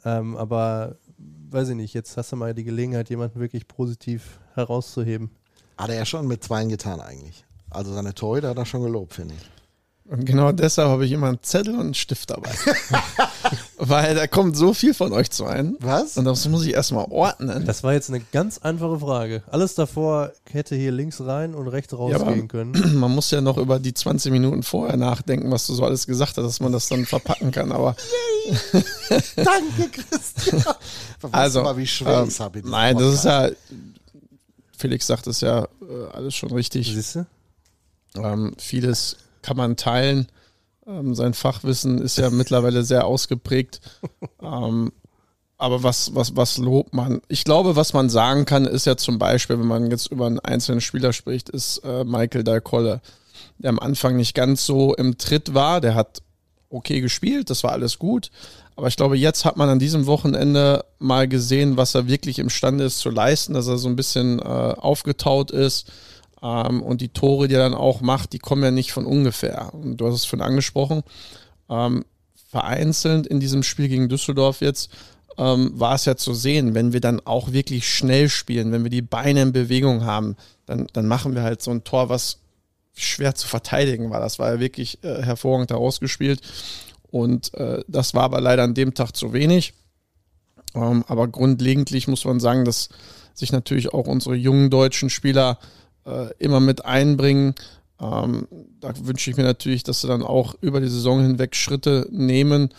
Ähm, 0.04 0.36
aber 0.36 0.96
weiß 1.18 1.70
ich 1.70 1.76
nicht, 1.76 1.94
jetzt 1.94 2.16
hast 2.16 2.32
du 2.32 2.36
mal 2.36 2.54
die 2.54 2.64
Gelegenheit, 2.64 3.08
jemanden 3.08 3.40
wirklich 3.40 3.66
positiv 3.66 4.40
herauszuheben. 4.54 5.30
Hat 5.78 5.90
er 5.90 5.96
ja 5.96 6.04
schon 6.04 6.26
mit 6.26 6.44
zweien 6.44 6.68
getan 6.68 7.00
eigentlich. 7.00 7.44
Also 7.70 7.92
seine 7.92 8.14
Torhüter 8.14 8.50
hat 8.50 8.58
er 8.58 8.66
schon 8.66 8.82
gelobt, 8.82 9.14
finde 9.14 9.34
ich. 9.34 9.55
Und 10.08 10.24
genau 10.24 10.52
deshalb 10.52 10.88
habe 10.88 11.04
ich 11.04 11.10
immer 11.10 11.28
einen 11.28 11.42
Zettel 11.42 11.74
und 11.74 11.80
einen 11.80 11.94
Stift 11.94 12.30
dabei. 12.30 12.50
Weil 13.76 14.14
da 14.14 14.26
kommt 14.28 14.56
so 14.56 14.72
viel 14.72 14.94
von 14.94 15.12
euch 15.12 15.30
zu 15.30 15.46
ein. 15.46 15.76
Was? 15.80 16.16
Und 16.16 16.24
das 16.24 16.46
muss 16.48 16.64
ich 16.64 16.74
erstmal 16.74 17.06
ordnen. 17.10 17.66
Das 17.66 17.82
war 17.82 17.92
jetzt 17.92 18.08
eine 18.08 18.20
ganz 18.32 18.58
einfache 18.58 19.00
Frage. 19.00 19.42
Alles 19.50 19.74
davor 19.74 20.32
hätte 20.50 20.76
hier 20.76 20.92
links 20.92 21.20
rein 21.20 21.54
und 21.54 21.66
rechts 21.68 21.92
rausgehen 21.92 22.40
Ja, 22.42 22.46
können. 22.46 22.94
Man 23.00 23.12
muss 23.14 23.30
ja 23.32 23.40
noch 23.40 23.58
über 23.58 23.80
die 23.80 23.94
20 23.94 24.30
Minuten 24.30 24.62
vorher 24.62 24.96
nachdenken, 24.96 25.50
was 25.50 25.66
du 25.66 25.74
so 25.74 25.84
alles 25.84 26.06
gesagt 26.06 26.36
hast, 26.36 26.44
dass 26.44 26.60
man 26.60 26.72
das 26.72 26.88
dann 26.88 27.04
verpacken 27.06 27.50
kann. 27.50 27.72
Aber 27.72 27.96
Danke, 29.36 29.90
Christian. 29.90 30.64
Also, 31.32 31.62
mal, 31.62 31.76
wie 31.76 31.86
schwer 31.86 32.22
ähm, 32.22 32.30
habe. 32.38 32.62
nein, 32.64 32.96
das 32.96 33.14
ist 33.14 33.24
ja, 33.24 33.48
Felix 34.76 35.06
sagt 35.06 35.26
es 35.26 35.40
ja 35.40 35.64
äh, 35.64 36.12
alles 36.12 36.36
schon 36.36 36.52
richtig. 36.52 36.92
Siehst 36.94 37.16
du? 37.16 37.26
Ähm, 38.16 38.54
vieles 38.58 39.16
kann 39.46 39.56
man 39.56 39.76
teilen. 39.76 40.26
Ähm, 40.88 41.14
sein 41.14 41.32
Fachwissen 41.32 41.98
ist 41.98 42.18
ja 42.18 42.30
mittlerweile 42.30 42.82
sehr 42.82 43.06
ausgeprägt. 43.06 43.80
Ähm, 44.42 44.92
aber 45.58 45.82
was, 45.82 46.14
was, 46.14 46.36
was 46.36 46.58
lobt 46.58 46.94
man? 46.94 47.22
Ich 47.28 47.42
glaube, 47.42 47.74
was 47.74 47.94
man 47.94 48.10
sagen 48.10 48.44
kann, 48.44 48.66
ist 48.66 48.84
ja 48.84 48.96
zum 48.96 49.18
Beispiel, 49.18 49.58
wenn 49.58 49.66
man 49.66 49.90
jetzt 49.90 50.12
über 50.12 50.26
einen 50.26 50.38
einzelnen 50.38 50.82
Spieler 50.82 51.12
spricht, 51.14 51.48
ist 51.48 51.78
äh, 51.78 52.04
Michael 52.04 52.44
Dalcolle, 52.44 53.00
der 53.58 53.70
am 53.70 53.78
Anfang 53.78 54.16
nicht 54.16 54.34
ganz 54.34 54.66
so 54.66 54.94
im 54.94 55.16
Tritt 55.16 55.54
war. 55.54 55.80
Der 55.80 55.94
hat 55.94 56.22
okay 56.68 57.00
gespielt, 57.00 57.48
das 57.48 57.64
war 57.64 57.72
alles 57.72 57.98
gut. 57.98 58.30
Aber 58.76 58.88
ich 58.88 58.96
glaube, 58.96 59.16
jetzt 59.16 59.46
hat 59.46 59.56
man 59.56 59.70
an 59.70 59.78
diesem 59.78 60.06
Wochenende 60.06 60.84
mal 60.98 61.26
gesehen, 61.26 61.78
was 61.78 61.94
er 61.94 62.06
wirklich 62.06 62.38
imstande 62.38 62.84
ist 62.84 62.98
zu 62.98 63.08
leisten, 63.08 63.54
dass 63.54 63.66
er 63.66 63.78
so 63.78 63.88
ein 63.88 63.96
bisschen 63.96 64.38
äh, 64.38 64.42
aufgetaut 64.42 65.50
ist. 65.50 65.90
Ähm, 66.42 66.82
und 66.82 67.00
die 67.00 67.08
Tore, 67.08 67.48
die 67.48 67.54
er 67.54 67.60
dann 67.60 67.74
auch 67.74 68.00
macht, 68.00 68.32
die 68.32 68.38
kommen 68.38 68.62
ja 68.62 68.70
nicht 68.70 68.92
von 68.92 69.06
ungefähr. 69.06 69.72
Und 69.74 69.96
du 69.98 70.06
hast 70.06 70.14
es 70.14 70.24
vorhin 70.24 70.46
angesprochen. 70.46 71.02
Ähm, 71.68 72.04
vereinzelt 72.48 73.26
in 73.26 73.40
diesem 73.40 73.62
Spiel 73.62 73.88
gegen 73.88 74.08
Düsseldorf 74.08 74.60
jetzt 74.60 74.90
ähm, 75.38 75.72
war 75.74 75.94
es 75.94 76.04
ja 76.04 76.16
zu 76.16 76.34
sehen, 76.34 76.74
wenn 76.74 76.92
wir 76.92 77.00
dann 77.00 77.20
auch 77.20 77.52
wirklich 77.52 77.88
schnell 77.88 78.28
spielen, 78.28 78.72
wenn 78.72 78.84
wir 78.84 78.90
die 78.90 79.02
Beine 79.02 79.42
in 79.42 79.52
Bewegung 79.52 80.04
haben, 80.04 80.36
dann, 80.64 80.86
dann 80.92 81.06
machen 81.06 81.34
wir 81.34 81.42
halt 81.42 81.62
so 81.62 81.70
ein 81.70 81.84
Tor, 81.84 82.08
was 82.08 82.38
schwer 82.94 83.34
zu 83.34 83.46
verteidigen 83.46 84.10
war. 84.10 84.20
Das 84.20 84.38
war 84.38 84.54
ja 84.54 84.60
wirklich 84.60 85.02
äh, 85.04 85.22
hervorragend 85.22 85.70
herausgespielt. 85.70 86.40
Und 87.10 87.52
äh, 87.54 87.84
das 87.88 88.14
war 88.14 88.24
aber 88.24 88.40
leider 88.40 88.62
an 88.62 88.74
dem 88.74 88.94
Tag 88.94 89.12
zu 89.12 89.32
wenig. 89.32 89.74
Ähm, 90.74 91.04
aber 91.06 91.28
grundlegentlich 91.28 92.08
muss 92.08 92.24
man 92.24 92.40
sagen, 92.40 92.64
dass 92.64 92.88
sich 93.34 93.52
natürlich 93.52 93.92
auch 93.92 94.06
unsere 94.06 94.34
jungen 94.34 94.70
deutschen 94.70 95.10
Spieler 95.10 95.58
äh, 96.06 96.28
immer 96.38 96.60
mit 96.60 96.84
einbringen. 96.84 97.54
Ähm, 98.00 98.46
da 98.80 98.92
wünsche 99.02 99.30
ich 99.30 99.36
mir 99.36 99.42
natürlich, 99.42 99.82
dass 99.82 100.00
sie 100.00 100.08
dann 100.08 100.22
auch 100.22 100.54
über 100.60 100.80
die 100.80 100.88
Saison 100.88 101.22
hinweg 101.22 101.56
Schritte 101.56 102.06
nehmen, 102.10 102.70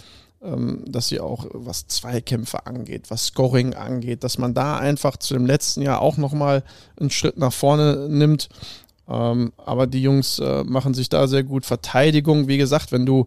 ähm, 0.41 0.83
dass 0.87 1.07
sie 1.07 1.19
auch 1.19 1.47
was 1.51 1.87
Zweikämpfe 1.87 2.65
angeht, 2.65 3.09
was 3.09 3.27
Scoring 3.27 3.73
angeht, 3.73 4.23
dass 4.23 4.37
man 4.37 4.53
da 4.53 4.77
einfach 4.77 5.17
zu 5.17 5.33
dem 5.33 5.45
letzten 5.45 5.81
Jahr 5.81 6.01
auch 6.01 6.17
nochmal 6.17 6.63
einen 6.99 7.09
Schritt 7.09 7.37
nach 7.37 7.53
vorne 7.53 8.07
nimmt. 8.09 8.49
Ähm, 9.09 9.53
aber 9.57 9.87
die 9.87 10.01
Jungs 10.01 10.39
äh, 10.39 10.63
machen 10.63 10.93
sich 10.93 11.09
da 11.09 11.27
sehr 11.27 11.43
gut. 11.43 11.65
Verteidigung, 11.65 12.47
wie 12.47 12.57
gesagt, 12.57 12.91
wenn 12.91 13.05
du 13.05 13.25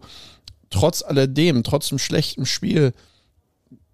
trotz 0.69 1.03
alledem, 1.03 1.63
trotz 1.63 1.89
dem 1.89 1.99
schlechten 1.99 2.45
Spiel, 2.45 2.93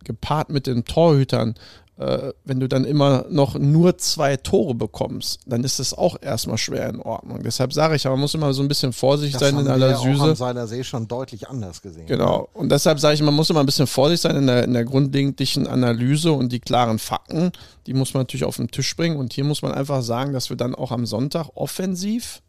gepaart 0.04 0.50
mit 0.50 0.68
den 0.68 0.86
Torhütern, 0.86 1.56
äh, 1.98 2.32
wenn 2.46 2.60
du 2.60 2.68
dann 2.68 2.86
immer 2.86 3.26
noch 3.30 3.58
nur 3.58 3.98
zwei 3.98 4.38
Tore 4.38 4.76
bekommst, 4.76 5.40
dann 5.48 5.64
ist 5.64 5.80
das 5.80 5.94
auch 5.96 6.16
erstmal 6.22 6.58
schwer 6.58 6.90
in 6.90 7.02
Ordnung. 7.02 7.42
Deshalb 7.42 7.74
sage 7.74 7.96
ich, 7.96 8.06
man 8.06 8.20
muss 8.20 8.36
immer 8.36 8.54
so 8.54 8.62
ein 8.62 8.68
bisschen 8.68 8.94
vorsichtig 8.94 9.34
das 9.34 9.42
sein 9.42 9.56
haben 9.56 9.68
in 9.68 9.80
der 9.80 9.90
ja 9.90 9.98
Süße. 9.98 10.24
am 10.24 10.36
Seiler 10.36 10.68
See 10.68 10.84
schon 10.84 11.08
deutlich 11.08 11.50
anders 11.50 11.82
gesehen. 11.82 12.06
Genau. 12.06 12.50
Und 12.54 12.72
deshalb 12.72 13.00
sage 13.00 13.16
ich, 13.16 13.22
man 13.24 13.34
muss 13.34 13.50
immer 13.50 13.62
ein 13.62 13.66
bisschen 13.66 13.88
vorsichtig 13.88 14.22
sein 14.22 14.36
in 14.36 14.48
der, 14.48 14.64
in 14.64 14.74
der 14.74 14.86
grundlegenden 14.86 15.66
Analyse 15.66 16.32
und 16.32 16.52
die 16.52 16.60
klaren 16.60 17.00
Fakten, 17.00 17.52
die 17.88 17.94
muss 17.94 18.14
man 18.14 18.22
natürlich 18.22 18.46
auf 18.46 18.58
den 18.58 18.70
Tisch 18.70 18.96
bringen. 18.96 19.18
Und 19.18 19.34
hier 19.34 19.44
muss 19.44 19.64
man 19.64 19.72
einfach 19.72 20.04
sagen, 20.04 20.34
dass 20.34 20.50
wir 20.52 20.58
dann 20.58 20.76
auch 20.76 20.92
am 20.92 21.06
Sonntag 21.08 21.50
offensiv 21.56 22.44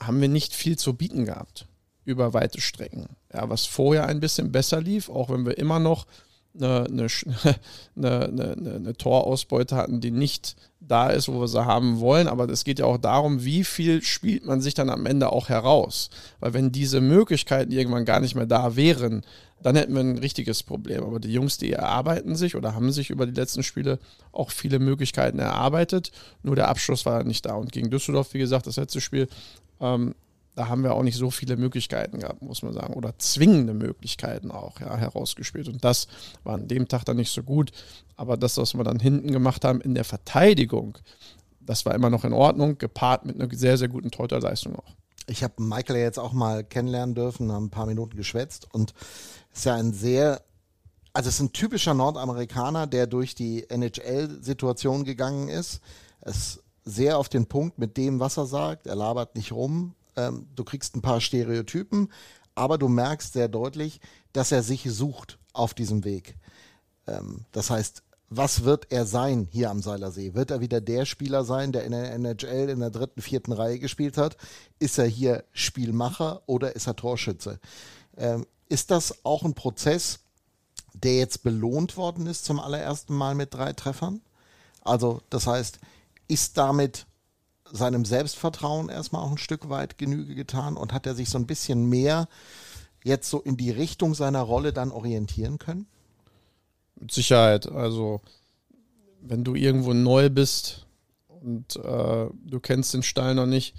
haben 0.00 0.20
wir 0.20 0.28
nicht 0.28 0.54
viel 0.54 0.76
zu 0.76 0.94
bieten 0.94 1.24
gehabt 1.24 1.66
über 2.04 2.34
weite 2.34 2.60
Strecken. 2.60 3.08
Ja, 3.32 3.48
was 3.48 3.66
vorher 3.66 4.06
ein 4.06 4.20
bisschen 4.20 4.52
besser 4.52 4.80
lief, 4.80 5.08
auch 5.08 5.30
wenn 5.30 5.46
wir 5.46 5.58
immer 5.58 5.78
noch 5.78 6.06
eine, 6.60 6.86
eine, 7.96 8.24
eine, 8.24 8.74
eine, 8.76 8.96
Torausbeute 8.96 9.74
hatten, 9.74 10.00
die 10.00 10.10
nicht 10.12 10.56
da 10.80 11.10
ist, 11.10 11.28
wo 11.28 11.40
wir 11.40 11.48
sie 11.48 11.64
haben 11.64 11.98
wollen. 12.00 12.28
Aber 12.28 12.48
es 12.48 12.64
geht 12.64 12.78
ja 12.78 12.84
auch 12.84 12.98
darum, 12.98 13.44
wie 13.44 13.64
viel 13.64 14.02
spielt 14.02 14.44
man 14.46 14.60
sich 14.60 14.74
dann 14.74 14.90
am 14.90 15.06
Ende 15.06 15.32
auch 15.32 15.48
heraus. 15.48 16.10
Weil 16.40 16.54
wenn 16.54 16.70
diese 16.70 17.00
Möglichkeiten 17.00 17.72
irgendwann 17.72 18.04
gar 18.04 18.20
nicht 18.20 18.36
mehr 18.36 18.46
da 18.46 18.76
wären, 18.76 19.22
dann 19.62 19.76
hätten 19.76 19.94
wir 19.94 20.00
ein 20.00 20.18
richtiges 20.18 20.62
Problem. 20.62 21.02
Aber 21.02 21.18
die 21.18 21.32
Jungs, 21.32 21.58
die 21.58 21.72
erarbeiten 21.72 22.36
sich 22.36 22.54
oder 22.54 22.74
haben 22.74 22.92
sich 22.92 23.10
über 23.10 23.26
die 23.26 23.32
letzten 23.32 23.62
Spiele 23.62 23.98
auch 24.30 24.50
viele 24.50 24.78
Möglichkeiten 24.78 25.38
erarbeitet. 25.38 26.12
Nur 26.42 26.54
der 26.54 26.68
Abschluss 26.68 27.06
war 27.06 27.24
nicht 27.24 27.46
da. 27.46 27.54
Und 27.54 27.72
gegen 27.72 27.90
Düsseldorf, 27.90 28.34
wie 28.34 28.38
gesagt, 28.38 28.66
das 28.66 28.76
letzte 28.76 29.00
Spiel, 29.00 29.26
ähm, 29.80 30.14
da 30.54 30.68
haben 30.68 30.84
wir 30.84 30.94
auch 30.94 31.02
nicht 31.02 31.16
so 31.16 31.30
viele 31.30 31.56
Möglichkeiten 31.56 32.20
gehabt, 32.20 32.42
muss 32.42 32.62
man 32.62 32.72
sagen. 32.72 32.94
Oder 32.94 33.18
zwingende 33.18 33.74
Möglichkeiten 33.74 34.50
auch 34.50 34.80
ja, 34.80 34.96
herausgespielt. 34.96 35.68
Und 35.68 35.84
das 35.84 36.06
war 36.44 36.54
an 36.54 36.68
dem 36.68 36.86
Tag 36.88 37.04
dann 37.04 37.16
nicht 37.16 37.32
so 37.32 37.42
gut. 37.42 37.72
Aber 38.16 38.36
das, 38.36 38.56
was 38.56 38.74
wir 38.74 38.84
dann 38.84 39.00
hinten 39.00 39.32
gemacht 39.32 39.64
haben 39.64 39.80
in 39.80 39.94
der 39.94 40.04
Verteidigung, 40.04 40.98
das 41.60 41.84
war 41.86 41.94
immer 41.94 42.10
noch 42.10 42.24
in 42.24 42.32
Ordnung, 42.32 42.78
gepaart 42.78 43.24
mit 43.24 43.40
einer 43.40 43.52
sehr, 43.54 43.76
sehr 43.78 43.88
guten 43.88 44.10
Torhüterleistung 44.10 44.76
auch. 44.76 44.94
Ich 45.26 45.42
habe 45.42 45.54
Michael 45.62 45.96
ja 45.96 46.02
jetzt 46.02 46.18
auch 46.18 46.32
mal 46.32 46.62
kennenlernen 46.62 47.14
dürfen, 47.14 47.50
haben 47.50 47.66
ein 47.66 47.70
paar 47.70 47.86
Minuten 47.86 48.16
geschwätzt 48.16 48.68
und 48.72 48.92
ist 49.52 49.64
ja 49.64 49.74
ein 49.74 49.92
sehr, 49.94 50.42
also 51.14 51.28
es 51.28 51.36
ist 51.36 51.40
ein 51.40 51.52
typischer 51.52 51.94
Nordamerikaner, 51.94 52.86
der 52.86 53.06
durch 53.06 53.34
die 53.34 53.68
NHL-Situation 53.70 55.04
gegangen 55.04 55.48
ist. 55.48 55.80
Es 56.20 56.36
ist 56.36 56.62
sehr 56.84 57.18
auf 57.18 57.30
den 57.30 57.46
Punkt 57.46 57.78
mit 57.78 57.96
dem, 57.96 58.20
was 58.20 58.36
er 58.36 58.46
sagt. 58.46 58.86
Er 58.86 58.96
labert 58.96 59.34
nicht 59.34 59.52
rum. 59.52 59.94
Ähm, 60.16 60.46
du 60.54 60.64
kriegst 60.64 60.96
ein 60.96 61.02
paar 61.02 61.20
Stereotypen, 61.20 62.12
aber 62.54 62.78
du 62.78 62.88
merkst 62.88 63.32
sehr 63.32 63.48
deutlich, 63.48 64.00
dass 64.32 64.52
er 64.52 64.62
sich 64.62 64.84
sucht 64.90 65.38
auf 65.52 65.74
diesem 65.74 66.04
Weg. 66.04 66.36
Ähm, 67.06 67.44
das 67.52 67.70
heißt, 67.70 68.02
was 68.30 68.64
wird 68.64 68.90
er 68.90 69.06
sein 69.06 69.46
hier 69.50 69.70
am 69.70 69.82
Seilersee? 69.82 70.34
Wird 70.34 70.50
er 70.50 70.60
wieder 70.60 70.80
der 70.80 71.04
Spieler 71.04 71.44
sein, 71.44 71.72
der 71.72 71.84
in 71.84 71.92
der 71.92 72.12
NHL 72.14 72.68
in 72.70 72.80
der 72.80 72.90
dritten, 72.90 73.22
vierten 73.22 73.52
Reihe 73.52 73.78
gespielt 73.78 74.16
hat? 74.16 74.36
Ist 74.78 74.98
er 74.98 75.06
hier 75.06 75.44
Spielmacher 75.52 76.42
oder 76.46 76.74
ist 76.74 76.86
er 76.86 76.96
Torschütze? 76.96 77.60
Ähm, 78.16 78.46
ist 78.68 78.90
das 78.90 79.24
auch 79.24 79.44
ein 79.44 79.54
Prozess, 79.54 80.20
der 80.94 81.18
jetzt 81.18 81.42
belohnt 81.42 81.96
worden 81.96 82.26
ist 82.26 82.44
zum 82.44 82.58
allerersten 82.58 83.14
Mal 83.14 83.34
mit 83.34 83.54
drei 83.54 83.72
Treffern? 83.72 84.20
Also, 84.80 85.20
das 85.30 85.46
heißt, 85.46 85.78
ist 86.26 86.56
damit 86.58 87.06
seinem 87.74 88.04
Selbstvertrauen 88.04 88.88
erstmal 88.88 89.22
auch 89.22 89.32
ein 89.32 89.38
Stück 89.38 89.68
weit 89.68 89.98
Genüge 89.98 90.34
getan 90.34 90.76
und 90.76 90.92
hat 90.92 91.06
er 91.06 91.14
sich 91.14 91.28
so 91.28 91.38
ein 91.38 91.46
bisschen 91.46 91.88
mehr 91.88 92.28
jetzt 93.02 93.28
so 93.28 93.40
in 93.40 93.56
die 93.56 93.70
Richtung 93.70 94.14
seiner 94.14 94.40
Rolle 94.40 94.72
dann 94.72 94.90
orientieren 94.90 95.58
können? 95.58 95.86
Mit 96.94 97.12
Sicherheit. 97.12 97.70
Also, 97.70 98.20
wenn 99.20 99.44
du 99.44 99.54
irgendwo 99.54 99.92
neu 99.92 100.30
bist 100.30 100.86
und 101.28 101.76
äh, 101.76 102.28
du 102.32 102.60
kennst 102.60 102.94
den 102.94 103.02
Stall 103.02 103.34
noch 103.34 103.46
nicht, 103.46 103.74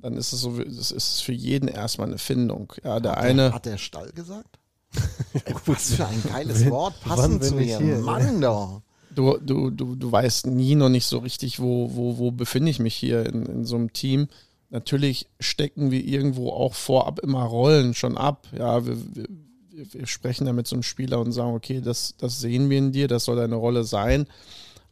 dann 0.00 0.16
ist 0.16 0.32
es 0.32 0.40
so, 0.40 0.58
das 0.58 0.92
ist 0.92 1.20
für 1.20 1.32
jeden 1.32 1.68
erstmal 1.68 2.06
eine 2.06 2.18
Findung. 2.18 2.72
Ja, 2.84 3.00
der 3.00 3.12
hat 3.12 3.18
eine. 3.18 3.42
Der, 3.42 3.52
hat 3.52 3.66
der 3.66 3.78
Stall 3.78 4.12
gesagt? 4.12 4.58
Was 5.66 5.94
für 5.94 6.06
ein 6.06 6.22
geiles 6.22 6.68
Wort, 6.70 7.00
passend 7.00 7.44
zu 7.44 7.54
nicht 7.54 7.78
mir. 7.78 7.78
hier, 7.78 7.98
Mann 7.98 8.40
doch. 8.40 8.82
Du, 9.14 9.38
du, 9.38 9.70
du, 9.70 9.96
du 9.96 10.12
weißt 10.12 10.46
nie 10.46 10.74
noch 10.74 10.88
nicht 10.88 11.06
so 11.06 11.18
richtig, 11.18 11.60
wo, 11.60 11.94
wo, 11.94 12.18
wo 12.18 12.30
befinde 12.30 12.70
ich 12.70 12.78
mich 12.78 12.94
hier 12.94 13.26
in, 13.26 13.46
in 13.46 13.64
so 13.64 13.76
einem 13.76 13.92
Team. 13.92 14.28
Natürlich 14.70 15.26
stecken 15.40 15.90
wir 15.90 16.04
irgendwo 16.04 16.50
auch 16.50 16.74
vorab 16.74 17.18
immer 17.18 17.42
Rollen 17.42 17.94
schon 17.94 18.16
ab. 18.16 18.46
Ja, 18.56 18.86
wir, 18.86 18.96
wir, 19.14 19.26
wir 19.72 20.06
sprechen 20.06 20.46
da 20.46 20.52
mit 20.52 20.66
so 20.68 20.76
einem 20.76 20.84
Spieler 20.84 21.18
und 21.18 21.32
sagen, 21.32 21.54
okay, 21.54 21.80
das, 21.80 22.14
das 22.18 22.40
sehen 22.40 22.70
wir 22.70 22.78
in 22.78 22.92
dir, 22.92 23.08
das 23.08 23.24
soll 23.24 23.36
deine 23.36 23.56
Rolle 23.56 23.82
sein. 23.84 24.26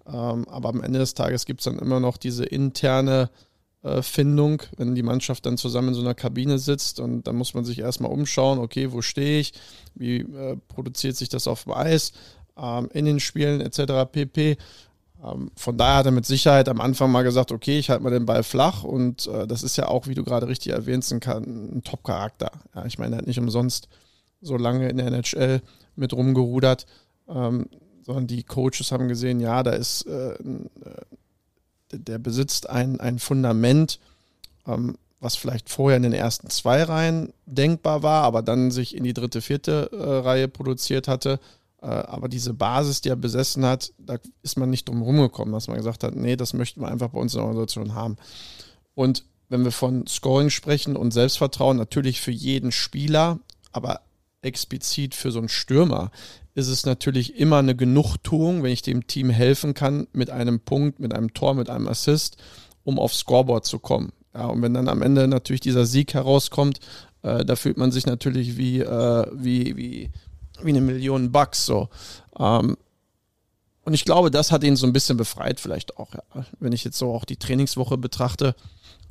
Ähm, 0.07 0.48
aber 0.48 0.70
am 0.70 0.83
Ende 0.83 0.98
des 0.98 1.14
Tages 1.14 1.46
gibt 1.46 1.61
es 1.61 1.64
dann 1.64 1.78
immer 1.78 2.00
noch 2.00 2.16
diese 2.16 2.44
interne 2.44 3.31
äh, 3.83 4.02
Findung, 4.02 4.62
wenn 4.76 4.94
die 4.94 5.02
Mannschaft 5.02 5.46
dann 5.46 5.59
zusammen 5.59 5.88
in 5.88 5.94
so 5.94 6.00
einer 6.00 6.14
Kabine 6.14 6.59
sitzt 6.59 6.98
und 6.98 7.26
dann 7.26 7.37
muss 7.37 7.54
man 7.54 7.64
sich 7.64 7.78
erstmal 7.78 8.11
umschauen, 8.11 8.59
okay, 8.59 8.90
wo 8.92 9.02
stehe 9.02 9.38
ich, 9.40 9.52
wie 9.94 10.18
äh, 10.18 10.57
produziert 10.68 11.16
sich 11.16 11.28
das 11.28 11.46
auf 11.46 11.64
dem 11.64 11.74
Eis, 11.74 12.12
ähm, 12.59 12.88
in 12.92 13.05
den 13.05 13.21
Spielen 13.21 13.61
etc. 13.61 14.11
pp. 14.11 14.57
Ähm, 15.25 15.51
von 15.57 15.77
daher 15.77 15.97
hat 15.97 16.07
er 16.07 16.12
mit 16.12 16.27
Sicherheit 16.27 16.68
am 16.68 16.81
Anfang 16.81 17.11
mal 17.11 17.23
gesagt, 17.23 17.53
okay, 17.53 17.79
ich 17.79 17.90
halte 17.90 18.03
mal 18.03 18.11
den 18.11 18.27
Ball 18.27 18.42
flach 18.42 18.85
und 18.85 19.27
äh, 19.27 19.47
das 19.47 19.62
ist 19.62 19.77
ja 19.77 19.88
auch, 19.88 20.07
wie 20.07 20.14
du 20.14 20.25
gerade 20.25 20.49
richtig 20.49 20.73
erwähnst, 20.73 21.12
ein, 21.12 21.21
ein 21.23 21.83
Top-Charakter. 21.85 22.51
Ja, 22.75 22.85
ich 22.87 22.99
meine, 22.99 23.16
er 23.16 23.18
hat 23.18 23.27
nicht 23.27 23.38
umsonst 23.38 23.88
so 24.40 24.57
lange 24.57 24.88
in 24.88 24.99
der 24.99 25.09
NHL 25.09 25.61
mit 25.97 26.12
rumgerudert, 26.12 26.87
ähm, 27.29 27.68
sondern 28.05 28.27
die 28.27 28.44
Coaches 28.44 28.92
haben 28.92 29.09
gesehen, 29.09 29.40
ja, 29.40 29.62
da 29.62 29.73
ist, 29.73 30.07
äh, 30.07 30.33
äh 30.33 30.37
der 31.90 32.18
besitzt 32.18 32.68
ein, 32.68 33.01
ein 33.01 33.18
Fundament, 33.18 33.99
ähm, 34.66 34.99
was 35.21 35.37
vielleicht 35.37 35.71
vorher 35.71 35.97
in 35.97 36.03
den 36.03 36.12
ersten 36.12 36.51
zwei 36.51 36.83
Reihen 36.83 37.33
denkbar 37.47 38.03
war, 38.03 38.25
aber 38.25 38.42
dann 38.42 38.71
sich 38.71 38.94
in 38.94 39.05
die 39.05 39.14
dritte, 39.14 39.40
vierte 39.40 39.90
äh, 39.90 40.18
Reihe 40.18 40.49
produziert 40.49 41.09
hatte 41.09 41.40
aber 41.87 42.29
diese 42.29 42.55
Basis, 42.55 43.01
die 43.01 43.09
er 43.09 43.17
besessen 43.17 43.64
hat, 43.64 43.93
da 43.99 44.17
ist 44.43 44.59
man 44.59 44.71
nicht 44.71 44.88
drum 44.88 45.03
rumgekommen, 45.03 45.53
dass 45.53 45.69
man 45.69 45.77
gesagt 45.77 46.03
hat, 46.03 46.17
nee, 46.17 46.37
das 46.37 46.53
möchten 46.53 46.81
wir 46.81 46.88
einfach 46.88 47.11
bei 47.11 47.21
uns 47.21 47.35
in 47.35 47.38
der 47.38 47.47
Organisation 47.47 47.95
haben. 47.95 48.17
Und 48.95 49.25
wenn 49.49 49.64
wir 49.64 49.73
von 49.73 50.07
Scoring 50.07 50.51
sprechen 50.51 50.97
und 50.97 51.12
Selbstvertrauen, 51.12 51.77
natürlich 51.77 52.21
für 52.21 52.33
jeden 52.33 52.73
Spieler, 52.73 53.38
aber 53.73 54.01
explizit 54.43 55.14
für 55.14 55.31
so 55.31 55.38
einen 55.38 55.49
Stürmer 55.49 56.11
ist 56.55 56.69
es 56.69 56.85
natürlich 56.85 57.37
immer 57.37 57.59
eine 57.59 57.77
Genugtuung, 57.77 58.62
wenn 58.62 58.73
ich 58.73 58.83
dem 58.83 59.07
Team 59.07 59.31
helfen 59.31 59.75
kann 59.75 60.09
mit 60.12 60.31
einem 60.31 60.61
Punkt, 60.61 60.99
mit 60.99 61.14
einem 61.14 61.33
Tor, 61.33 61.55
mit 61.55 61.71
einem 61.71 61.87
Assist, 61.87 62.37
um 62.83 62.99
aufs 62.99 63.19
Scoreboard 63.19 63.64
zu 63.64 63.79
kommen. 63.79 64.12
Ja, 64.35 64.47
und 64.47 64.62
wenn 64.62 64.75
dann 64.75 64.88
am 64.88 65.03
Ende 65.03 65.29
natürlich 65.29 65.61
dieser 65.61 65.87
Sieg 65.87 66.14
herauskommt, 66.14 66.81
äh, 67.23 67.45
da 67.45 67.57
fühlt 67.57 67.77
man 67.77 67.93
sich 67.93 68.07
natürlich 68.07 68.57
wie, 68.57 68.81
äh, 68.81 69.27
wie, 69.33 69.77
wie, 69.77 70.11
wie 70.62 70.71
eine 70.71 70.81
Million 70.81 71.33
Bucks 71.33 71.66
so. 71.66 71.88
Ähm, 72.38 72.77
und 73.85 73.94
ich 73.94 74.05
glaube, 74.05 74.31
das 74.31 74.53
hat 74.53 74.64
ihn 74.64 74.77
so 74.77 74.87
ein 74.87 74.92
bisschen 74.92 75.16
befreit, 75.16 75.61
vielleicht 75.61 75.97
auch. 75.97 76.12
Ja. 76.12 76.44
Wenn 76.61 76.73
ich 76.73 76.85
jetzt 76.85 76.99
so 76.99 77.12
auch 77.14 77.25
die 77.25 77.38
Trainingswoche 77.38 77.97
betrachte, 77.97 78.55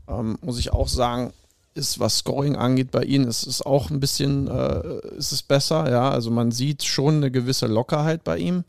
ähm, 0.08 0.38
muss 0.42 0.60
ich 0.60 0.72
auch 0.72 0.88
sagen, 0.88 1.34
ist, 1.74 2.00
was 2.00 2.20
Scoring 2.20 2.56
angeht 2.56 2.92
bei 2.92 3.04
ihnen, 3.04 3.28
ist 3.28 3.46
es 3.48 3.62
auch 3.62 3.90
ein 3.90 4.00
bisschen, 4.00 4.48
äh, 4.48 5.00
ist 5.18 5.32
es 5.32 5.44
besser, 5.44 5.90
ja. 5.90 6.10
Also 6.10 6.32
man 6.32 6.52
sieht 6.52 6.84
schon 6.84 7.16
eine 7.16 7.32
gewisse 7.32 7.68
Lockerheit 7.68 8.24
bei 8.24 8.38
ihm. 8.38 8.64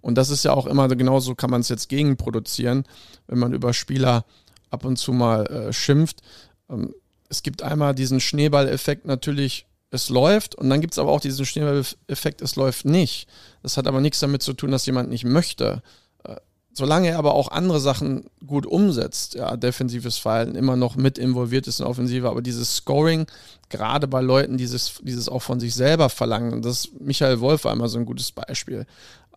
Und 0.00 0.16
das 0.16 0.30
ist 0.30 0.44
ja 0.44 0.52
auch 0.52 0.66
immer, 0.66 0.88
genauso 0.88 1.34
kann 1.34 1.50
man 1.50 1.60
es 1.60 1.68
jetzt 1.68 1.88
gegenproduzieren, 1.88 2.84
wenn 3.28 3.38
man 3.38 3.52
über 3.52 3.72
Spieler 3.72 4.24
ab 4.70 4.84
und 4.84 4.96
zu 4.96 5.12
mal 5.12 5.46
äh, 5.46 5.72
schimpft. 5.72 6.22
Ähm, 6.68 6.94
es 7.28 7.42
gibt 7.42 7.62
einmal 7.62 7.94
diesen 7.94 8.20
Schneeballeffekt 8.20 9.06
natürlich 9.06 9.66
es 9.92 10.08
läuft 10.08 10.54
und 10.54 10.70
dann 10.70 10.80
gibt 10.80 10.94
es 10.94 10.98
aber 10.98 11.12
auch 11.12 11.20
diesen 11.20 11.44
Schneeball-Effekt, 11.44 12.40
es 12.40 12.56
läuft 12.56 12.86
nicht. 12.86 13.28
Das 13.62 13.76
hat 13.76 13.86
aber 13.86 14.00
nichts 14.00 14.20
damit 14.20 14.42
zu 14.42 14.54
tun, 14.54 14.70
dass 14.70 14.86
jemand 14.86 15.10
nicht 15.10 15.24
möchte. 15.24 15.82
Äh, 16.24 16.36
solange 16.72 17.08
er 17.08 17.18
aber 17.18 17.34
auch 17.34 17.48
andere 17.48 17.78
Sachen 17.78 18.24
gut 18.46 18.64
umsetzt, 18.64 19.34
ja, 19.34 19.54
defensives 19.54 20.16
Verhalten 20.16 20.54
immer 20.54 20.76
noch 20.76 20.96
mit 20.96 21.18
involviert 21.18 21.66
ist 21.66 21.80
in 21.80 21.86
Offensive, 21.86 22.26
aber 22.26 22.40
dieses 22.40 22.74
Scoring, 22.76 23.26
gerade 23.68 24.08
bei 24.08 24.22
Leuten, 24.22 24.56
dieses, 24.56 24.94
dieses 25.02 25.28
auch 25.28 25.42
von 25.42 25.60
sich 25.60 25.74
selber 25.74 26.08
verlangen, 26.08 26.54
und 26.54 26.64
das 26.64 26.86
ist 26.86 27.00
Michael 27.00 27.40
Wolf 27.40 27.66
immer 27.66 27.90
so 27.90 27.98
ein 27.98 28.06
gutes 28.06 28.32
Beispiel. 28.32 28.86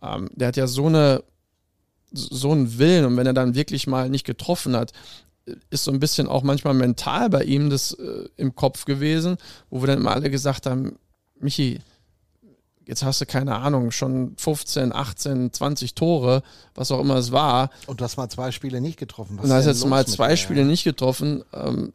Ähm, 0.00 0.30
der 0.32 0.48
hat 0.48 0.56
ja 0.56 0.66
so 0.66 0.86
eine 0.86 1.22
so 2.12 2.52
einen 2.52 2.78
Willen 2.78 3.04
und 3.04 3.16
wenn 3.16 3.26
er 3.26 3.34
dann 3.34 3.54
wirklich 3.54 3.86
mal 3.86 4.08
nicht 4.08 4.24
getroffen 4.24 4.74
hat, 4.76 4.92
ist 5.70 5.84
so 5.84 5.92
ein 5.92 6.00
bisschen 6.00 6.28
auch 6.28 6.42
manchmal 6.42 6.74
mental 6.74 7.30
bei 7.30 7.44
ihm 7.44 7.70
das 7.70 7.92
äh, 7.92 8.28
im 8.36 8.54
Kopf 8.54 8.84
gewesen, 8.84 9.36
wo 9.70 9.82
wir 9.82 9.86
dann 9.86 9.98
immer 9.98 10.12
alle 10.12 10.30
gesagt 10.30 10.66
haben, 10.66 10.98
Michi, 11.38 11.80
jetzt 12.86 13.04
hast 13.04 13.20
du 13.20 13.26
keine 13.26 13.56
Ahnung, 13.56 13.90
schon 13.90 14.34
15, 14.36 14.92
18, 14.92 15.52
20 15.52 15.94
Tore, 15.94 16.42
was 16.74 16.90
auch 16.90 17.00
immer 17.00 17.16
es 17.16 17.32
war. 17.32 17.70
Und 17.86 18.00
du 18.00 18.04
hast 18.04 18.16
mal 18.16 18.28
zwei 18.28 18.52
Spiele 18.52 18.80
nicht 18.80 18.98
getroffen. 18.98 19.36
Was 19.36 19.44
und 19.44 19.50
du 19.50 19.56
hast 19.56 19.66
jetzt 19.66 19.86
mal 19.86 20.06
zwei 20.06 20.36
Spiele 20.36 20.64
nicht 20.64 20.84
getroffen. 20.84 21.44
Ähm, 21.52 21.92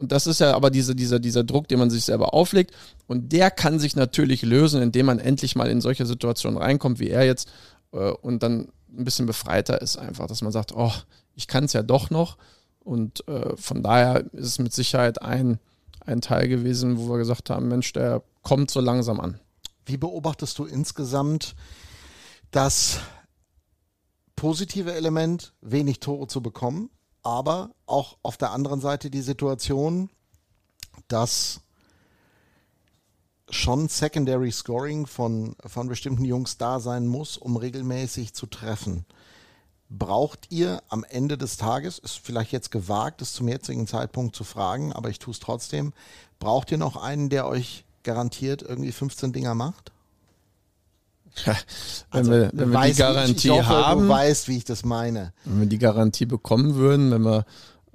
und 0.00 0.12
das 0.12 0.26
ist 0.26 0.40
ja 0.40 0.54
aber 0.54 0.70
diese, 0.70 0.94
dieser, 0.94 1.20
dieser 1.20 1.44
Druck, 1.44 1.68
den 1.68 1.78
man 1.78 1.90
sich 1.90 2.04
selber 2.04 2.34
auflegt. 2.34 2.74
Und 3.06 3.32
der 3.32 3.50
kann 3.50 3.78
sich 3.78 3.96
natürlich 3.96 4.42
lösen, 4.42 4.82
indem 4.82 5.06
man 5.06 5.18
endlich 5.18 5.56
mal 5.56 5.70
in 5.70 5.80
solche 5.80 6.06
Situationen 6.06 6.58
reinkommt, 6.58 6.98
wie 6.98 7.10
er 7.10 7.24
jetzt, 7.24 7.48
äh, 7.92 8.10
und 8.10 8.42
dann 8.42 8.68
ein 8.96 9.04
bisschen 9.04 9.26
befreiter 9.26 9.80
ist 9.80 9.96
einfach, 9.96 10.26
dass 10.26 10.42
man 10.42 10.52
sagt, 10.52 10.72
oh, 10.74 10.92
ich 11.34 11.48
kann 11.48 11.64
es 11.64 11.72
ja 11.72 11.82
doch 11.82 12.10
noch. 12.10 12.36
Und 12.84 13.26
äh, 13.28 13.56
von 13.56 13.82
daher 13.82 14.24
ist 14.32 14.46
es 14.46 14.58
mit 14.58 14.72
Sicherheit 14.72 15.22
ein, 15.22 15.58
ein 16.04 16.20
Teil 16.20 16.48
gewesen, 16.48 16.98
wo 16.98 17.08
wir 17.08 17.18
gesagt 17.18 17.50
haben, 17.50 17.68
Mensch, 17.68 17.92
der 17.94 18.22
kommt 18.42 18.70
so 18.70 18.80
langsam 18.80 19.20
an. 19.20 19.40
Wie 19.86 19.96
beobachtest 19.96 20.58
du 20.58 20.66
insgesamt 20.66 21.56
das 22.50 23.00
positive 24.36 24.92
Element, 24.92 25.54
wenig 25.62 26.00
Tore 26.00 26.26
zu 26.26 26.42
bekommen, 26.42 26.90
aber 27.22 27.70
auch 27.86 28.18
auf 28.22 28.36
der 28.36 28.50
anderen 28.50 28.80
Seite 28.80 29.10
die 29.10 29.22
Situation, 29.22 30.10
dass 31.08 31.60
schon 33.48 33.88
Secondary 33.88 34.52
Scoring 34.52 35.06
von, 35.06 35.56
von 35.64 35.88
bestimmten 35.88 36.24
Jungs 36.24 36.58
da 36.58 36.80
sein 36.80 37.06
muss, 37.06 37.38
um 37.38 37.56
regelmäßig 37.56 38.34
zu 38.34 38.46
treffen 38.46 39.06
braucht 39.88 40.50
ihr 40.50 40.82
am 40.88 41.04
Ende 41.04 41.38
des 41.38 41.56
Tages, 41.56 41.98
ist 41.98 42.18
vielleicht 42.18 42.52
jetzt 42.52 42.70
gewagt, 42.70 43.22
es 43.22 43.32
zum 43.32 43.48
jetzigen 43.48 43.86
Zeitpunkt 43.86 44.34
zu 44.34 44.44
fragen, 44.44 44.92
aber 44.92 45.10
ich 45.10 45.18
tue 45.18 45.32
es 45.32 45.40
trotzdem, 45.40 45.92
braucht 46.38 46.70
ihr 46.72 46.78
noch 46.78 46.96
einen, 46.96 47.28
der 47.28 47.46
euch 47.46 47.84
garantiert 48.02 48.62
irgendwie 48.62 48.92
15 48.92 49.32
Dinger 49.32 49.54
macht? 49.54 49.92
wenn 51.44 51.54
also, 52.10 52.30
wir, 52.30 52.50
wenn 52.52 52.70
wir 52.70 52.80
die 52.82 52.94
Garantie 52.94 53.32
ich, 53.32 53.44
ich 53.46 53.50
hoffe, 53.50 53.68
haben, 53.68 54.02
du 54.02 54.08
weißt, 54.08 54.48
wie 54.48 54.56
ich 54.56 54.64
das 54.64 54.84
meine. 54.84 55.32
Wenn 55.44 55.60
wir 55.60 55.66
die 55.66 55.78
Garantie 55.78 56.26
bekommen 56.26 56.76
würden, 56.76 57.10
wenn 57.10 57.22
wir 57.22 57.44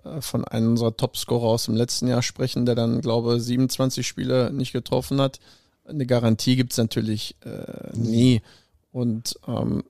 äh, 0.04 0.21
von 0.21 0.43
einem 0.45 0.71
unserer 0.71 0.95
Topscorer 0.95 1.47
aus 1.47 1.65
dem 1.65 1.75
letzten 1.75 2.08
Jahr 2.08 2.21
sprechen, 2.21 2.65
der 2.65 2.75
dann, 2.75 3.02
glaube 3.02 3.38
ich, 3.38 3.43
27 3.43 4.06
Spiele 4.06 4.52
nicht 4.52 4.73
getroffen 4.73 5.21
hat, 5.21 5.39
eine 5.88 6.06
Garantie 6.06 6.56
gibt 6.56 6.73
es 6.73 6.78
natürlich 6.78 7.36
äh, 7.45 7.95
nie. 7.95 8.41
Und 8.91 9.39
ähm, 9.47 9.84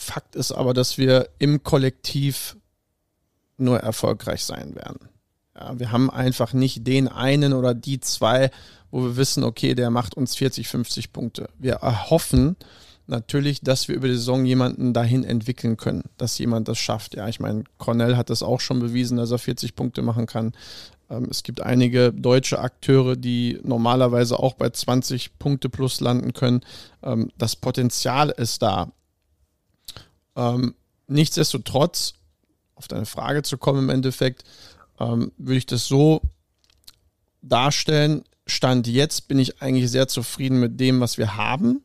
Fakt 0.00 0.34
ist 0.34 0.50
aber, 0.52 0.72
dass 0.72 0.96
wir 0.96 1.28
im 1.38 1.62
Kollektiv 1.62 2.56
nur 3.58 3.80
erfolgreich 3.80 4.44
sein 4.44 4.74
werden. 4.74 5.10
Ja, 5.54 5.78
wir 5.78 5.92
haben 5.92 6.08
einfach 6.08 6.54
nicht 6.54 6.86
den 6.86 7.06
einen 7.06 7.52
oder 7.52 7.74
die 7.74 8.00
zwei, 8.00 8.50
wo 8.90 9.02
wir 9.02 9.16
wissen, 9.18 9.44
okay, 9.44 9.74
der 9.74 9.90
macht 9.90 10.16
uns 10.16 10.36
40, 10.36 10.68
50 10.68 11.12
Punkte. 11.12 11.50
Wir 11.58 11.74
erhoffen 11.74 12.56
natürlich, 13.06 13.60
dass 13.60 13.88
wir 13.88 13.94
über 13.94 14.08
die 14.08 14.14
Saison 14.14 14.46
jemanden 14.46 14.94
dahin 14.94 15.22
entwickeln 15.22 15.76
können, 15.76 16.04
dass 16.16 16.38
jemand 16.38 16.68
das 16.68 16.78
schafft. 16.78 17.14
Ja, 17.14 17.28
ich 17.28 17.38
meine, 17.38 17.64
Cornell 17.76 18.16
hat 18.16 18.30
das 18.30 18.42
auch 18.42 18.60
schon 18.60 18.80
bewiesen, 18.80 19.18
dass 19.18 19.30
er 19.30 19.38
40 19.38 19.76
Punkte 19.76 20.00
machen 20.00 20.24
kann. 20.24 20.52
Ähm, 21.10 21.28
es 21.30 21.42
gibt 21.42 21.60
einige 21.60 22.10
deutsche 22.10 22.58
Akteure, 22.58 23.16
die 23.16 23.60
normalerweise 23.64 24.38
auch 24.38 24.54
bei 24.54 24.70
20 24.70 25.38
Punkte 25.38 25.68
plus 25.68 26.00
landen 26.00 26.32
können. 26.32 26.62
Ähm, 27.02 27.30
das 27.36 27.54
Potenzial 27.54 28.30
ist 28.30 28.62
da. 28.62 28.92
Ähm, 30.36 30.74
nichtsdestotrotz, 31.06 32.14
auf 32.74 32.88
deine 32.88 33.06
Frage 33.06 33.42
zu 33.42 33.58
kommen 33.58 33.80
im 33.80 33.90
Endeffekt, 33.90 34.44
ähm, 34.98 35.32
würde 35.36 35.58
ich 35.58 35.66
das 35.66 35.86
so 35.86 36.22
darstellen. 37.42 38.24
Stand 38.46 38.86
jetzt 38.86 39.28
bin 39.28 39.38
ich 39.38 39.62
eigentlich 39.62 39.90
sehr 39.90 40.08
zufrieden 40.08 40.60
mit 40.60 40.80
dem, 40.80 41.00
was 41.00 41.18
wir 41.18 41.36
haben. 41.36 41.82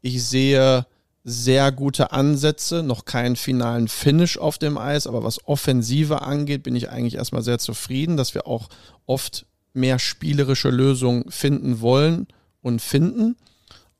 Ich 0.00 0.24
sehe 0.24 0.86
sehr 1.24 1.72
gute 1.72 2.12
Ansätze, 2.12 2.82
noch 2.82 3.06
keinen 3.06 3.36
finalen 3.36 3.88
Finish 3.88 4.36
auf 4.36 4.58
dem 4.58 4.76
Eis, 4.76 5.06
aber 5.06 5.24
was 5.24 5.48
Offensive 5.48 6.20
angeht, 6.20 6.62
bin 6.62 6.76
ich 6.76 6.90
eigentlich 6.90 7.14
erstmal 7.14 7.42
sehr 7.42 7.58
zufrieden, 7.58 8.18
dass 8.18 8.34
wir 8.34 8.46
auch 8.46 8.68
oft 9.06 9.46
mehr 9.72 9.98
spielerische 9.98 10.68
Lösungen 10.68 11.30
finden 11.30 11.80
wollen 11.80 12.26
und 12.60 12.82
finden. 12.82 13.36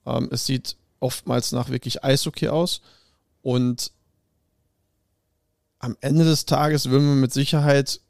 Ähm, 0.05 0.29
es 0.31 0.45
sieht 0.45 0.77
oftmals 1.01 1.53
nach 1.53 1.71
wirklich 1.71 2.05
Eishockey 2.05 2.49
aus. 2.49 2.83
Und 3.45 3.93
am 5.79 5.99
Ende 6.01 6.25
des 6.25 6.47
Tages 6.47 6.89
würden 6.89 7.07
wir 7.09 7.15
mit 7.15 7.33
Sicherheit 7.33 8.01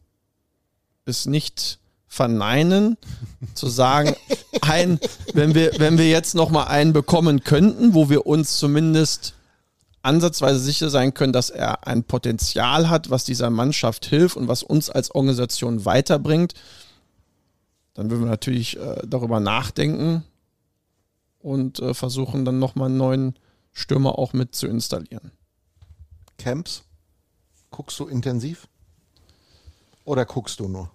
es 1.07 1.27
nicht 1.27 1.81
verneinen, 2.07 2.97
zu 3.55 3.67
sagen, 3.67 4.15
ein, 4.61 5.01
wenn 5.33 5.57
wir, 5.57 5.73
wenn 5.79 5.99
wir 5.99 6.09
jetzt 6.09 6.37
nochmal 6.37 6.69
einen 6.69 6.93
bekommen 6.93 7.43
könnten, 7.43 7.95
wo 7.95 8.09
wir 8.09 8.29
uns 8.29 8.59
zumindest 8.59 9.35
ansatzweise 10.03 10.61
sicher 10.61 10.89
sein 10.89 11.15
können, 11.15 11.33
dass 11.33 11.51
er 11.51 11.85
ein 11.85 12.05
Potenzial 12.05 12.89
hat, 12.89 13.11
was 13.11 13.25
dieser 13.25 13.51
Mannschaft 13.51 14.07
hilft 14.07 14.37
und 14.37 14.47
was 14.47 14.63
uns 14.63 14.89
als 14.89 15.11
Organisation 15.11 15.85
weiterbringt, 15.85 16.55
dann 17.95 18.09
würden 18.09 18.23
wir 18.23 18.31
natürlich 18.31 18.79
äh, 18.79 19.03
darüber 19.05 19.41
nachdenken 19.41 20.23
und 21.41 21.81
äh, 21.81 21.93
versuchen 21.93 22.45
dann 22.45 22.61
nochmal 22.61 22.87
einen 22.87 22.99
neuen 22.99 23.35
Stürmer 23.75 24.19
auch 24.19 24.33
mit 24.33 24.55
zu 24.55 24.67
installieren. 24.67 25.33
Camps? 26.39 26.85
Guckst 27.71 27.99
du 27.99 28.07
intensiv? 28.07 28.69
Oder 30.05 30.25
guckst 30.25 30.61
du 30.61 30.69
nur? 30.69 30.91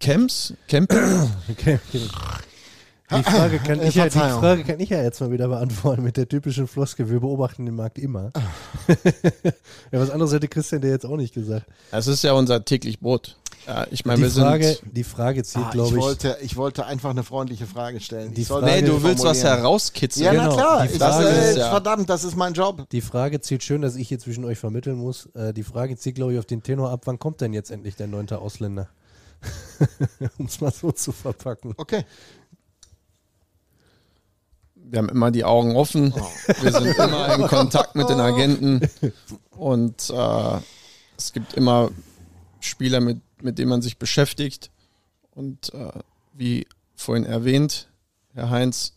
Camps? 0.00 0.54
Camping? 0.66 0.98
Okay. 1.48 1.78
Die 3.14 3.22
Frage, 3.22 3.58
kann 3.58 3.82
ich 3.82 3.94
ja, 3.94 4.04
die. 4.08 4.18
Frage 4.18 4.64
kann 4.64 4.80
ich 4.80 4.88
ja 4.88 5.02
jetzt 5.02 5.20
mal 5.20 5.30
wieder 5.30 5.46
beantworten 5.48 6.02
mit 6.02 6.16
der 6.16 6.26
typischen 6.28 6.66
Floskel, 6.66 7.10
wir 7.10 7.20
beobachten 7.20 7.66
den 7.66 7.74
Markt 7.74 7.98
immer. 7.98 8.32
ja, 8.88 10.00
was 10.00 10.08
anderes 10.08 10.32
hätte 10.32 10.48
Christian 10.48 10.80
dir 10.80 10.88
jetzt 10.88 11.04
auch 11.04 11.18
nicht 11.18 11.34
gesagt. 11.34 11.66
Das 11.90 12.06
ist 12.06 12.24
ja 12.24 12.32
unser 12.32 12.64
täglich 12.64 13.00
Brot. 13.00 13.36
Ja, 13.66 13.86
ich 13.90 14.04
meine, 14.04 14.16
Die 14.16 14.22
wir 14.34 14.42
Frage, 14.42 14.64
sind. 14.74 14.96
die 14.96 15.04
Frage 15.04 15.44
zielt, 15.44 15.64
Ah, 15.64 15.68
ich, 15.68 15.72
glaube 15.74 15.96
ich, 15.96 16.02
wollte, 16.02 16.36
ich 16.42 16.56
wollte 16.56 16.84
einfach 16.86 17.10
eine 17.10 17.22
freundliche 17.22 17.66
Frage 17.66 18.00
stellen. 18.00 18.34
Die 18.34 18.42
Ich 18.42 18.48
Frage- 18.48 18.66
Nee, 18.66 18.82
du 18.82 19.02
willst 19.02 19.22
was 19.24 19.44
herauskitzeln. 19.44 20.24
Ja, 20.26 20.32
Genau, 20.32 20.48
na 20.48 20.54
klar. 20.56 20.86
die 20.86 20.92
Ich, 20.94 20.98
Frage 20.98 21.24
das, 21.24 21.44
ist 21.50 21.56
äh, 21.56 21.58
ja- 21.60 21.70
verdammt, 21.70 22.10
das 22.10 22.24
ist 22.24 22.36
mein 22.36 22.54
Job. 22.54 22.88
die 22.90 23.00
Frage 23.00 23.40
zielt 23.40 23.62
schön, 23.62 23.80
dass 23.82 23.94
ich 23.94 24.08
hier 24.08 24.18
zwischen 24.18 24.44
euch 24.44 24.58
vermitteln 24.58 24.96
muss. 24.96 25.26
Äh, 25.34 25.52
die 25.52 25.62
Frage 25.62 25.96
zielt, 25.96 26.16
glaube 26.16 26.32
ich, 26.32 26.38
auf 26.40 26.44
den 26.46 26.62
Tenor 26.62 26.90
ab, 26.90 27.02
wann 27.04 27.18
kommt 27.20 27.40
denn 27.40 27.52
jetzt 27.52 27.70
endlich 27.70 27.94
der 27.94 28.08
neunte 28.08 28.38
Ausländer? 28.40 28.88
um 30.38 30.46
es 30.46 30.60
mal 30.60 30.72
so 30.72 30.90
zu 30.92 31.12
verpacken. 31.12 31.74
Okay. 31.76 32.04
Wir 34.74 34.98
haben 34.98 35.08
immer 35.08 35.30
die 35.30 35.44
Augen 35.44 35.76
offen. 35.76 36.12
Wir 36.60 36.72
sind 36.72 36.86
immer 36.98 37.34
in 37.36 37.46
Kontakt 37.46 37.94
mit 37.94 38.08
den 38.08 38.20
Agenten. 38.20 38.80
Und 39.50 40.10
äh, 40.10 40.56
es 41.16 41.32
gibt 41.32 41.54
immer 41.54 41.90
Spieler, 42.60 43.00
mit, 43.00 43.20
mit 43.42 43.58
denen 43.58 43.70
man 43.70 43.82
sich 43.82 43.98
beschäftigt. 43.98 44.70
Und 45.30 45.72
äh, 45.74 45.92
wie 46.32 46.66
vorhin 46.94 47.24
erwähnt, 47.24 47.88
Herr 48.34 48.50
Heinz, 48.50 48.94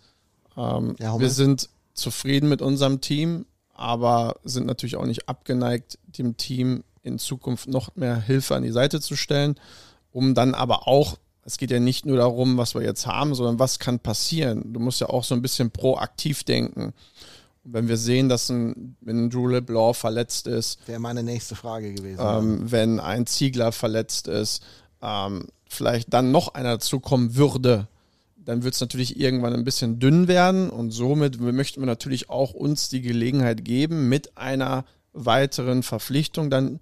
ähm, 0.57 0.95
Ja, 0.99 1.19
wir 1.19 1.29
sind 1.29 1.69
zufrieden 1.93 2.49
mit 2.49 2.61
unserem 2.61 3.01
Team, 3.01 3.45
aber 3.73 4.35
sind 4.43 4.65
natürlich 4.67 4.95
auch 4.95 5.05
nicht 5.05 5.27
abgeneigt, 5.27 5.97
dem 6.05 6.37
Team 6.37 6.83
in 7.03 7.19
Zukunft 7.19 7.67
noch 7.67 7.95
mehr 7.95 8.19
Hilfe 8.19 8.55
an 8.55 8.63
die 8.63 8.71
Seite 8.71 8.99
zu 8.99 9.15
stellen, 9.15 9.55
um 10.11 10.33
dann 10.33 10.53
aber 10.53 10.87
auch, 10.87 11.17
es 11.43 11.57
geht 11.57 11.71
ja 11.71 11.79
nicht 11.79 12.05
nur 12.05 12.17
darum, 12.17 12.57
was 12.57 12.73
wir 12.73 12.81
jetzt 12.81 13.05
haben, 13.05 13.35
sondern 13.35 13.59
was 13.59 13.79
kann 13.79 13.99
passieren. 13.99 14.73
Du 14.73 14.79
musst 14.79 15.01
ja 15.01 15.07
auch 15.07 15.23
so 15.23 15.35
ein 15.35 15.41
bisschen 15.41 15.71
proaktiv 15.71 16.43
denken. 16.43 16.93
Wenn 17.67 17.87
wir 17.87 17.97
sehen, 17.97 18.29
dass 18.29 18.49
ein, 18.49 18.95
wenn 19.01 19.29
Drew 19.29 19.47
LeBlanc 19.47 19.95
verletzt 19.95 20.47
ist, 20.47 20.87
Wäre 20.87 20.99
meine 20.99 21.23
nächste 21.23 21.55
Frage 21.55 21.93
gewesen. 21.93 22.21
ähm, 22.21 22.71
wenn 22.71 22.99
ein 22.99 23.25
Ziegler 23.25 23.71
verletzt 23.71 24.27
ist, 24.27 24.63
ähm, 25.01 25.47
vielleicht 25.67 26.13
dann 26.13 26.31
noch 26.31 26.53
einer 26.53 26.73
dazukommen 26.73 27.35
würde, 27.35 27.87
dann 28.37 28.63
wird 28.63 28.75
es 28.75 28.81
natürlich 28.81 29.19
irgendwann 29.19 29.53
ein 29.53 29.63
bisschen 29.63 29.99
dünn 29.99 30.27
werden 30.27 30.69
und 30.69 30.91
somit 30.91 31.41
möchten 31.41 31.81
wir 31.81 31.87
natürlich 31.87 32.29
auch 32.29 32.53
uns 32.53 32.89
die 32.89 33.01
Gelegenheit 33.01 33.65
geben, 33.65 34.07
mit 34.09 34.37
einer 34.37 34.85
weiteren 35.13 35.81
Verpflichtung 35.81 36.51
dann, 36.51 36.79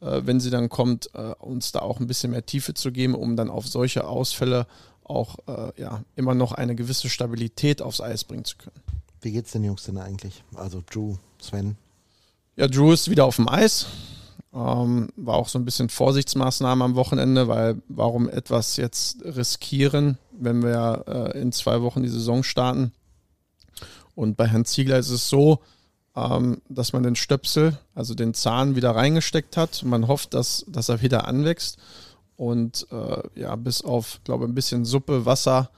äh, 0.00 0.20
wenn 0.24 0.40
sie 0.40 0.50
dann 0.50 0.68
kommt, 0.68 1.10
äh, 1.14 1.32
uns 1.38 1.72
da 1.72 1.80
auch 1.80 2.00
ein 2.00 2.06
bisschen 2.06 2.32
mehr 2.32 2.44
Tiefe 2.44 2.74
zu 2.74 2.92
geben, 2.92 3.14
um 3.14 3.36
dann 3.36 3.48
auf 3.48 3.66
solche 3.66 4.06
Ausfälle 4.06 4.66
auch 5.04 5.36
äh, 5.46 5.80
ja, 5.80 6.02
immer 6.16 6.34
noch 6.34 6.52
eine 6.52 6.74
gewisse 6.74 7.08
Stabilität 7.08 7.80
aufs 7.80 8.02
Eis 8.02 8.24
bringen 8.24 8.44
zu 8.44 8.58
können. 8.58 8.76
Wie 9.20 9.32
geht's 9.32 9.52
den 9.52 9.64
Jungs 9.64 9.84
denn 9.84 9.98
eigentlich? 9.98 10.44
Also 10.54 10.82
Drew, 10.88 11.16
Sven. 11.40 11.76
Ja, 12.56 12.68
Drew 12.68 12.92
ist 12.92 13.10
wieder 13.10 13.24
auf 13.24 13.36
dem 13.36 13.48
Eis. 13.48 13.86
Ähm, 14.52 15.10
war 15.16 15.36
auch 15.36 15.48
so 15.48 15.58
ein 15.58 15.64
bisschen 15.64 15.88
Vorsichtsmaßnahme 15.88 16.84
am 16.84 16.94
Wochenende, 16.94 17.48
weil 17.48 17.82
warum 17.88 18.28
etwas 18.28 18.76
jetzt 18.76 19.22
riskieren, 19.24 20.18
wenn 20.32 20.62
wir 20.62 21.04
äh, 21.06 21.40
in 21.40 21.52
zwei 21.52 21.82
Wochen 21.82 22.02
die 22.02 22.08
Saison 22.08 22.42
starten? 22.42 22.92
Und 24.14 24.36
bei 24.36 24.46
Herrn 24.46 24.64
Ziegler 24.64 24.98
ist 24.98 25.10
es 25.10 25.28
so, 25.28 25.60
ähm, 26.16 26.60
dass 26.68 26.92
man 26.92 27.02
den 27.02 27.14
Stöpsel, 27.14 27.78
also 27.94 28.14
den 28.14 28.34
Zahn 28.34 28.74
wieder 28.74 28.90
reingesteckt 28.90 29.56
hat. 29.56 29.84
Man 29.84 30.08
hofft, 30.08 30.34
dass, 30.34 30.64
dass 30.66 30.88
er 30.88 31.02
wieder 31.02 31.28
anwächst. 31.28 31.78
Und 32.36 32.86
äh, 32.90 33.40
ja, 33.40 33.54
bis 33.56 33.82
auf, 33.82 34.20
glaube 34.24 34.44
ich, 34.44 34.50
ein 34.50 34.54
bisschen 34.54 34.84
Suppe, 34.84 35.26
Wasser 35.26 35.70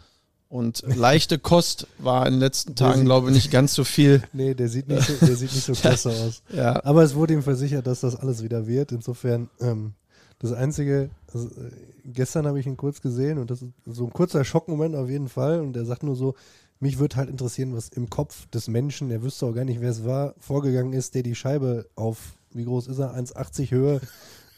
und 0.51 0.82
leichte 0.84 1.38
Kost 1.38 1.86
war 1.98 2.26
in 2.26 2.34
den 2.34 2.40
letzten 2.40 2.74
Tagen, 2.74 3.05
glaube 3.05 3.28
ich, 3.28 3.34
nicht 3.34 3.53
ganz 3.53 3.72
so 3.72 3.84
viel. 3.84 4.20
Nee, 4.32 4.53
der 4.55 4.68
sieht 4.68 4.88
nicht 4.88 5.07
so, 5.07 5.14
der 5.24 5.36
sieht 5.36 5.55
nicht 5.55 5.64
so 5.64 5.72
klasse 5.80 6.11
aus. 6.11 6.42
Ja, 6.53 6.84
Aber 6.84 7.05
es 7.05 7.14
wurde 7.14 7.34
ihm 7.34 7.42
versichert, 7.44 7.86
dass 7.86 8.01
das 8.01 8.16
alles 8.16 8.42
wieder 8.42 8.66
wird. 8.66 8.90
Insofern, 8.90 9.48
ähm, 9.61 9.94
das 10.40 10.53
Einzige, 10.53 11.11
also, 11.32 11.46
äh, 11.46 11.70
gestern 12.05 12.48
habe 12.48 12.59
ich 12.59 12.66
ihn 12.66 12.76
kurz 12.76 13.01
gesehen 13.01 13.38
und 13.38 13.48
das 13.48 13.62
ist 13.62 13.70
so 13.86 14.07
ein 14.07 14.12
kurzer 14.12 14.44
Schockmoment 14.44 14.96
auf 14.96 15.09
jeden 15.09 15.28
Fall. 15.28 15.61
Und 15.61 15.76
er 15.76 15.84
sagt 15.84 16.03
nur 16.03 16.16
so, 16.16 16.34
mich 16.80 16.98
würde 16.98 17.14
halt 17.14 17.30
interessieren, 17.30 17.72
was 17.76 17.88
im 17.88 18.11
Kopf 18.11 18.48
des 18.48 18.66
Menschen, 18.66 19.09
der 19.09 19.22
wüsste 19.22 19.46
auch 19.46 19.55
gar 19.55 19.64
nicht, 19.64 19.80
wer 19.80 19.90
es 19.90 20.05
war, 20.05 20.34
vorgegangen 20.40 20.94
ist, 20.94 21.14
der 21.14 21.22
die 21.22 21.36
Scheibe 21.36 21.86
auf, 21.94 22.32
wie 22.53 22.64
groß 22.64 22.88
ist 22.88 22.98
er, 22.98 23.14
1,80 23.14 23.70
Höhe 23.70 24.01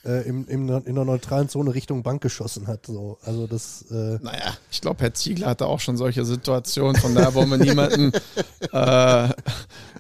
äh, 0.05 0.27
im, 0.27 0.47
im, 0.49 0.69
in 0.85 0.95
der 0.95 1.05
neutralen 1.05 1.49
Zone 1.49 1.75
Richtung 1.75 2.03
Bank 2.03 2.23
geschossen 2.23 2.67
hat. 2.67 2.87
So. 2.87 3.19
Also 3.23 3.47
das, 3.47 3.83
äh, 3.91 4.19
Naja, 4.23 4.57
ich 4.71 4.81
glaube, 4.81 5.01
Herr 5.01 5.15
Ziegler 5.15 5.49
hatte 5.49 5.67
auch 5.67 5.81
schon 5.81 5.97
solche 5.97 6.25
Situationen, 6.25 6.97
von 6.97 7.15
daher 7.15 7.35
wollen 7.35 7.51
wir 7.51 7.59
niemanden, 7.59 8.13
äh, 8.13 8.69
wollen 8.73 9.33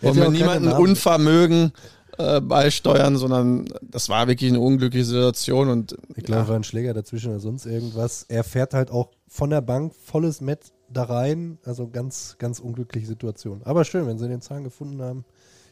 ja 0.02 0.14
wir 0.14 0.30
niemanden. 0.30 0.72
Unvermögen 0.72 1.72
äh, 2.18 2.40
beisteuern, 2.40 3.16
sondern 3.16 3.68
das 3.82 4.08
war 4.08 4.28
wirklich 4.28 4.50
eine 4.50 4.60
unglückliche 4.60 5.06
Situation 5.06 5.68
und 5.68 5.96
Ich 6.14 6.24
glaube, 6.24 6.48
war 6.48 6.56
ein 6.56 6.64
Schläger 6.64 6.94
dazwischen 6.94 7.30
oder 7.30 7.40
sonst 7.40 7.66
irgendwas. 7.66 8.26
Er 8.28 8.44
fährt 8.44 8.74
halt 8.74 8.90
auch 8.90 9.10
von 9.28 9.50
der 9.50 9.60
Bank 9.60 9.94
volles 9.94 10.40
Met 10.40 10.72
da 10.90 11.04
rein. 11.04 11.58
Also 11.64 11.88
ganz, 11.88 12.36
ganz 12.38 12.60
unglückliche 12.60 13.06
Situation. 13.06 13.62
Aber 13.64 13.84
schön, 13.84 14.06
wenn 14.06 14.18
sie 14.18 14.28
den 14.28 14.42
Zahn 14.42 14.64
gefunden 14.64 15.00
haben. 15.00 15.24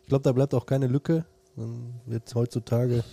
Ich 0.03 0.09
glaube, 0.09 0.23
da 0.23 0.33
bleibt 0.33 0.55
auch 0.55 0.67
keine 0.67 0.87
Lücke. 0.87 1.25
Dann 1.57 1.95
wird 2.07 2.35
heutzutage. 2.35 3.05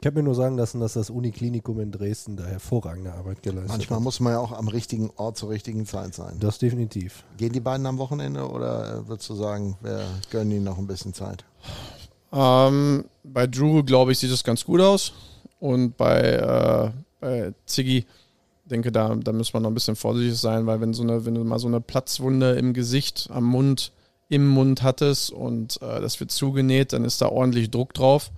Ich 0.00 0.06
habe 0.06 0.18
mir 0.18 0.24
nur 0.24 0.34
sagen 0.34 0.56
lassen, 0.56 0.78
dass 0.80 0.92
das 0.92 1.08
Uniklinikum 1.08 1.80
in 1.80 1.90
Dresden 1.90 2.36
da 2.36 2.44
hervorragende 2.44 3.14
Arbeit 3.14 3.42
geleistet 3.42 3.70
Manchmal 3.70 3.98
hat. 3.98 4.04
muss 4.04 4.20
man 4.20 4.34
ja 4.34 4.38
auch 4.38 4.52
am 4.52 4.68
richtigen 4.68 5.10
Ort 5.16 5.38
zur 5.38 5.50
richtigen 5.50 5.86
Zeit 5.86 6.14
sein. 6.14 6.36
Das 6.38 6.58
definitiv. 6.58 7.24
Gehen 7.38 7.52
die 7.52 7.60
beiden 7.60 7.86
am 7.86 7.98
Wochenende 7.98 8.48
oder 8.48 8.98
äh, 8.98 9.08
würdest 9.08 9.28
du 9.30 9.34
sagen, 9.34 9.76
wir 9.80 10.04
gönnen 10.30 10.52
ihnen 10.52 10.64
noch 10.64 10.78
ein 10.78 10.86
bisschen 10.86 11.14
Zeit? 11.14 11.44
ähm, 12.32 13.04
bei 13.24 13.46
Drew, 13.46 13.82
glaube 13.82 14.12
ich, 14.12 14.18
sieht 14.18 14.30
es 14.30 14.44
ganz 14.44 14.64
gut 14.64 14.80
aus 14.80 15.12
und 15.60 15.96
bei, 15.96 16.20
äh, 16.20 16.90
bei 17.20 17.54
Ziggy, 17.64 18.04
denke, 18.64 18.92
da, 18.92 19.14
da 19.14 19.32
müssen 19.32 19.54
wir 19.54 19.60
noch 19.60 19.70
ein 19.70 19.74
bisschen 19.74 19.96
vorsichtig 19.96 20.38
sein, 20.38 20.66
weil 20.66 20.80
wenn, 20.80 20.92
so 20.92 21.02
eine, 21.02 21.24
wenn 21.24 21.34
du 21.34 21.44
mal 21.44 21.58
so 21.58 21.68
eine 21.68 21.80
Platzwunde 21.80 22.52
im 22.52 22.74
Gesicht, 22.74 23.28
am 23.32 23.44
Mund, 23.44 23.92
im 24.28 24.46
Mund 24.48 24.82
hattest 24.82 25.30
und 25.30 25.80
äh, 25.82 26.00
das 26.00 26.18
wird 26.20 26.32
zugenäht, 26.32 26.92
dann 26.92 27.04
ist 27.04 27.22
da 27.22 27.28
ordentlich 27.28 27.70
Druck 27.70 27.94
drauf. 27.94 28.32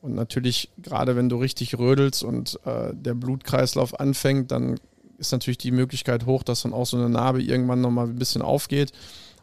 Und 0.00 0.14
natürlich, 0.14 0.70
gerade 0.78 1.14
wenn 1.14 1.28
du 1.28 1.36
richtig 1.36 1.78
rödelst 1.78 2.24
und 2.24 2.58
äh, 2.64 2.94
der 2.94 3.14
Blutkreislauf 3.14 4.00
anfängt, 4.00 4.50
dann 4.50 4.78
ist 5.18 5.32
natürlich 5.32 5.58
die 5.58 5.72
Möglichkeit 5.72 6.24
hoch, 6.24 6.42
dass 6.42 6.62
dann 6.62 6.72
auch 6.72 6.86
so 6.86 6.96
eine 6.96 7.10
Narbe 7.10 7.42
irgendwann 7.42 7.82
nochmal 7.82 8.06
ein 8.06 8.16
bisschen 8.16 8.40
aufgeht. 8.40 8.92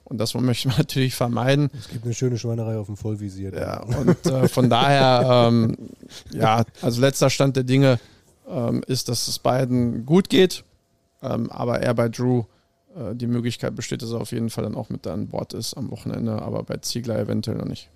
Und 0.03 0.17
das 0.17 0.33
möchte 0.39 0.69
man 0.69 0.77
natürlich 0.77 1.15
vermeiden. 1.15 1.69
Es 1.77 1.89
gibt 1.89 2.05
eine 2.05 2.13
schöne 2.13 2.37
Schweinerei 2.37 2.77
auf 2.77 2.87
dem 2.87 2.97
Vollvisier. 2.97 3.53
Ja, 3.53 3.83
und 3.83 4.25
äh, 4.25 4.47
von 4.47 4.69
daher, 4.69 5.47
ähm, 5.49 5.77
ja, 6.31 6.63
also 6.81 7.01
letzter 7.01 7.29
Stand 7.29 7.55
der 7.55 7.63
Dinge 7.63 7.99
ähm, 8.47 8.83
ist, 8.87 9.09
dass 9.09 9.27
es 9.27 9.37
beiden 9.37 10.05
gut 10.05 10.29
geht, 10.29 10.63
ähm, 11.21 11.51
aber 11.51 11.81
er 11.81 11.93
bei 11.93 12.09
Drew 12.09 12.43
äh, 12.95 13.13
die 13.13 13.27
Möglichkeit 13.27 13.75
besteht, 13.75 14.01
dass 14.01 14.11
er 14.11 14.21
auf 14.21 14.31
jeden 14.31 14.49
Fall 14.49 14.63
dann 14.63 14.75
auch 14.75 14.89
mit 14.89 15.05
an 15.05 15.27
Bord 15.27 15.53
ist 15.53 15.75
am 15.75 15.91
Wochenende, 15.91 16.41
aber 16.41 16.63
bei 16.63 16.77
Ziegler 16.77 17.19
eventuell 17.19 17.57
noch 17.57 17.65
nicht. 17.65 17.89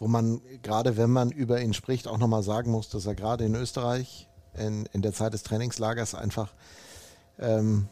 Wo 0.00 0.08
man, 0.08 0.40
gerade 0.62 0.96
wenn 0.96 1.10
man 1.10 1.30
über 1.30 1.60
ihn 1.60 1.74
spricht, 1.74 2.08
auch 2.08 2.18
nochmal 2.18 2.42
sagen 2.42 2.72
muss, 2.72 2.88
dass 2.88 3.06
er 3.06 3.14
gerade 3.14 3.44
in 3.44 3.54
Österreich 3.54 4.28
in, 4.58 4.86
in 4.92 5.02
der 5.02 5.12
Zeit 5.12 5.34
des 5.34 5.44
Trainingslagers 5.44 6.16
einfach 6.16 6.52
ähm, 7.38 7.88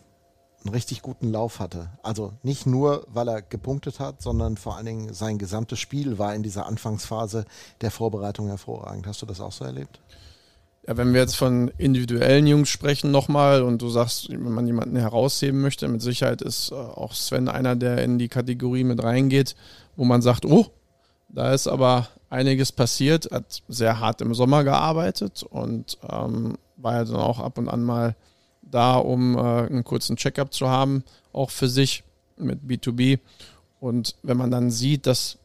einen 0.64 0.74
richtig 0.74 1.02
guten 1.02 1.30
Lauf 1.30 1.61
hatte. 1.61 1.90
Also 2.02 2.32
nicht 2.42 2.66
nur, 2.66 3.06
weil 3.09 3.28
er 3.28 3.42
gepunktet 3.42 4.00
hat, 4.00 4.22
sondern 4.22 4.56
vor 4.56 4.76
allen 4.76 4.86
Dingen 4.86 5.14
sein 5.14 5.38
gesamtes 5.38 5.78
Spiel 5.78 6.18
war 6.18 6.34
in 6.34 6.42
dieser 6.42 6.66
Anfangsphase 6.66 7.44
der 7.80 7.90
Vorbereitung 7.90 8.48
hervorragend. 8.48 9.06
Hast 9.06 9.22
du 9.22 9.26
das 9.26 9.40
auch 9.40 9.52
so 9.52 9.64
erlebt? 9.64 10.00
Ja, 10.86 10.96
wenn 10.96 11.12
wir 11.12 11.20
jetzt 11.20 11.36
von 11.36 11.68
individuellen 11.76 12.46
Jungs 12.46 12.70
sprechen 12.70 13.11
nochmal 13.11 13.62
und 13.62 13.82
du 13.82 13.90
sagst, 13.90 14.30
wenn 14.30 14.52
man 14.52 14.66
jemanden 14.66 14.96
herausheben 14.96 15.61
möchte, 15.61 15.86
mit 15.86 16.00
Sicherheit 16.00 16.40
ist 16.40 16.72
äh, 16.72 16.74
auch 16.74 17.12
Sven 17.12 17.48
einer, 17.48 17.76
der 17.76 18.02
in 18.02 18.18
die 18.18 18.28
Kategorie 18.28 18.84
mit 18.84 19.02
reingeht, 19.02 19.54
wo 19.96 20.04
man 20.04 20.22
sagt, 20.22 20.46
oh, 20.46 20.66
da 21.28 21.52
ist 21.52 21.66
aber 21.66 22.08
einiges 22.30 22.72
passiert, 22.72 23.30
hat 23.30 23.62
sehr 23.68 24.00
hart 24.00 24.20
im 24.20 24.34
Sommer 24.34 24.64
gearbeitet 24.64 25.42
und 25.42 25.98
ähm, 26.08 26.58
war 26.76 26.94
ja 26.94 27.04
dann 27.04 27.16
auch 27.16 27.38
ab 27.38 27.58
und 27.58 27.68
an 27.68 27.82
mal 27.82 28.16
da, 28.62 28.96
um 28.96 29.36
äh, 29.36 29.40
einen 29.40 29.84
kurzen 29.84 30.16
Checkup 30.16 30.52
zu 30.52 30.68
haben, 30.68 31.04
auch 31.32 31.50
für 31.50 31.68
sich 31.68 32.04
mit 32.36 32.60
B2B. 32.62 33.18
Und 33.80 34.16
wenn 34.22 34.36
man 34.36 34.50
dann 34.50 34.70
sieht, 34.70 35.06
dass 35.06 35.38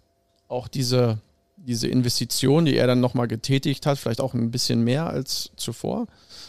auch 0.47 0.67
diese, 0.67 1.19
diese 1.57 1.87
Investition, 1.87 2.65
die 2.65 2.77
er 2.77 2.87
dann 2.87 2.99
nochmal 2.99 3.27
getätigt 3.27 3.85
hat, 3.85 3.97
vielleicht 3.97 4.21
auch 4.21 4.33
ein 4.33 4.51
bisschen 4.51 4.83
mehr 4.83 5.07
als 5.07 5.51
zuvor, 5.55 6.07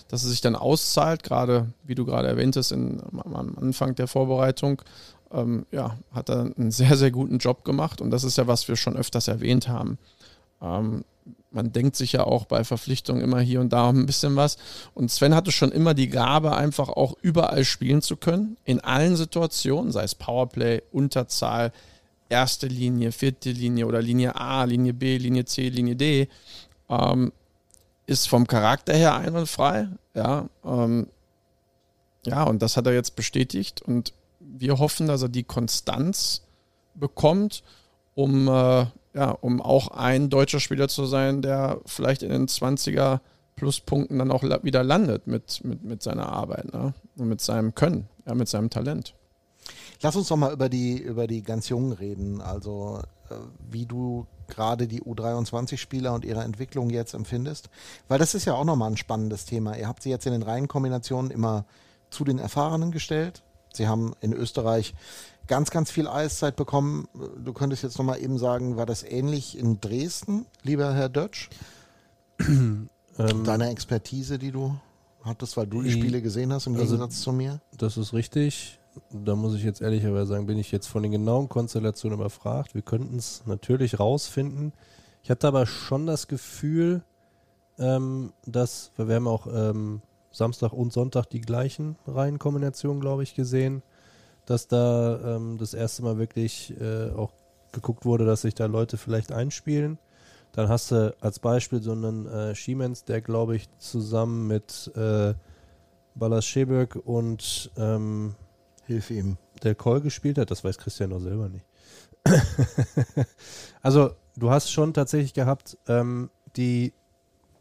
dass 0.09 0.25
es 0.25 0.31
sich 0.31 0.41
dann 0.41 0.57
auszahlt, 0.57 1.23
gerade 1.23 1.73
wie 1.85 1.95
du 1.95 2.05
gerade 2.05 2.29
erwähntest, 2.29 2.73
in, 2.73 3.03
am 3.17 3.57
Anfang 3.57 3.95
der 3.95 4.07
Vorbereitung, 4.07 4.83
ähm, 5.35 5.67
ja, 5.71 5.97
hat 6.13 6.29
er 6.31 6.53
einen 6.57 6.71
sehr, 6.71 6.97
sehr 6.97 7.11
guten 7.11 7.39
Job 7.39 7.65
gemacht 7.65 8.01
und 8.01 8.11
das 8.11 8.25
ist 8.25 8.39
ja, 8.39 8.47
was 8.47 8.69
wir 8.69 8.77
schon 8.77 8.97
öfters 8.97 9.29
erwähnt 9.29 9.69
haben. 9.69 9.99
Ähm, 10.63 11.05
man 11.51 11.73
denkt 11.73 11.97
sich 11.97 12.13
ja 12.13 12.25
auch 12.25 12.47
bei 12.47 12.65
Verpflichtungen 12.65 13.23
immer 13.23 13.41
hier 13.41 13.61
und 13.61 13.73
da 13.73 13.89
ein 13.89 14.07
bisschen 14.07 14.35
was. 14.37 14.57
Und 14.93 15.11
Sven 15.11 15.35
hatte 15.35 15.53
schon 15.53 15.71
immer 15.71 15.95
die 15.95 16.09
Gabe, 16.09 16.57
einfach 16.57 16.89
auch 16.89 17.15
überall 17.23 17.65
spielen 17.65 18.03
zu 18.03 18.17
können, 18.17 18.57
in 18.65 18.81
allen 18.81 19.17
Situationen, 19.17 19.93
sei 19.93 20.03
es 20.03 20.17
Powerplay, 20.17 20.83
Unterzahl, 20.91 21.73
erste 22.29 22.67
Linie, 22.67 23.13
vierte 23.13 23.51
Linie 23.53 23.87
oder 23.87 24.03
Linie 24.03 24.35
A, 24.35 24.65
Linie 24.65 24.95
B, 24.95 25.17
Linie 25.17 25.45
C, 25.45 25.69
Linie 25.69 25.97
D. 25.97 26.29
Ähm, 26.89 27.33
ist 28.07 28.29
vom 28.29 28.47
Charakter 28.47 28.93
her 28.93 29.17
einwandfrei. 29.17 29.89
Ja, 30.15 30.49
ähm, 30.65 31.07
ja, 32.27 32.43
und 32.45 32.63
das 32.63 32.77
hat 32.77 32.87
er 32.87 32.95
jetzt 32.95 33.17
bestätigt. 33.17 33.81
Und 33.81 34.13
wir 34.57 34.79
hoffen, 34.79 35.07
dass 35.07 35.23
er 35.23 35.29
die 35.29 35.45
Konstanz 35.45 36.43
bekommt, 36.95 37.63
um 38.15 38.49
äh, 38.49 38.87
ja, 39.15 39.31
um 39.31 39.63
auch 39.63 39.89
ein 39.89 40.29
deutscher 40.29 40.61
Spieler 40.61 40.89
zu 40.89 41.07
sein, 41.07 41.41
der 41.41 41.81
vielleicht 41.87 42.23
in 42.23 42.31
den 42.31 42.47
20er 42.47 43.21
Pluspunkten 43.57 44.19
dann 44.19 44.33
auch 44.33 44.43
wieder 44.43 44.83
landet 44.83 45.27
mit, 45.27 45.65
mit, 45.65 45.85
mit 45.85 46.03
seiner 46.03 46.29
Arbeit 46.29 46.73
ne? 46.73 46.95
und 47.17 47.29
mit 47.29 47.41
seinem 47.41 47.75
Können, 47.75 48.09
ja, 48.27 48.35
mit 48.35 48.49
seinem 48.49 48.71
Talent. 48.71 49.15
Lass 50.03 50.17
uns 50.17 50.29
doch 50.29 50.37
mal 50.37 50.53
über 50.53 50.69
die, 50.69 50.99
über 50.99 51.27
die 51.29 51.43
ganz 51.43 51.69
Jungen 51.69 51.93
reden. 51.93 52.41
Also, 52.41 53.01
äh, 53.31 53.35
wie 53.71 53.87
du 53.87 54.27
gerade 54.49 54.87
die 54.89 55.03
U23-Spieler 55.03 56.13
und 56.13 56.25
ihre 56.25 56.43
Entwicklung 56.43 56.91
jetzt 56.91 57.15
empfindest. 57.15 57.71
Weil 58.09 58.19
das 58.19 58.35
ist 58.35 58.45
ja 58.45 58.55
auch 58.55 58.65
nochmal 58.65 58.91
ein 58.91 58.97
spannendes 58.97 59.47
Thema. 59.47 59.77
Ihr 59.77 59.89
habt 59.89 60.03
sie 60.03 60.11
jetzt 60.11 60.27
in 60.27 60.33
den 60.33 60.43
Reihenkombinationen 60.43 61.31
immer 61.31 61.65
zu 62.11 62.25
den 62.25 62.39
Erfahrenen 62.39 62.91
gestellt. 62.91 63.43
Sie 63.77 63.89
haben 63.89 64.15
in 64.21 64.33
Österreich 64.33 64.95
ganz, 65.47 65.71
ganz 65.71 65.91
viel 65.91 66.09
Eiszeit 66.09 66.57
bekommen. 66.57 67.09
Du 67.45 67.53
könntest 67.53 67.83
jetzt 67.83 67.99
nochmal 67.99 68.21
eben 68.21 68.39
sagen, 68.39 68.77
war 68.77 68.87
das 68.87 69.03
ähnlich 69.03 69.59
in 69.59 69.81
Dresden, 69.81 70.47
lieber 70.63 70.95
Herr 70.95 71.09
Dötsch? 71.09 71.51
ähm, 72.41 72.89
Deine 73.19 73.71
Expertise, 73.71 74.39
die 74.39 74.53
du 74.53 74.75
hattest, 75.23 75.57
weil 75.57 75.67
du 75.67 75.83
die 75.83 75.93
Spiele 75.93 76.21
gesehen 76.23 76.53
hast, 76.53 76.67
im 76.67 76.75
also, 76.75 76.87
Gegensatz 76.87 77.21
zu 77.21 77.33
mir? 77.33 77.61
Das 77.77 77.97
ist 77.97 78.13
richtig. 78.13 78.79
Da 79.11 79.35
muss 79.35 79.55
ich 79.55 79.65
jetzt 79.65 79.81
ehrlicherweise 79.81 80.27
sagen, 80.27 80.47
bin 80.47 80.59
ich 80.59 80.71
jetzt 80.71 80.87
von 80.87 81.03
den 81.03 81.13
genauen 81.13 81.49
Konstellationen 81.49 82.19
überfragt. 82.19 82.75
Wir 82.75 82.83
könnten 82.83 83.17
es 83.17 83.43
natürlich 83.47 83.99
rausfinden. 83.99 84.73
Ich 85.23 85.31
hatte 85.31 85.49
aber 85.49 85.67
schon 85.67 86.07
das 86.07 86.29
Gefühl, 86.29 87.03
ähm, 87.79 88.33
dass, 88.47 88.93
wir 88.97 89.15
haben 89.15 89.27
auch 89.27 89.47
ähm, 89.47 90.03
Samstag 90.35 90.73
und 90.73 90.93
Sonntag 90.93 91.27
die 91.27 91.41
gleichen 91.41 91.97
Reihenkombinationen, 92.07 93.01
glaube 93.01 93.23
ich, 93.23 93.35
gesehen 93.35 93.83
dass 94.47 94.69
da 94.69 95.37
ähm, 95.37 95.59
das 95.59 95.75
erste 95.75 96.03
Mal 96.03 96.19
wirklich 96.19 96.75
äh, 96.81 97.11
auch 97.11 97.33
geguckt 97.73 98.05
wurde, 98.05 98.25
dass 98.25 98.43
sich 98.43 98.55
da 98.55 98.67
Leute 98.67 98.97
vielleicht 98.97 99.33
einspielen. 99.33 99.99
Dann 100.53 100.69
hast 100.69 100.93
du 100.93 101.15
als 101.21 101.39
Beispiel 101.39 101.83
so 101.83 101.93
einen 101.93 102.27
äh, 102.27 102.55
Schiemens, 102.55 103.05
der 103.05 103.21
glaube 103.21 103.57
ich 103.57 103.69
zusammen 103.79 104.47
mit 104.47 104.93
äh, 104.95 105.35
Ballas 106.15 106.45
Scheböck 106.45 106.97
und 106.97 107.71
ähm, 107.77 108.37
Hilf 108.87 109.11
ihm. 109.11 109.39
Del 109.63 109.75
Koll 109.75 110.03
gespielt 110.03 110.37
hat. 110.37 110.51
Das 110.51 110.63
weiß 110.63 110.77
Christian 110.77 111.09
noch 111.09 111.21
selber 111.21 111.49
nicht. 111.49 111.65
also 113.83 114.11
du 114.37 114.51
hast 114.51 114.71
schon 114.71 114.93
tatsächlich 114.93 115.33
gehabt, 115.33 115.79
ähm, 115.89 116.31
die 116.57 116.93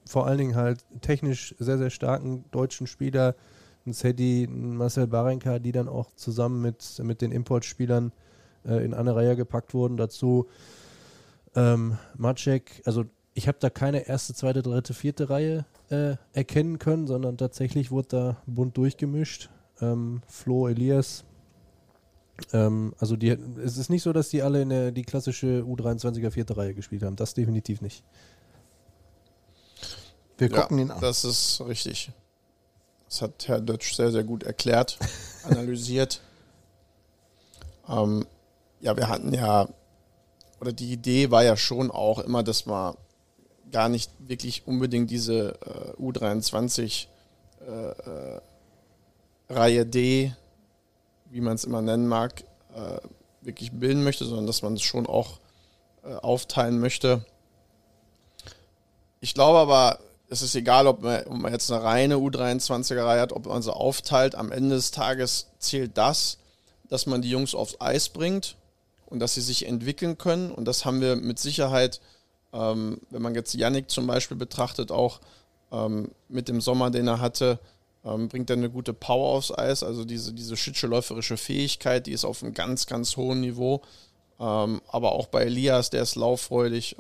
vor 0.05 0.27
allen 0.27 0.37
Dingen 0.37 0.55
halt 0.55 0.83
technisch 1.01 1.55
sehr, 1.59 1.77
sehr 1.77 1.89
starken 1.89 2.45
deutschen 2.51 2.87
Spieler, 2.87 3.35
ein 3.85 3.93
Sedi, 3.93 4.45
ein 4.45 4.75
Marcel 4.77 5.07
Barenka, 5.07 5.59
die 5.59 5.71
dann 5.71 5.87
auch 5.87 6.11
zusammen 6.15 6.61
mit, 6.61 6.99
mit 7.03 7.21
den 7.21 7.31
Importspielern 7.31 8.11
äh, 8.65 8.83
in 8.83 8.93
eine 8.93 9.15
Reihe 9.15 9.35
gepackt 9.35 9.73
wurden. 9.73 9.97
Dazu 9.97 10.47
ähm, 11.55 11.97
Maciek, 12.17 12.81
also 12.85 13.05
ich 13.33 13.47
habe 13.47 13.57
da 13.59 13.69
keine 13.69 14.07
erste, 14.07 14.33
zweite, 14.33 14.61
dritte, 14.61 14.93
vierte 14.93 15.29
Reihe 15.29 15.65
äh, 15.89 16.15
erkennen 16.33 16.79
können, 16.79 17.07
sondern 17.07 17.37
tatsächlich 17.37 17.91
wurde 17.91 18.07
da 18.09 18.37
bunt 18.45 18.77
durchgemischt. 18.77 19.49
Ähm, 19.81 20.21
Flo, 20.27 20.67
Elias. 20.67 21.25
Ähm, 22.51 22.93
also 22.99 23.15
die, 23.15 23.29
es 23.29 23.77
ist 23.77 23.89
nicht 23.89 24.03
so, 24.03 24.13
dass 24.13 24.29
die 24.29 24.41
alle 24.41 24.61
in 24.61 24.69
der, 24.69 24.91
die 24.91 25.03
klassische 25.03 25.63
U23er 25.67 26.31
vierte 26.31 26.57
Reihe 26.57 26.73
gespielt 26.73 27.03
haben. 27.03 27.15
Das 27.15 27.33
definitiv 27.33 27.81
nicht. 27.81 28.03
Wir 30.37 30.49
gucken 30.49 30.77
ja, 30.77 30.85
ihn 30.85 30.91
an. 30.91 31.01
Das 31.01 31.23
ist 31.23 31.61
richtig. 31.61 32.11
Das 33.07 33.21
hat 33.21 33.47
Herr 33.47 33.61
Dötsch 33.61 33.93
sehr, 33.93 34.11
sehr 34.11 34.23
gut 34.23 34.43
erklärt, 34.43 34.97
analysiert. 35.43 36.21
ähm, 37.87 38.25
ja, 38.81 38.97
wir 38.97 39.07
hatten 39.07 39.33
ja, 39.33 39.67
oder 40.59 40.73
die 40.73 40.91
Idee 40.91 41.29
war 41.31 41.43
ja 41.43 41.55
schon 41.55 41.91
auch 41.91 42.19
immer, 42.19 42.43
dass 42.43 42.65
man 42.65 42.95
gar 43.71 43.89
nicht 43.89 44.11
wirklich 44.19 44.65
unbedingt 44.65 45.11
diese 45.11 45.59
äh, 45.61 46.01
U23 46.01 47.07
äh, 47.61 47.71
äh, 47.71 48.41
Reihe 49.49 49.85
D, 49.85 50.33
wie 51.29 51.41
man 51.41 51.55
es 51.55 51.63
immer 51.63 51.81
nennen 51.81 52.07
mag, 52.07 52.43
äh, 52.75 52.97
wirklich 53.41 53.71
bilden 53.71 54.03
möchte, 54.03 54.25
sondern 54.25 54.47
dass 54.47 54.61
man 54.61 54.73
es 54.73 54.81
schon 54.81 55.05
auch 55.05 55.39
äh, 56.03 56.13
aufteilen 56.13 56.79
möchte. 56.79 57.25
Ich 59.21 59.33
glaube 59.33 59.59
aber, 59.59 59.99
es 60.33 60.41
ist 60.41 60.55
egal, 60.55 60.87
ob 60.87 61.03
man, 61.03 61.23
ob 61.27 61.37
man 61.37 61.51
jetzt 61.51 61.71
eine 61.71 61.83
reine 61.83 62.15
U23er-Reihe 62.15 63.21
hat, 63.21 63.33
ob 63.33 63.45
man 63.45 63.61
sie 63.61 63.73
aufteilt. 63.73 64.33
Am 64.33 64.51
Ende 64.51 64.75
des 64.75 64.89
Tages 64.89 65.47
zählt 65.59 65.95
das, 65.97 66.39
dass 66.89 67.05
man 67.05 67.21
die 67.21 67.29
Jungs 67.29 67.53
aufs 67.53 67.79
Eis 67.79 68.09
bringt 68.09 68.57
und 69.05 69.19
dass 69.19 69.35
sie 69.35 69.41
sich 69.41 69.67
entwickeln 69.67 70.17
können. 70.17 70.51
Und 70.51 70.65
das 70.65 70.85
haben 70.85 71.01
wir 71.01 71.15
mit 71.15 71.37
Sicherheit, 71.37 72.01
ähm, 72.51 72.99
wenn 73.11 73.21
man 73.21 73.35
jetzt 73.35 73.53
Yannick 73.53 73.91
zum 73.91 74.07
Beispiel 74.07 74.35
betrachtet, 74.35 74.91
auch 74.91 75.21
ähm, 75.71 76.09
mit 76.29 76.47
dem 76.47 76.61
Sommer, 76.61 76.89
den 76.89 77.07
er 77.07 77.19
hatte, 77.19 77.59
ähm, 78.03 78.27
bringt 78.27 78.49
er 78.49 78.57
eine 78.57 78.71
gute 78.71 78.93
Power 78.93 79.37
aufs 79.37 79.55
Eis. 79.55 79.83
Also 79.83 80.03
diese, 80.03 80.33
diese 80.33 80.57
schützeläuferische 80.57 81.37
Fähigkeit, 81.37 82.07
die 82.07 82.11
ist 82.11 82.25
auf 82.25 82.41
einem 82.41 82.55
ganz, 82.55 82.87
ganz 82.87 83.17
hohen 83.17 83.41
Niveau. 83.41 83.83
Ähm, 84.39 84.81
aber 84.87 85.11
auch 85.11 85.27
bei 85.27 85.43
Elias, 85.43 85.91
der 85.91 86.01
ist 86.01 86.15
lauffreudig. 86.15 86.95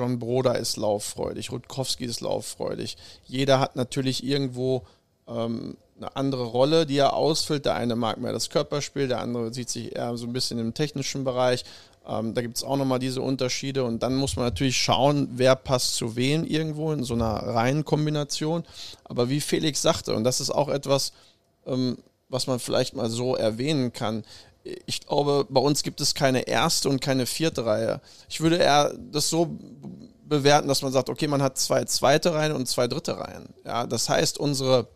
John 0.00 0.18
Broder 0.18 0.58
ist 0.58 0.78
lauffreudig, 0.78 1.52
Rutkowski 1.52 2.06
ist 2.06 2.22
lauffreudig. 2.22 2.96
Jeder 3.26 3.60
hat 3.60 3.76
natürlich 3.76 4.24
irgendwo 4.24 4.86
ähm, 5.28 5.76
eine 5.98 6.16
andere 6.16 6.44
Rolle, 6.44 6.86
die 6.86 6.96
er 6.96 7.12
ausfüllt. 7.12 7.66
Der 7.66 7.74
eine 7.74 7.96
mag 7.96 8.18
mehr 8.18 8.32
das 8.32 8.48
Körperspiel, 8.48 9.08
der 9.08 9.20
andere 9.20 9.52
sieht 9.52 9.68
sich 9.68 9.94
eher 9.94 10.16
so 10.16 10.26
ein 10.26 10.32
bisschen 10.32 10.58
im 10.58 10.72
technischen 10.72 11.22
Bereich. 11.22 11.66
Ähm, 12.08 12.32
da 12.32 12.40
gibt 12.40 12.56
es 12.56 12.64
auch 12.64 12.78
nochmal 12.78 12.98
diese 12.98 13.20
Unterschiede 13.20 13.84
und 13.84 14.02
dann 14.02 14.16
muss 14.16 14.36
man 14.36 14.46
natürlich 14.46 14.78
schauen, 14.78 15.28
wer 15.32 15.54
passt 15.54 15.96
zu 15.96 16.16
wem 16.16 16.44
irgendwo 16.44 16.92
in 16.92 17.04
so 17.04 17.12
einer 17.12 17.34
reinen 17.34 17.84
Kombination. 17.84 18.64
Aber 19.04 19.28
wie 19.28 19.42
Felix 19.42 19.82
sagte, 19.82 20.14
und 20.14 20.24
das 20.24 20.40
ist 20.40 20.50
auch 20.50 20.70
etwas, 20.70 21.12
ähm, 21.66 21.98
was 22.30 22.46
man 22.46 22.58
vielleicht 22.58 22.96
mal 22.96 23.10
so 23.10 23.36
erwähnen 23.36 23.92
kann, 23.92 24.24
ich 24.62 25.00
glaube, 25.00 25.46
bei 25.48 25.60
uns 25.60 25.82
gibt 25.82 26.00
es 26.00 26.14
keine 26.14 26.42
erste 26.42 26.88
und 26.88 27.00
keine 27.00 27.26
vierte 27.26 27.64
Reihe. 27.64 28.00
Ich 28.28 28.40
würde 28.40 28.56
eher 28.56 28.94
das 29.10 29.30
so 29.30 29.56
bewerten, 30.30 30.68
dass 30.68 30.82
man 30.82 30.92
sagt, 30.92 31.08
okay, 31.08 31.26
man 31.26 31.42
hat 31.42 31.58
zwei 31.58 31.84
zweite 31.84 32.34
Reihen 32.34 32.52
und 32.52 32.66
zwei 32.68 32.86
dritte 32.86 33.18
Reihen. 33.18 33.48
Ja, 33.64 33.86
das 33.86 34.08
heißt, 34.08 34.38
unsere, 34.38 34.86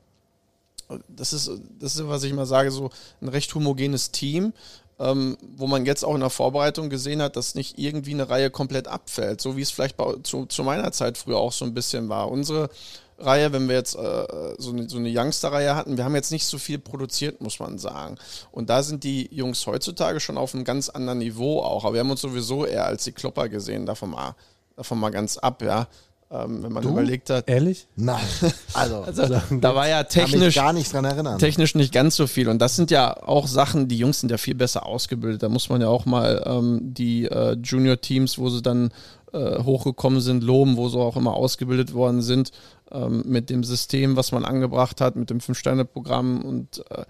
das 1.09 1.33
ist, 1.33 1.51
das 1.79 1.97
ist, 1.97 2.09
was 2.09 2.23
ich 2.23 2.31
immer 2.31 2.47
sage, 2.47 2.71
so 2.71 2.91
ein 3.21 3.29
recht 3.29 3.55
homogenes 3.55 4.11
Team, 4.11 4.53
ähm, 4.99 5.37
wo 5.57 5.67
man 5.67 5.87
jetzt 5.87 6.05
auch 6.05 6.15
in 6.15 6.21
der 6.21 6.31
Vorbereitung 6.31 6.89
gesehen 6.89 7.21
hat, 7.21 7.37
dass 7.37 7.55
nicht 7.55 7.79
irgendwie 7.79 8.12
eine 8.12 8.29
Reihe 8.29 8.51
komplett 8.51 8.87
abfällt, 8.87 9.41
so 9.41 9.57
wie 9.57 9.62
es 9.62 9.71
vielleicht 9.71 9.97
bei, 9.97 10.15
zu, 10.23 10.47
zu 10.47 10.62
meiner 10.62 10.93
Zeit 10.93 11.19
früher 11.19 11.39
auch 11.39 11.53
so 11.53 11.65
ein 11.65 11.75
bisschen 11.75 12.09
war. 12.09 12.31
Unsere 12.31 12.71
Reihe, 13.19 13.53
wenn 13.53 13.69
wir 13.69 13.77
jetzt 13.77 13.97
äh, 13.97 14.27
so 14.59 14.71
eine, 14.71 14.89
so 14.89 14.99
eine 14.99 15.09
Youngster-Reihe 15.09 15.75
hatten, 15.77 15.97
wir 15.97 16.05
haben 16.05 16.15
jetzt 16.15 16.33
nicht 16.33 16.47
so 16.47 16.59
viel 16.59 16.79
produziert, 16.79 17.41
muss 17.41 17.61
man 17.61 17.79
sagen. 17.79 18.17
Und 18.51 18.71
da 18.71 18.83
sind 18.83 19.05
die 19.05 19.29
Jungs 19.35 19.67
heutzutage 19.67 20.21
schon 20.21 20.37
auf 20.37 20.55
einem 20.55 20.65
ganz 20.65 20.89
anderen 20.89 21.19
Niveau 21.19 21.61
auch. 21.62 21.85
Aber 21.85 21.95
wir 21.95 22.01
haben 22.01 22.11
uns 22.11 22.21
sowieso 22.21 22.67
eher 22.67 22.87
als 22.87 23.05
die 23.05 23.12
Klopper 23.12 23.49
gesehen, 23.49 23.87
davon 23.87 24.11
mal, 24.11 24.35
davon 24.77 24.99
mal 24.99 25.11
ganz 25.11 25.37
ab, 25.37 25.62
ja. 25.62 25.87
Ähm, 26.31 26.62
wenn 26.65 26.73
man 26.73 26.83
du? 26.83 26.89
überlegt 26.89 27.31
hat. 27.31 27.49
Ehrlich? 27.49 27.87
Nein. 27.97 28.25
Also, 28.77 29.03
also 29.03 29.41
da 29.61 29.75
war 29.77 29.87
ja 29.87 30.03
technisch 30.03 30.57
gar 30.57 30.73
nicht 30.73 30.93
dran 30.93 31.05
erinnern. 31.05 31.39
Technisch 31.39 31.77
nicht 31.77 31.93
ganz 31.93 32.17
so 32.17 32.27
viel. 32.27 32.49
Und 32.49 32.59
das 32.59 32.75
sind 32.75 32.91
ja 32.91 33.17
auch 33.23 33.47
Sachen, 33.47 33.87
die 33.87 33.97
Jungs 33.97 34.19
sind 34.19 34.31
ja 34.33 34.37
viel 34.37 34.57
besser 34.57 34.85
ausgebildet. 34.85 35.45
Da 35.45 35.49
muss 35.49 35.69
man 35.69 35.81
ja 35.81 35.87
auch 35.87 36.07
mal 36.07 36.43
ähm, 36.45 36.81
die 36.83 37.27
äh, 37.27 37.53
Junior-Teams, 37.53 38.37
wo 38.39 38.51
sie 38.51 38.62
dann 38.62 38.91
äh, 39.35 39.62
hochgekommen 39.62 40.20
sind, 40.20 40.45
loben, 40.45 40.76
wo 40.76 40.89
sie 40.89 40.99
auch 40.99 41.16
immer 41.16 41.35
ausgebildet 41.35 41.93
worden 41.93 42.22
sind 42.22 42.53
ähm, 42.93 43.24
mit 43.26 43.51
dem 43.51 43.64
System, 43.64 44.16
was 44.16 44.32
man 44.32 44.45
angebracht 44.45 45.01
hat, 45.01 45.16
mit 45.16 45.28
dem 45.28 45.41
Fünf-Sterne-Programm 45.41 46.43
und 46.43 46.85
äh, 46.91 47.05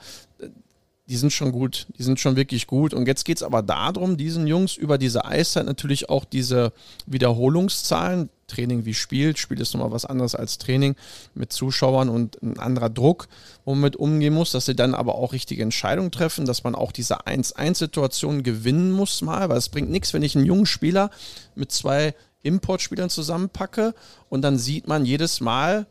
die 1.06 1.16
sind 1.16 1.32
schon 1.32 1.52
gut, 1.52 1.86
die 1.98 2.02
sind 2.02 2.18
schon 2.18 2.36
wirklich 2.36 2.66
gut. 2.66 2.94
Und 2.94 3.06
jetzt 3.06 3.24
geht 3.24 3.36
es 3.36 3.42
aber 3.42 3.62
darum, 3.62 4.16
diesen 4.16 4.46
Jungs 4.46 4.76
über 4.76 4.96
diese 4.96 5.26
Eiszeit 5.26 5.66
natürlich 5.66 6.08
auch 6.08 6.24
diese 6.24 6.72
Wiederholungszahlen, 7.06 8.30
Training 8.47 8.84
wie 8.84 8.95
Spiel, 8.95 9.36
Spiel 9.36 9.61
ist 9.61 9.74
nochmal 9.74 9.90
was 9.90 10.05
anderes 10.05 10.34
als 10.34 10.59
Training 10.59 10.97
mit 11.34 11.53
Zuschauern 11.53 12.09
und 12.09 12.42
ein 12.42 12.59
anderer 12.59 12.90
Druck, 12.90 13.28
wo 13.64 13.72
man 13.72 13.82
mit 13.82 13.97
umgehen 13.97 14.34
muss, 14.34 14.53
dass 14.53 14.66
sie 14.66 14.76
dann 14.76 14.95
aber 14.95 15.14
auch 15.14 15.32
richtige 15.32 15.62
Entscheidungen 15.62 16.11
treffen, 16.11 16.47
dass 16.47 16.64
man 16.64 16.74
auch 16.74 16.92
diese 16.92 17.26
1-1-Situation 17.26 18.42
gewinnen 18.42 18.92
muss 18.92 19.22
mal, 19.22 19.49
weil 19.49 19.59
es 19.59 19.68
bringt 19.68 19.90
nichts, 19.90 20.12
wenn 20.14 20.22
ich 20.22 20.36
einen 20.36 20.47
jungen 20.47 20.66
Spieler 20.66 21.11
mit 21.55 21.72
zwei 21.72 22.14
Importspielern 22.42 23.11
zusammenpacke 23.11 23.95
und 24.28 24.42
dann 24.42 24.59
sieht 24.59 24.86
man 24.86 25.05
jedes 25.05 25.40
Mal, 25.40 25.86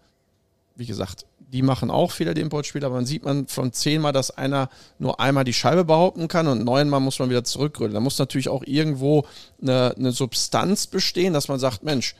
wie 0.75 0.85
gesagt, 0.85 1.25
die 1.53 1.61
machen 1.61 1.91
auch 1.91 2.11
Fehler, 2.11 2.33
die 2.33 2.41
Importspieler, 2.41 2.87
aber 2.87 2.95
dann 2.95 3.05
sieht 3.05 3.23
man 3.23 3.47
von 3.47 3.71
zehnmal, 3.71 4.11
dass 4.11 4.31
einer 4.31 4.69
nur 4.97 5.19
einmal 5.19 5.43
die 5.43 5.53
Scheibe 5.53 5.85
behaupten 5.85 6.27
kann 6.27 6.47
und 6.47 6.63
neunmal 6.63 6.99
muss 6.99 7.19
man 7.19 7.29
wieder 7.29 7.43
zurückrollen. 7.43 7.93
Da 7.93 7.99
muss 7.99 8.17
natürlich 8.17 8.49
auch 8.49 8.63
irgendwo 8.65 9.25
eine, 9.61 9.93
eine 9.95 10.11
Substanz 10.11 10.87
bestehen, 10.87 11.31
dass 11.33 11.49
man 11.49 11.59
sagt, 11.59 11.83
Mensch, 11.83 12.15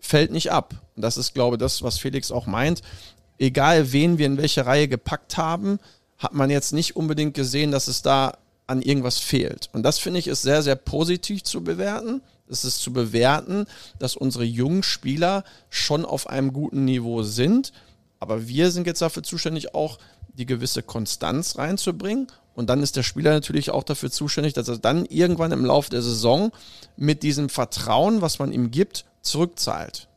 fällt 0.00 0.30
nicht 0.30 0.50
ab. 0.50 0.74
Und 0.96 1.02
das 1.02 1.16
ist, 1.16 1.34
glaube 1.34 1.56
ich, 1.56 1.60
das, 1.60 1.82
was 1.82 1.98
Felix 1.98 2.30
auch 2.30 2.46
meint. 2.46 2.82
Egal, 3.38 3.92
wen 3.92 4.18
wir 4.18 4.26
in 4.26 4.38
welche 4.38 4.66
Reihe 4.66 4.88
gepackt 4.88 5.36
haben, 5.36 5.78
hat 6.18 6.34
man 6.34 6.50
jetzt 6.50 6.72
nicht 6.72 6.96
unbedingt 6.96 7.34
gesehen, 7.34 7.70
dass 7.70 7.88
es 7.88 8.02
da 8.02 8.38
an 8.66 8.82
irgendwas 8.82 9.18
fehlt. 9.18 9.70
Und 9.72 9.82
das 9.82 9.98
finde 9.98 10.18
ich 10.18 10.26
ist 10.26 10.42
sehr, 10.42 10.62
sehr 10.62 10.76
positiv 10.76 11.44
zu 11.44 11.62
bewerten. 11.62 12.20
Es 12.50 12.64
ist 12.64 12.80
zu 12.80 12.92
bewerten, 12.92 13.66
dass 13.98 14.16
unsere 14.16 14.44
jungen 14.44 14.82
Spieler 14.82 15.44
schon 15.70 16.04
auf 16.04 16.28
einem 16.28 16.52
guten 16.52 16.84
Niveau 16.84 17.22
sind 17.22 17.72
aber 18.20 18.48
wir 18.48 18.70
sind 18.70 18.86
jetzt 18.86 19.02
dafür 19.02 19.22
zuständig, 19.22 19.74
auch 19.74 19.98
die 20.34 20.46
gewisse 20.46 20.82
Konstanz 20.82 21.58
reinzubringen. 21.58 22.28
Und 22.58 22.66
dann 22.68 22.82
ist 22.82 22.96
der 22.96 23.04
Spieler 23.04 23.30
natürlich 23.30 23.70
auch 23.70 23.84
dafür 23.84 24.10
zuständig, 24.10 24.52
dass 24.52 24.66
er 24.66 24.78
dann 24.78 25.04
irgendwann 25.04 25.52
im 25.52 25.64
Laufe 25.64 25.90
der 25.90 26.02
Saison 26.02 26.50
mit 26.96 27.22
diesem 27.22 27.50
Vertrauen, 27.50 28.20
was 28.20 28.40
man 28.40 28.50
ihm 28.50 28.72
gibt, 28.72 29.04
zurückzahlt. 29.22 30.08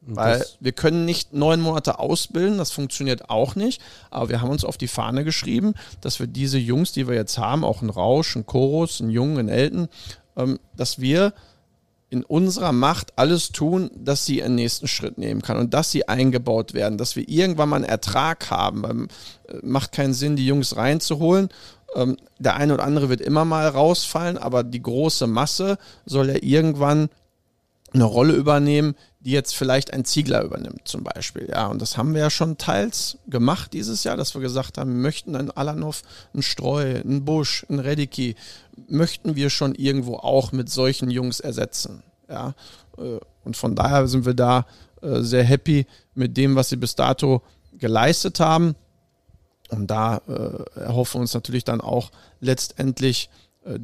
Weil 0.00 0.46
wir 0.60 0.70
können 0.70 1.04
nicht 1.04 1.32
neun 1.32 1.60
Monate 1.60 1.98
ausbilden, 1.98 2.56
das 2.56 2.70
funktioniert 2.70 3.30
auch 3.30 3.56
nicht. 3.56 3.82
Aber 4.10 4.28
wir 4.28 4.40
haben 4.40 4.50
uns 4.50 4.64
auf 4.64 4.78
die 4.78 4.86
Fahne 4.86 5.24
geschrieben, 5.24 5.74
dass 6.00 6.20
wir 6.20 6.28
diese 6.28 6.58
Jungs, 6.58 6.92
die 6.92 7.08
wir 7.08 7.16
jetzt 7.16 7.36
haben, 7.36 7.64
auch 7.64 7.82
ein 7.82 7.90
Rausch, 7.90 8.36
ein 8.36 8.46
Chorus, 8.46 9.00
ein 9.00 9.10
Jungen, 9.10 9.38
ein 9.38 9.48
Elten, 9.48 9.88
ähm, 10.36 10.60
dass 10.76 11.00
wir 11.00 11.32
in 12.08 12.22
unserer 12.22 12.72
Macht 12.72 13.12
alles 13.16 13.50
tun, 13.50 13.90
dass 13.94 14.24
sie 14.24 14.42
einen 14.42 14.54
nächsten 14.54 14.86
Schritt 14.86 15.18
nehmen 15.18 15.42
kann 15.42 15.56
und 15.56 15.74
dass 15.74 15.90
sie 15.90 16.08
eingebaut 16.08 16.72
werden, 16.72 16.98
dass 16.98 17.16
wir 17.16 17.28
irgendwann 17.28 17.68
mal 17.68 17.76
einen 17.76 17.84
Ertrag 17.84 18.50
haben. 18.50 18.82
Weil, 18.82 19.02
äh, 19.48 19.60
macht 19.62 19.92
keinen 19.92 20.14
Sinn, 20.14 20.36
die 20.36 20.46
Jungs 20.46 20.76
reinzuholen. 20.76 21.48
Ähm, 21.94 22.16
der 22.38 22.56
eine 22.56 22.74
oder 22.74 22.84
andere 22.84 23.08
wird 23.08 23.20
immer 23.20 23.44
mal 23.44 23.66
rausfallen, 23.68 24.38
aber 24.38 24.62
die 24.62 24.82
große 24.82 25.26
Masse 25.26 25.78
soll 26.04 26.28
ja 26.28 26.36
irgendwann 26.40 27.08
eine 27.92 28.04
Rolle 28.04 28.34
übernehmen, 28.34 28.94
die 29.26 29.32
jetzt 29.32 29.56
vielleicht 29.56 29.92
ein 29.92 30.04
Ziegler 30.04 30.44
übernimmt, 30.44 30.86
zum 30.86 31.02
Beispiel. 31.02 31.48
Ja, 31.50 31.66
und 31.66 31.82
das 31.82 31.96
haben 31.96 32.14
wir 32.14 32.20
ja 32.20 32.30
schon 32.30 32.58
teils 32.58 33.18
gemacht 33.26 33.72
dieses 33.72 34.04
Jahr, 34.04 34.16
dass 34.16 34.34
wir 34.34 34.40
gesagt 34.40 34.78
haben, 34.78 34.92
wir 34.92 35.02
möchten 35.02 35.34
einen 35.34 35.50
Alanov, 35.50 36.02
einen 36.32 36.44
Streu, 36.44 37.00
einen 37.00 37.24
Busch, 37.24 37.66
einen 37.68 37.80
Rediki, 37.80 38.36
möchten 38.86 39.34
wir 39.34 39.50
schon 39.50 39.74
irgendwo 39.74 40.14
auch 40.14 40.52
mit 40.52 40.70
solchen 40.70 41.10
Jungs 41.10 41.40
ersetzen. 41.40 42.04
Ja, 42.28 42.54
äh, 42.98 43.18
und 43.42 43.56
von 43.56 43.74
daher 43.74 44.06
sind 44.06 44.26
wir 44.26 44.34
da 44.34 44.64
äh, 45.02 45.22
sehr 45.22 45.42
happy 45.42 45.86
mit 46.14 46.36
dem, 46.36 46.54
was 46.54 46.68
sie 46.68 46.76
bis 46.76 46.94
dato 46.94 47.42
geleistet 47.72 48.38
haben. 48.38 48.76
Und 49.70 49.88
da 49.88 50.18
äh, 50.28 50.78
erhoffen 50.78 51.14
wir 51.14 51.22
uns 51.22 51.34
natürlich 51.34 51.64
dann 51.64 51.80
auch 51.80 52.12
letztendlich, 52.38 53.28
äh, 53.64 53.80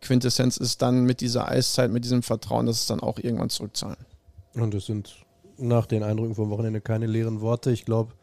Quintessenz 0.00 0.56
ist 0.56 0.82
dann 0.82 1.04
mit 1.04 1.20
dieser 1.20 1.48
Eiszeit, 1.48 1.92
mit 1.92 2.02
diesem 2.02 2.24
Vertrauen, 2.24 2.66
dass 2.66 2.80
es 2.80 2.86
dann 2.86 2.98
auch 2.98 3.20
irgendwann 3.20 3.50
zurückzahlen. 3.50 4.08
Und 4.54 4.74
das 4.74 4.86
sind 4.86 5.24
nach 5.56 5.86
den 5.86 6.02
Eindrücken 6.02 6.34
vom 6.34 6.50
Wochenende 6.50 6.80
keine 6.80 7.06
leeren 7.06 7.40
Worte. 7.40 7.70
Ich 7.70 7.84
glaube, 7.84 8.14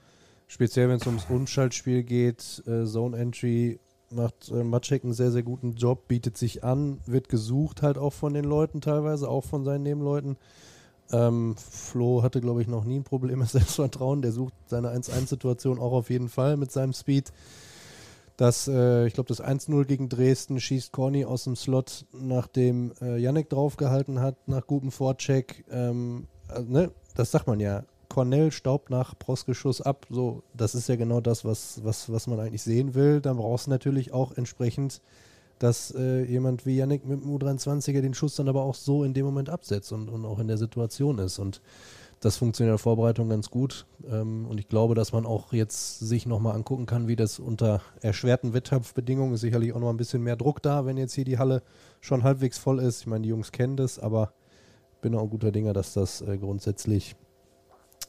speziell 0.47 0.89
wenn 0.89 0.97
es 0.97 1.05
ums 1.05 1.25
Umschaltspiel 1.29 2.03
geht, 2.03 2.63
äh, 2.65 2.85
Zone 2.85 3.17
Entry 3.17 3.79
macht 4.09 4.49
äh, 4.49 4.63
Matschek 4.63 5.03
einen 5.03 5.13
sehr, 5.13 5.31
sehr 5.31 5.43
guten 5.43 5.73
Job, 5.73 6.07
bietet 6.07 6.37
sich 6.37 6.63
an, 6.63 6.99
wird 7.05 7.29
gesucht 7.29 7.81
halt 7.81 7.97
auch 7.97 8.13
von 8.13 8.33
den 8.33 8.45
Leuten 8.45 8.81
teilweise, 8.81 9.29
auch 9.29 9.43
von 9.43 9.63
seinen 9.65 9.83
Nebenleuten. 9.83 10.37
Ähm, 11.11 11.55
Flo 11.57 12.23
hatte, 12.23 12.41
glaube 12.41 12.61
ich, 12.61 12.67
noch 12.67 12.83
nie 12.83 12.99
ein 12.99 13.03
Problem 13.03 13.39
mit 13.39 13.49
Selbstvertrauen. 13.49 14.21
Der 14.21 14.31
sucht 14.31 14.53
seine 14.67 14.89
1-1-Situation 14.89 15.79
auch 15.79 15.91
auf 15.91 16.09
jeden 16.09 16.29
Fall 16.29 16.57
mit 16.57 16.71
seinem 16.71 16.93
Speed. 16.93 17.31
Das, 18.37 18.67
äh, 18.67 19.07
ich 19.07 19.13
glaube, 19.13 19.29
das 19.29 19.41
1-0 19.41 19.85
gegen 19.85 20.09
Dresden 20.09 20.59
schießt 20.59 20.91
Corny 20.91 21.23
aus 21.25 21.45
dem 21.45 21.55
Slot, 21.55 22.05
nachdem 22.11 22.91
äh, 23.01 23.17
Yannick 23.17 23.49
draufgehalten 23.49 24.19
hat, 24.19 24.47
nach 24.47 24.67
gutem 24.67 24.91
Vorcheck. 24.91 25.63
Ähm, 25.71 26.27
also, 26.47 26.69
ne? 26.69 26.91
Das 27.15 27.31
sagt 27.31 27.47
man 27.47 27.59
ja. 27.59 27.83
Cornell 28.09 28.51
staubt 28.51 28.89
nach 28.89 29.17
Prosgeschuss 29.17 29.81
ab. 29.81 30.05
So, 30.09 30.43
das 30.53 30.75
ist 30.75 30.89
ja 30.89 30.95
genau 30.95 31.21
das, 31.21 31.43
was, 31.43 31.83
was, 31.83 32.11
was 32.11 32.27
man 32.27 32.39
eigentlich 32.39 32.61
sehen 32.61 32.93
will. 32.93 33.21
Dann 33.21 33.37
brauchst 33.37 33.67
du 33.67 33.71
natürlich 33.71 34.13
auch 34.13 34.37
entsprechend, 34.37 35.01
dass 35.59 35.93
äh, 35.95 36.23
jemand 36.23 36.65
wie 36.65 36.75
Yannick 36.75 37.05
mit 37.05 37.21
dem 37.21 37.29
U23er 37.29 38.01
den 38.01 38.13
Schuss 38.13 38.35
dann 38.35 38.49
aber 38.49 38.63
auch 38.63 38.75
so 38.75 39.03
in 39.03 39.13
dem 39.13 39.25
Moment 39.25 39.49
absetzt 39.49 39.91
und, 39.91 40.09
und 40.09 40.25
auch 40.25 40.39
in 40.39 40.47
der 40.47 40.57
Situation 40.57 41.19
ist. 41.19 41.39
Und 41.39 41.61
das 42.25 42.37
funktioniert 42.37 42.71
in 42.71 42.73
der 42.73 42.79
Vorbereitung 42.79 43.29
ganz 43.29 43.51
gut. 43.51 43.85
Ähm, 44.09 44.47
und 44.47 44.59
ich 44.59 44.67
glaube, 44.67 44.95
dass 44.95 45.11
man 45.11 45.27
auch 45.27 45.53
jetzt 45.53 45.99
sich 45.99 46.25
nochmal 46.25 46.55
angucken 46.55 46.87
kann, 46.87 47.07
wie 47.07 47.15
das 47.15 47.37
unter 47.37 47.81
erschwerten 48.01 48.53
Wettkampfbedingungen 48.53 49.35
ist. 49.35 49.41
Sicherlich 49.41 49.73
auch 49.73 49.79
noch 49.79 49.91
ein 49.91 49.97
bisschen 49.97 50.23
mehr 50.23 50.35
Druck 50.35 50.59
da, 50.63 50.87
wenn 50.87 50.97
jetzt 50.97 51.13
hier 51.13 51.23
die 51.23 51.37
Halle 51.37 51.61
schon 52.01 52.23
halbwegs 52.23 52.57
voll 52.57 52.79
ist. 52.79 53.01
Ich 53.01 53.07
meine, 53.07 53.21
die 53.21 53.29
Jungs 53.29 53.51
kennen 53.51 53.77
das, 53.77 53.99
aber 53.99 54.33
bin 55.01 55.13
auch 55.13 55.27
guter 55.27 55.51
Dinger, 55.51 55.73
dass 55.73 55.93
das 55.93 56.21
äh, 56.21 56.39
grundsätzlich 56.39 57.15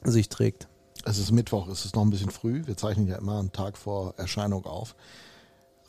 sich 0.02 0.30
trägt. 0.30 0.66
Es 1.04 1.18
ist 1.18 1.30
Mittwoch, 1.30 1.68
es 1.68 1.84
ist 1.84 1.94
noch 1.94 2.02
ein 2.02 2.10
bisschen 2.10 2.30
früh. 2.30 2.62
Wir 2.64 2.78
zeichnen 2.78 3.06
ja 3.06 3.16
immer 3.18 3.38
einen 3.38 3.52
Tag 3.52 3.76
vor 3.76 4.14
Erscheinung 4.16 4.64
auf. 4.64 4.96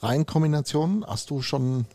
Reihenkombinationen, 0.01 1.05
hast 1.07 1.29
du 1.29 1.41
schon 1.41 1.85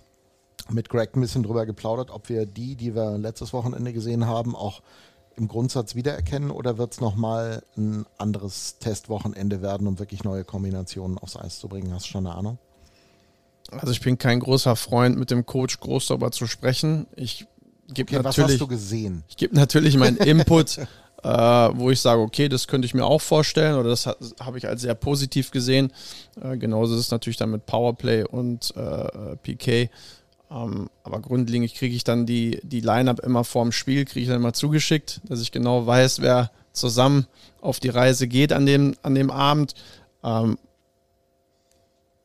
mit 0.70 0.88
Greg 0.88 1.14
ein 1.14 1.20
bisschen 1.20 1.42
drüber 1.42 1.66
geplaudert, 1.66 2.10
ob 2.10 2.30
wir 2.30 2.46
die, 2.46 2.74
die 2.74 2.94
wir 2.94 3.18
letztes 3.18 3.52
Wochenende 3.52 3.92
gesehen 3.92 4.26
haben, 4.26 4.56
auch 4.56 4.80
im 5.36 5.48
Grundsatz 5.48 5.94
wiedererkennen 5.94 6.50
oder 6.50 6.78
wird 6.78 6.92
es 6.92 7.00
nochmal 7.00 7.62
ein 7.76 8.06
anderes 8.18 8.78
Testwochenende 8.78 9.62
werden, 9.62 9.86
um 9.86 9.98
wirklich 9.98 10.24
neue 10.24 10.44
Kombinationen 10.44 11.18
aufs 11.18 11.36
Eis 11.36 11.58
zu 11.58 11.68
bringen? 11.68 11.92
Hast 11.92 12.06
du 12.06 12.10
schon 12.10 12.26
eine 12.26 12.36
Ahnung? 12.36 12.58
Also 13.70 13.92
ich 13.92 14.00
bin 14.00 14.18
kein 14.18 14.40
großer 14.40 14.76
Freund, 14.76 15.18
mit 15.18 15.30
dem 15.30 15.46
Coach 15.46 15.80
groß 15.80 16.08
darüber 16.08 16.30
zu 16.30 16.46
sprechen. 16.46 17.06
Ich 17.16 17.46
gebe 17.88 18.08
okay, 18.08 18.22
natürlich, 18.22 18.36
was 18.36 18.52
hast 18.52 18.60
du 18.60 18.66
gesehen? 18.66 19.24
Ich 19.28 19.36
gebe 19.36 19.54
natürlich 19.54 19.96
meinen 19.96 20.16
Input, 20.18 20.78
äh, 20.78 21.28
wo 21.28 21.90
ich 21.90 22.00
sage, 22.00 22.20
okay, 22.20 22.48
das 22.48 22.66
könnte 22.66 22.86
ich 22.86 22.94
mir 22.94 23.04
auch 23.04 23.20
vorstellen 23.20 23.76
oder 23.76 23.90
das 23.90 24.06
habe 24.06 24.58
ich 24.58 24.68
als 24.68 24.82
sehr 24.82 24.94
positiv 24.94 25.50
gesehen. 25.50 25.92
Äh, 26.40 26.56
genauso 26.58 26.94
ist 26.94 27.00
es 27.00 27.10
natürlich 27.10 27.36
dann 27.36 27.50
mit 27.50 27.66
Powerplay 27.66 28.24
und 28.24 28.74
äh, 28.76 29.36
PK. 29.36 29.88
Ähm, 30.52 30.90
aber 31.02 31.20
grundlegend 31.20 31.72
kriege 31.74 31.94
ich 31.94 32.04
dann 32.04 32.26
die, 32.26 32.60
die 32.62 32.80
Line-Up 32.80 33.20
immer 33.20 33.44
vorm 33.44 33.72
Spiel, 33.72 34.04
kriege 34.04 34.20
ich 34.20 34.28
dann 34.28 34.36
immer 34.36 34.52
zugeschickt, 34.52 35.20
dass 35.24 35.40
ich 35.40 35.52
genau 35.52 35.86
weiß, 35.86 36.20
wer 36.20 36.50
zusammen 36.72 37.26
auf 37.60 37.80
die 37.80 37.88
Reise 37.88 38.28
geht 38.28 38.52
an 38.52 38.66
dem, 38.66 38.94
an 39.02 39.14
dem 39.14 39.30
Abend. 39.30 39.74
Ähm, 40.22 40.58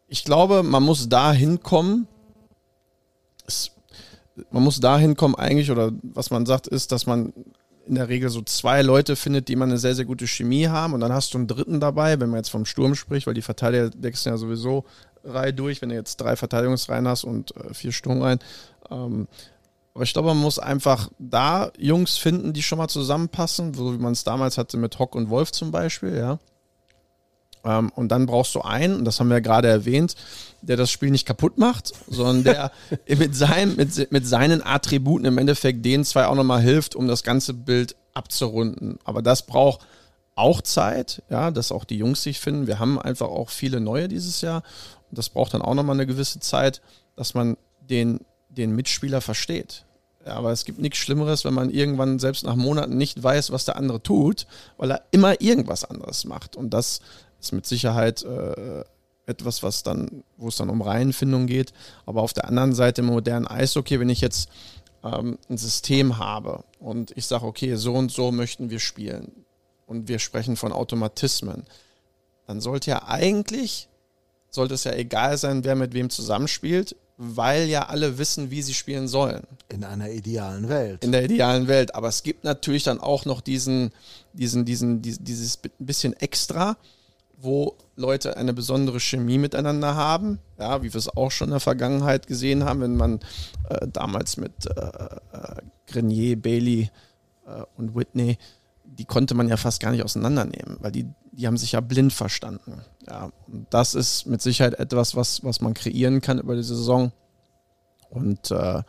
ich 0.07 0.23
glaube, 0.23 0.63
man 0.63 0.83
muss 0.83 1.09
da 1.09 1.31
hinkommen. 1.31 2.07
Man 4.51 4.63
muss 4.63 4.79
da 4.79 4.97
hinkommen 4.97 5.35
eigentlich, 5.35 5.71
oder 5.71 5.91
was 6.03 6.29
man 6.29 6.45
sagt, 6.45 6.67
ist, 6.67 6.91
dass 6.91 7.05
man 7.05 7.33
in 7.87 7.95
der 7.95 8.09
Regel 8.09 8.29
so 8.29 8.41
zwei 8.41 8.81
Leute 8.81 9.15
findet, 9.15 9.47
die 9.47 9.55
man 9.55 9.69
eine 9.69 9.77
sehr, 9.77 9.95
sehr 9.95 10.05
gute 10.05 10.27
Chemie 10.27 10.67
haben 10.67 10.93
und 10.93 10.99
dann 10.99 11.13
hast 11.13 11.33
du 11.33 11.37
einen 11.37 11.47
dritten 11.47 11.79
dabei, 11.79 12.19
wenn 12.19 12.29
man 12.29 12.39
jetzt 12.39 12.49
vom 12.49 12.65
Sturm 12.65 12.95
spricht, 12.95 13.27
weil 13.27 13.33
die 13.33 13.41
Verteidiger 13.41 13.89
wechseln 13.97 14.33
ja 14.33 14.37
sowieso 14.37 14.83
Reihe 15.27 15.53
durch, 15.53 15.81
wenn 15.81 15.89
du 15.89 15.95
jetzt 15.95 16.17
drei 16.17 16.35
Verteidigungsreihen 16.35 17.07
hast 17.07 17.23
und 17.23 17.55
äh, 17.55 17.73
vier 17.73 17.91
Sturmreihen. 17.91 18.39
Ähm, 18.89 19.27
aber 19.93 20.03
ich 20.03 20.13
glaube, 20.13 20.27
man 20.27 20.37
muss 20.37 20.59
einfach 20.59 21.09
da 21.17 21.71
Jungs 21.77 22.17
finden, 22.17 22.53
die 22.53 22.61
schon 22.61 22.77
mal 22.77 22.87
zusammenpassen, 22.87 23.73
so 23.73 23.93
wie 23.93 23.97
man 23.97 24.13
es 24.13 24.23
damals 24.23 24.57
hatte 24.57 24.77
mit 24.77 24.99
Hock 24.99 25.15
und 25.15 25.29
Wolf 25.29 25.51
zum 25.51 25.71
Beispiel, 25.71 26.15
ja. 26.15 26.39
Ähm, 27.65 27.91
und 27.95 28.09
dann 28.09 28.27
brauchst 28.27 28.53
du 28.55 28.61
einen, 28.61 28.97
und 28.97 29.05
das 29.05 29.19
haben 29.19 29.29
wir 29.29 29.37
ja 29.37 29.41
gerade 29.41 29.67
erwähnt, 29.67 30.15
der 30.61 30.77
das 30.77 30.91
Spiel 30.91 31.09
nicht 31.09 31.25
kaputt 31.25 31.57
macht, 31.57 31.93
sondern 32.07 32.43
der 32.43 32.71
mit, 33.07 33.35
seinem, 33.35 33.75
mit, 33.75 34.11
mit 34.11 34.27
seinen 34.27 34.63
Attributen 34.63 35.25
im 35.25 35.37
Endeffekt 35.37 35.83
den 35.83 36.05
zwei 36.05 36.27
auch 36.27 36.35
nochmal 36.35 36.61
hilft, 36.61 36.95
um 36.95 37.07
das 37.07 37.23
ganze 37.23 37.53
Bild 37.53 37.95
abzurunden. 38.13 38.99
Aber 39.03 39.21
das 39.21 39.45
braucht 39.45 39.81
auch 40.35 40.61
Zeit, 40.61 41.23
ja, 41.29 41.49
dass 41.49 41.71
auch 41.71 41.83
die 41.83 41.97
Jungs 41.97 42.21
sich 42.21 42.39
finden. 42.39 42.67
Wir 42.67 42.79
haben 42.79 42.99
einfach 42.99 43.27
auch 43.27 43.49
viele 43.49 43.79
neue 43.79 44.07
dieses 44.07 44.41
Jahr 44.41 44.61
das 45.11 45.29
braucht 45.29 45.53
dann 45.53 45.61
auch 45.61 45.73
nochmal 45.73 45.95
eine 45.95 46.07
gewisse 46.07 46.39
Zeit, 46.39 46.81
dass 47.15 47.33
man 47.33 47.57
den, 47.81 48.21
den 48.49 48.75
Mitspieler 48.75 49.21
versteht. 49.21 49.85
Ja, 50.25 50.33
aber 50.33 50.51
es 50.51 50.65
gibt 50.65 50.79
nichts 50.79 50.97
Schlimmeres, 50.97 51.45
wenn 51.45 51.53
man 51.53 51.69
irgendwann 51.69 52.19
selbst 52.19 52.43
nach 52.43 52.55
Monaten 52.55 52.97
nicht 52.97 53.21
weiß, 53.21 53.51
was 53.51 53.65
der 53.65 53.77
andere 53.77 54.03
tut, 54.03 54.45
weil 54.75 54.91
er 54.91 55.03
immer 55.11 55.39
irgendwas 55.39 55.85
anderes 55.85 56.25
macht. 56.25 56.57
Und 56.57 56.71
das 56.71 56.99
ist 57.39 57.53
mit 57.53 57.65
Sicherheit 57.65 58.23
äh, 58.23 58.83
etwas, 59.25 59.63
was 59.63 59.83
dann, 59.83 60.23
wo 60.35 60.49
es 60.49 60.57
dann 60.57 60.69
um 60.69 60.81
Reihenfindung 60.81 61.47
geht. 61.47 61.71
Aber 62.05 62.21
auf 62.21 62.33
der 62.33 62.45
anderen 62.45 62.73
Seite 62.73 63.01
im 63.01 63.07
modernen 63.07 63.47
Eishockey, 63.47 63.99
wenn 63.99 64.09
ich 64.09 64.21
jetzt 64.21 64.49
ähm, 65.03 65.37
ein 65.49 65.57
System 65.57 66.17
habe 66.17 66.63
und 66.79 67.15
ich 67.15 67.25
sage, 67.25 67.45
okay, 67.45 67.75
so 67.75 67.93
und 67.93 68.11
so 68.11 68.31
möchten 68.31 68.69
wir 68.69 68.79
spielen 68.79 69.45
und 69.85 70.07
wir 70.07 70.19
sprechen 70.19 70.55
von 70.55 70.73
Automatismen, 70.73 71.63
dann 72.47 72.61
sollte 72.61 72.91
ja 72.91 73.07
eigentlich 73.07 73.89
sollte 74.49 74.73
es 74.75 74.83
ja 74.83 74.93
egal 74.93 75.37
sein, 75.37 75.63
wer 75.63 75.75
mit 75.75 75.93
wem 75.93 76.09
zusammenspielt. 76.09 76.95
weil 77.19 77.67
ja 77.67 77.87
alle 77.87 78.19
wissen, 78.19 78.51
wie 78.51 78.61
sie 78.61 78.75
spielen 78.75 79.07
sollen. 79.07 79.41
In 79.69 79.83
einer 79.83 80.07
idealen 80.11 80.69
Welt. 80.69 81.03
In 81.03 81.11
der 81.11 81.23
idealen 81.25 81.67
Welt. 81.67 81.95
Aber 81.95 82.09
es 82.09 82.21
gibt 82.21 82.43
natürlich 82.43 82.83
dann 82.83 82.99
auch 82.99 83.25
noch 83.25 83.41
diesen, 83.41 83.89
diesen, 84.33 84.65
diesen, 84.65 85.01
dies- 85.01 85.17
dieses 85.19 85.57
bisschen 85.79 86.13
extra, 86.13 86.77
wo 87.35 87.75
Leute 87.95 88.37
eine 88.37 88.53
besondere 88.53 88.99
Chemie 88.99 89.39
miteinander 89.39 89.95
haben. 89.95 90.37
Ja, 90.59 90.83
wie 90.83 90.93
wir 90.93 90.99
es 90.99 91.09
auch 91.09 91.31
schon 91.31 91.47
in 91.47 91.53
der 91.53 91.59
Vergangenheit 91.59 92.27
gesehen 92.27 92.65
haben, 92.65 92.81
wenn 92.81 92.95
man 92.97 93.19
äh, 93.69 93.87
damals 93.91 94.37
mit 94.37 94.67
äh, 94.67 94.79
äh, 94.79 95.55
Grenier, 95.87 96.39
Bailey 96.39 96.91
äh, 97.47 97.63
und 97.77 97.95
Whitney, 97.95 98.37
die 98.97 99.05
konnte 99.05 99.35
man 99.35 99.47
ja 99.47 99.57
fast 99.57 99.79
gar 99.79 99.91
nicht 99.91 100.03
auseinandernehmen, 100.03 100.77
weil 100.79 100.91
die, 100.91 101.07
die 101.31 101.47
haben 101.47 101.57
sich 101.57 101.73
ja 101.73 101.81
blind 101.81 102.13
verstanden. 102.13 102.81
Ja, 103.07 103.31
das 103.69 103.95
ist 103.95 104.25
mit 104.25 104.41
Sicherheit 104.41 104.79
etwas, 104.79 105.15
was, 105.15 105.43
was 105.43 105.61
man 105.61 105.73
kreieren 105.73 106.21
kann 106.21 106.39
über 106.39 106.55
die 106.55 106.63
Saison. 106.63 107.11
Und 108.09 108.51
äh, 108.51 108.81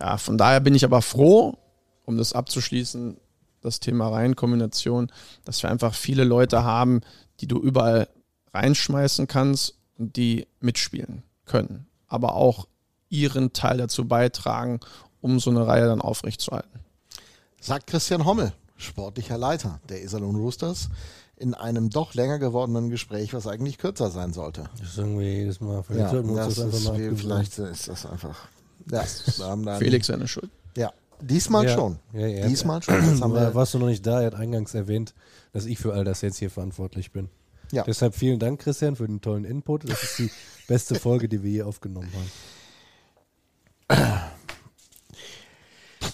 ja, 0.00 0.16
von 0.16 0.38
daher 0.38 0.60
bin 0.60 0.74
ich 0.74 0.84
aber 0.84 1.02
froh, 1.02 1.58
um 2.06 2.16
das 2.16 2.32
abzuschließen, 2.32 3.18
das 3.60 3.80
Thema 3.80 4.08
Reihenkombination, 4.08 5.12
dass 5.44 5.62
wir 5.62 5.70
einfach 5.70 5.94
viele 5.94 6.24
Leute 6.24 6.64
haben, 6.64 7.02
die 7.40 7.46
du 7.46 7.58
überall 7.58 8.08
reinschmeißen 8.54 9.26
kannst 9.26 9.74
und 9.98 10.16
die 10.16 10.46
mitspielen 10.60 11.22
können, 11.44 11.86
aber 12.06 12.34
auch 12.34 12.66
ihren 13.10 13.52
Teil 13.52 13.76
dazu 13.76 14.08
beitragen, 14.08 14.80
um 15.20 15.40
so 15.40 15.50
eine 15.50 15.66
Reihe 15.66 15.86
dann 15.86 16.00
aufrechtzuerhalten. 16.00 16.80
Sagt 17.60 17.86
Christian 17.86 18.24
Hommel, 18.24 18.54
sportlicher 18.80 19.38
Leiter 19.38 19.80
der 19.88 20.02
Iserlohn 20.02 20.36
Roosters, 20.36 20.88
in 21.36 21.54
einem 21.54 21.88
doch 21.90 22.14
länger 22.14 22.38
gewordenen 22.38 22.90
Gespräch, 22.90 23.32
was 23.32 23.46
eigentlich 23.46 23.78
kürzer 23.78 24.10
sein 24.10 24.32
sollte. 24.32 24.64
Das 24.78 24.90
ist 24.90 24.98
irgendwie 24.98 25.24
jedes 25.28 25.60
Mal. 25.60 25.82
Vielleicht 25.82 26.00
Ja, 26.02 26.10
sollten 26.10 26.34
wir 26.34 26.44
uns 26.44 26.54
das 26.54 26.56
das, 26.56 26.64
einfach 26.66 26.78
ist, 26.78 26.84
mal 26.84 26.90
wie, 26.90 26.94
abgewöhnen. 27.06 27.16
vielleicht 27.18 27.58
ist 27.58 27.88
das 27.88 28.06
einfach. 28.06 28.48
Ja, 28.90 29.04
wir 29.36 29.44
haben 29.46 29.64
da 29.64 29.76
Felix 29.76 30.06
seine 30.08 30.28
Schuld. 30.28 30.50
Ja, 30.76 30.92
diesmal 31.20 31.64
Ja. 31.66 31.74
schon. 31.74 31.98
Ja, 32.12 32.26
ja. 32.26 32.46
Diesmal 32.46 32.82
schon. 32.82 32.94
Das 32.94 33.04
haben 33.20 33.22
Aber 33.22 33.40
wir, 33.40 33.54
warst 33.54 33.72
du 33.74 33.78
noch 33.78 33.86
nicht 33.86 34.06
da? 34.06 34.20
Er 34.20 34.26
hat 34.26 34.34
eingangs 34.34 34.74
erwähnt, 34.74 35.14
dass 35.52 35.64
ich 35.66 35.78
für 35.78 35.92
all 35.94 36.04
das 36.04 36.20
jetzt 36.20 36.38
hier 36.38 36.50
verantwortlich 36.50 37.10
bin. 37.12 37.28
Ja. 37.72 37.84
Deshalb 37.84 38.14
vielen 38.16 38.38
Dank, 38.40 38.60
Christian, 38.60 38.96
für 38.96 39.06
den 39.06 39.20
tollen 39.20 39.44
Input. 39.44 39.88
Das 39.88 40.02
ist 40.02 40.18
die 40.18 40.30
beste 40.68 40.96
Folge, 40.96 41.28
die 41.28 41.42
wir 41.42 41.50
je 41.50 41.62
aufgenommen 41.62 42.10
haben. 43.88 44.20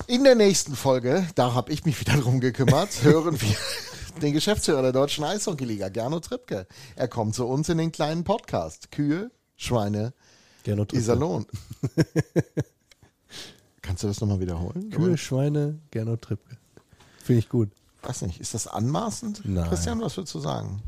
In 0.09 0.23
der 0.23 0.37
nächsten 0.37 0.77
Folge, 0.77 1.27
da 1.35 1.55
habe 1.55 1.73
ich 1.73 1.85
mich 1.85 1.99
wieder 2.01 2.17
drum 2.21 2.39
gekümmert, 2.39 3.03
hören 3.03 3.41
wir 3.41 3.57
den 4.23 4.33
Geschäftsführer 4.33 4.83
der 4.83 4.93
Deutschen 4.93 5.25
Eishockeyliga, 5.25 5.89
Gernot 5.89 6.27
Trippke. 6.27 6.69
Er 6.95 7.09
kommt 7.09 7.35
zu 7.35 7.45
uns 7.45 7.69
in 7.69 7.79
den 7.79 7.91
kleinen 7.91 8.23
Podcast. 8.23 8.93
Kühe, 8.93 9.33
Schweine, 9.57 10.13
Gernot 10.63 10.91
Trippke. 10.91 11.03
Iserlohn. 11.03 11.47
Kannst 13.83 14.05
du 14.05 14.07
das 14.07 14.21
nochmal 14.21 14.39
wiederholen? 14.39 14.91
Kühe, 14.91 15.19
Schweine, 15.19 15.81
Gernot 15.91 16.23
Trippke. 16.23 16.57
Finde 17.25 17.41
ich 17.41 17.49
gut. 17.49 17.71
Weiß 18.03 18.23
nicht, 18.23 18.41
ist 18.41 18.55
das 18.55 18.69
anmaßend? 18.69 19.43
Nein. 19.45 19.69
Christian, 19.69 20.01
was 20.01 20.17
würdest 20.17 20.35
du 20.37 20.39
sagen? 20.39 20.83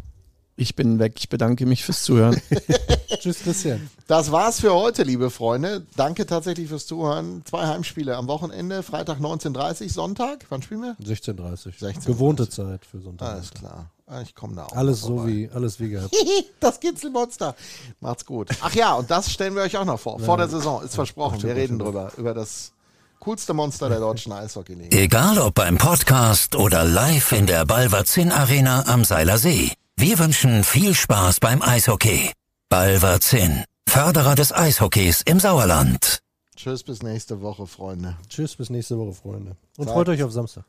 Ich 0.61 0.75
bin 0.75 0.99
weg. 0.99 1.15
Ich 1.19 1.29
bedanke 1.29 1.67
mich 1.67 1.85
fürs 1.85 2.03
Zuhören. 2.03 2.43
Tschüss, 3.21 3.39
Christian. 3.39 3.89
Das 4.09 4.33
war's 4.33 4.59
für 4.59 4.75
heute, 4.75 5.05
liebe 5.05 5.31
Freunde. 5.31 5.87
Danke 5.95 6.27
tatsächlich 6.27 6.69
fürs 6.69 6.85
Zuhören. 6.85 7.43
Zwei 7.45 7.69
Heimspiele 7.69 8.17
am 8.17 8.27
Wochenende, 8.27 8.83
Freitag 8.83 9.21
19.30 9.21 9.93
Sonntag. 9.93 10.47
Wann 10.49 10.61
spielen 10.61 10.83
wir? 10.83 10.97
16.30 11.01 11.79
16:30. 11.79 12.07
Gewohnte 12.07 12.49
Zeit 12.49 12.85
für 12.85 12.99
Sonntag. 12.99 13.35
Alles 13.35 13.53
klar. 13.53 13.91
Ich 14.25 14.35
komme 14.35 14.57
da 14.57 14.65
auch. 14.65 14.73
Alles 14.73 15.03
so 15.03 15.25
wie, 15.29 15.49
alles 15.55 15.79
wie 15.79 15.91
gehabt. 15.91 16.13
das 16.61 16.81
Kitzelmonster. 16.81 17.55
Macht's 18.01 18.27
gut. 18.27 18.49
Ach 18.61 18.75
ja, 18.75 18.95
und 18.95 19.09
das 19.09 19.31
stellen 19.31 19.55
wir 19.55 19.63
euch 19.63 19.77
auch 19.77 19.85
noch 19.85 20.01
vor. 20.01 20.19
Vor 20.19 20.39
der 20.39 20.49
Saison. 20.49 20.83
Ist 20.83 20.97
versprochen. 20.97 21.41
Wir 21.41 21.55
reden 21.55 21.79
drüber. 21.79 22.11
Über 22.17 22.35
das 22.35 22.73
coolste 23.21 23.55
Monster 23.55 23.89
der 23.89 24.01
deutschen 24.01 24.33
Eishockey-Liga. 24.33 24.97
Egal 24.97 25.39
ob 25.39 25.55
beim 25.55 25.79
Podcast 25.79 26.57
oder 26.57 26.83
live 26.83 27.31
in 27.31 27.47
der 27.47 27.65
Balverzin 27.65 28.33
Arena 28.33 28.87
am 28.89 29.05
Seiler 29.05 29.39
See. 29.39 29.71
Wir 30.01 30.17
wünschen 30.21 30.63
viel 30.63 30.95
Spaß 30.95 31.41
beim 31.41 31.61
Eishockey. 31.61 32.31
Balverzin, 32.69 33.65
Förderer 33.89 34.37
des 34.37 34.53
Eishockeys 34.53 35.23
im 35.23 35.41
Sauerland. 35.41 36.21
Tschüss, 36.55 36.85
bis 36.85 37.03
nächste 37.03 37.41
Woche, 37.41 37.67
Freunde. 37.67 38.17
Tschüss, 38.29 38.55
bis 38.55 38.71
nächste 38.71 38.97
Woche, 38.97 39.13
Freunde. 39.13 39.57
Und 39.77 39.87
Zeit. 39.87 39.95
freut 39.95 40.09
euch 40.11 40.23
auf 40.23 40.31
Samstag. 40.31 40.63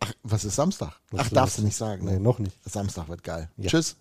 Ach, 0.00 0.12
was 0.24 0.44
ist 0.44 0.56
Samstag? 0.56 0.98
Was 1.12 1.26
Ach, 1.26 1.30
darfst 1.30 1.58
du 1.58 1.62
nicht 1.62 1.76
sagen. 1.76 2.04
Nee, 2.04 2.14
Ne? 2.14 2.20
noch 2.20 2.40
nicht. 2.40 2.56
Samstag 2.64 3.08
wird 3.08 3.22
geil. 3.22 3.48
Ja. 3.58 3.70
Tschüss. 3.70 3.94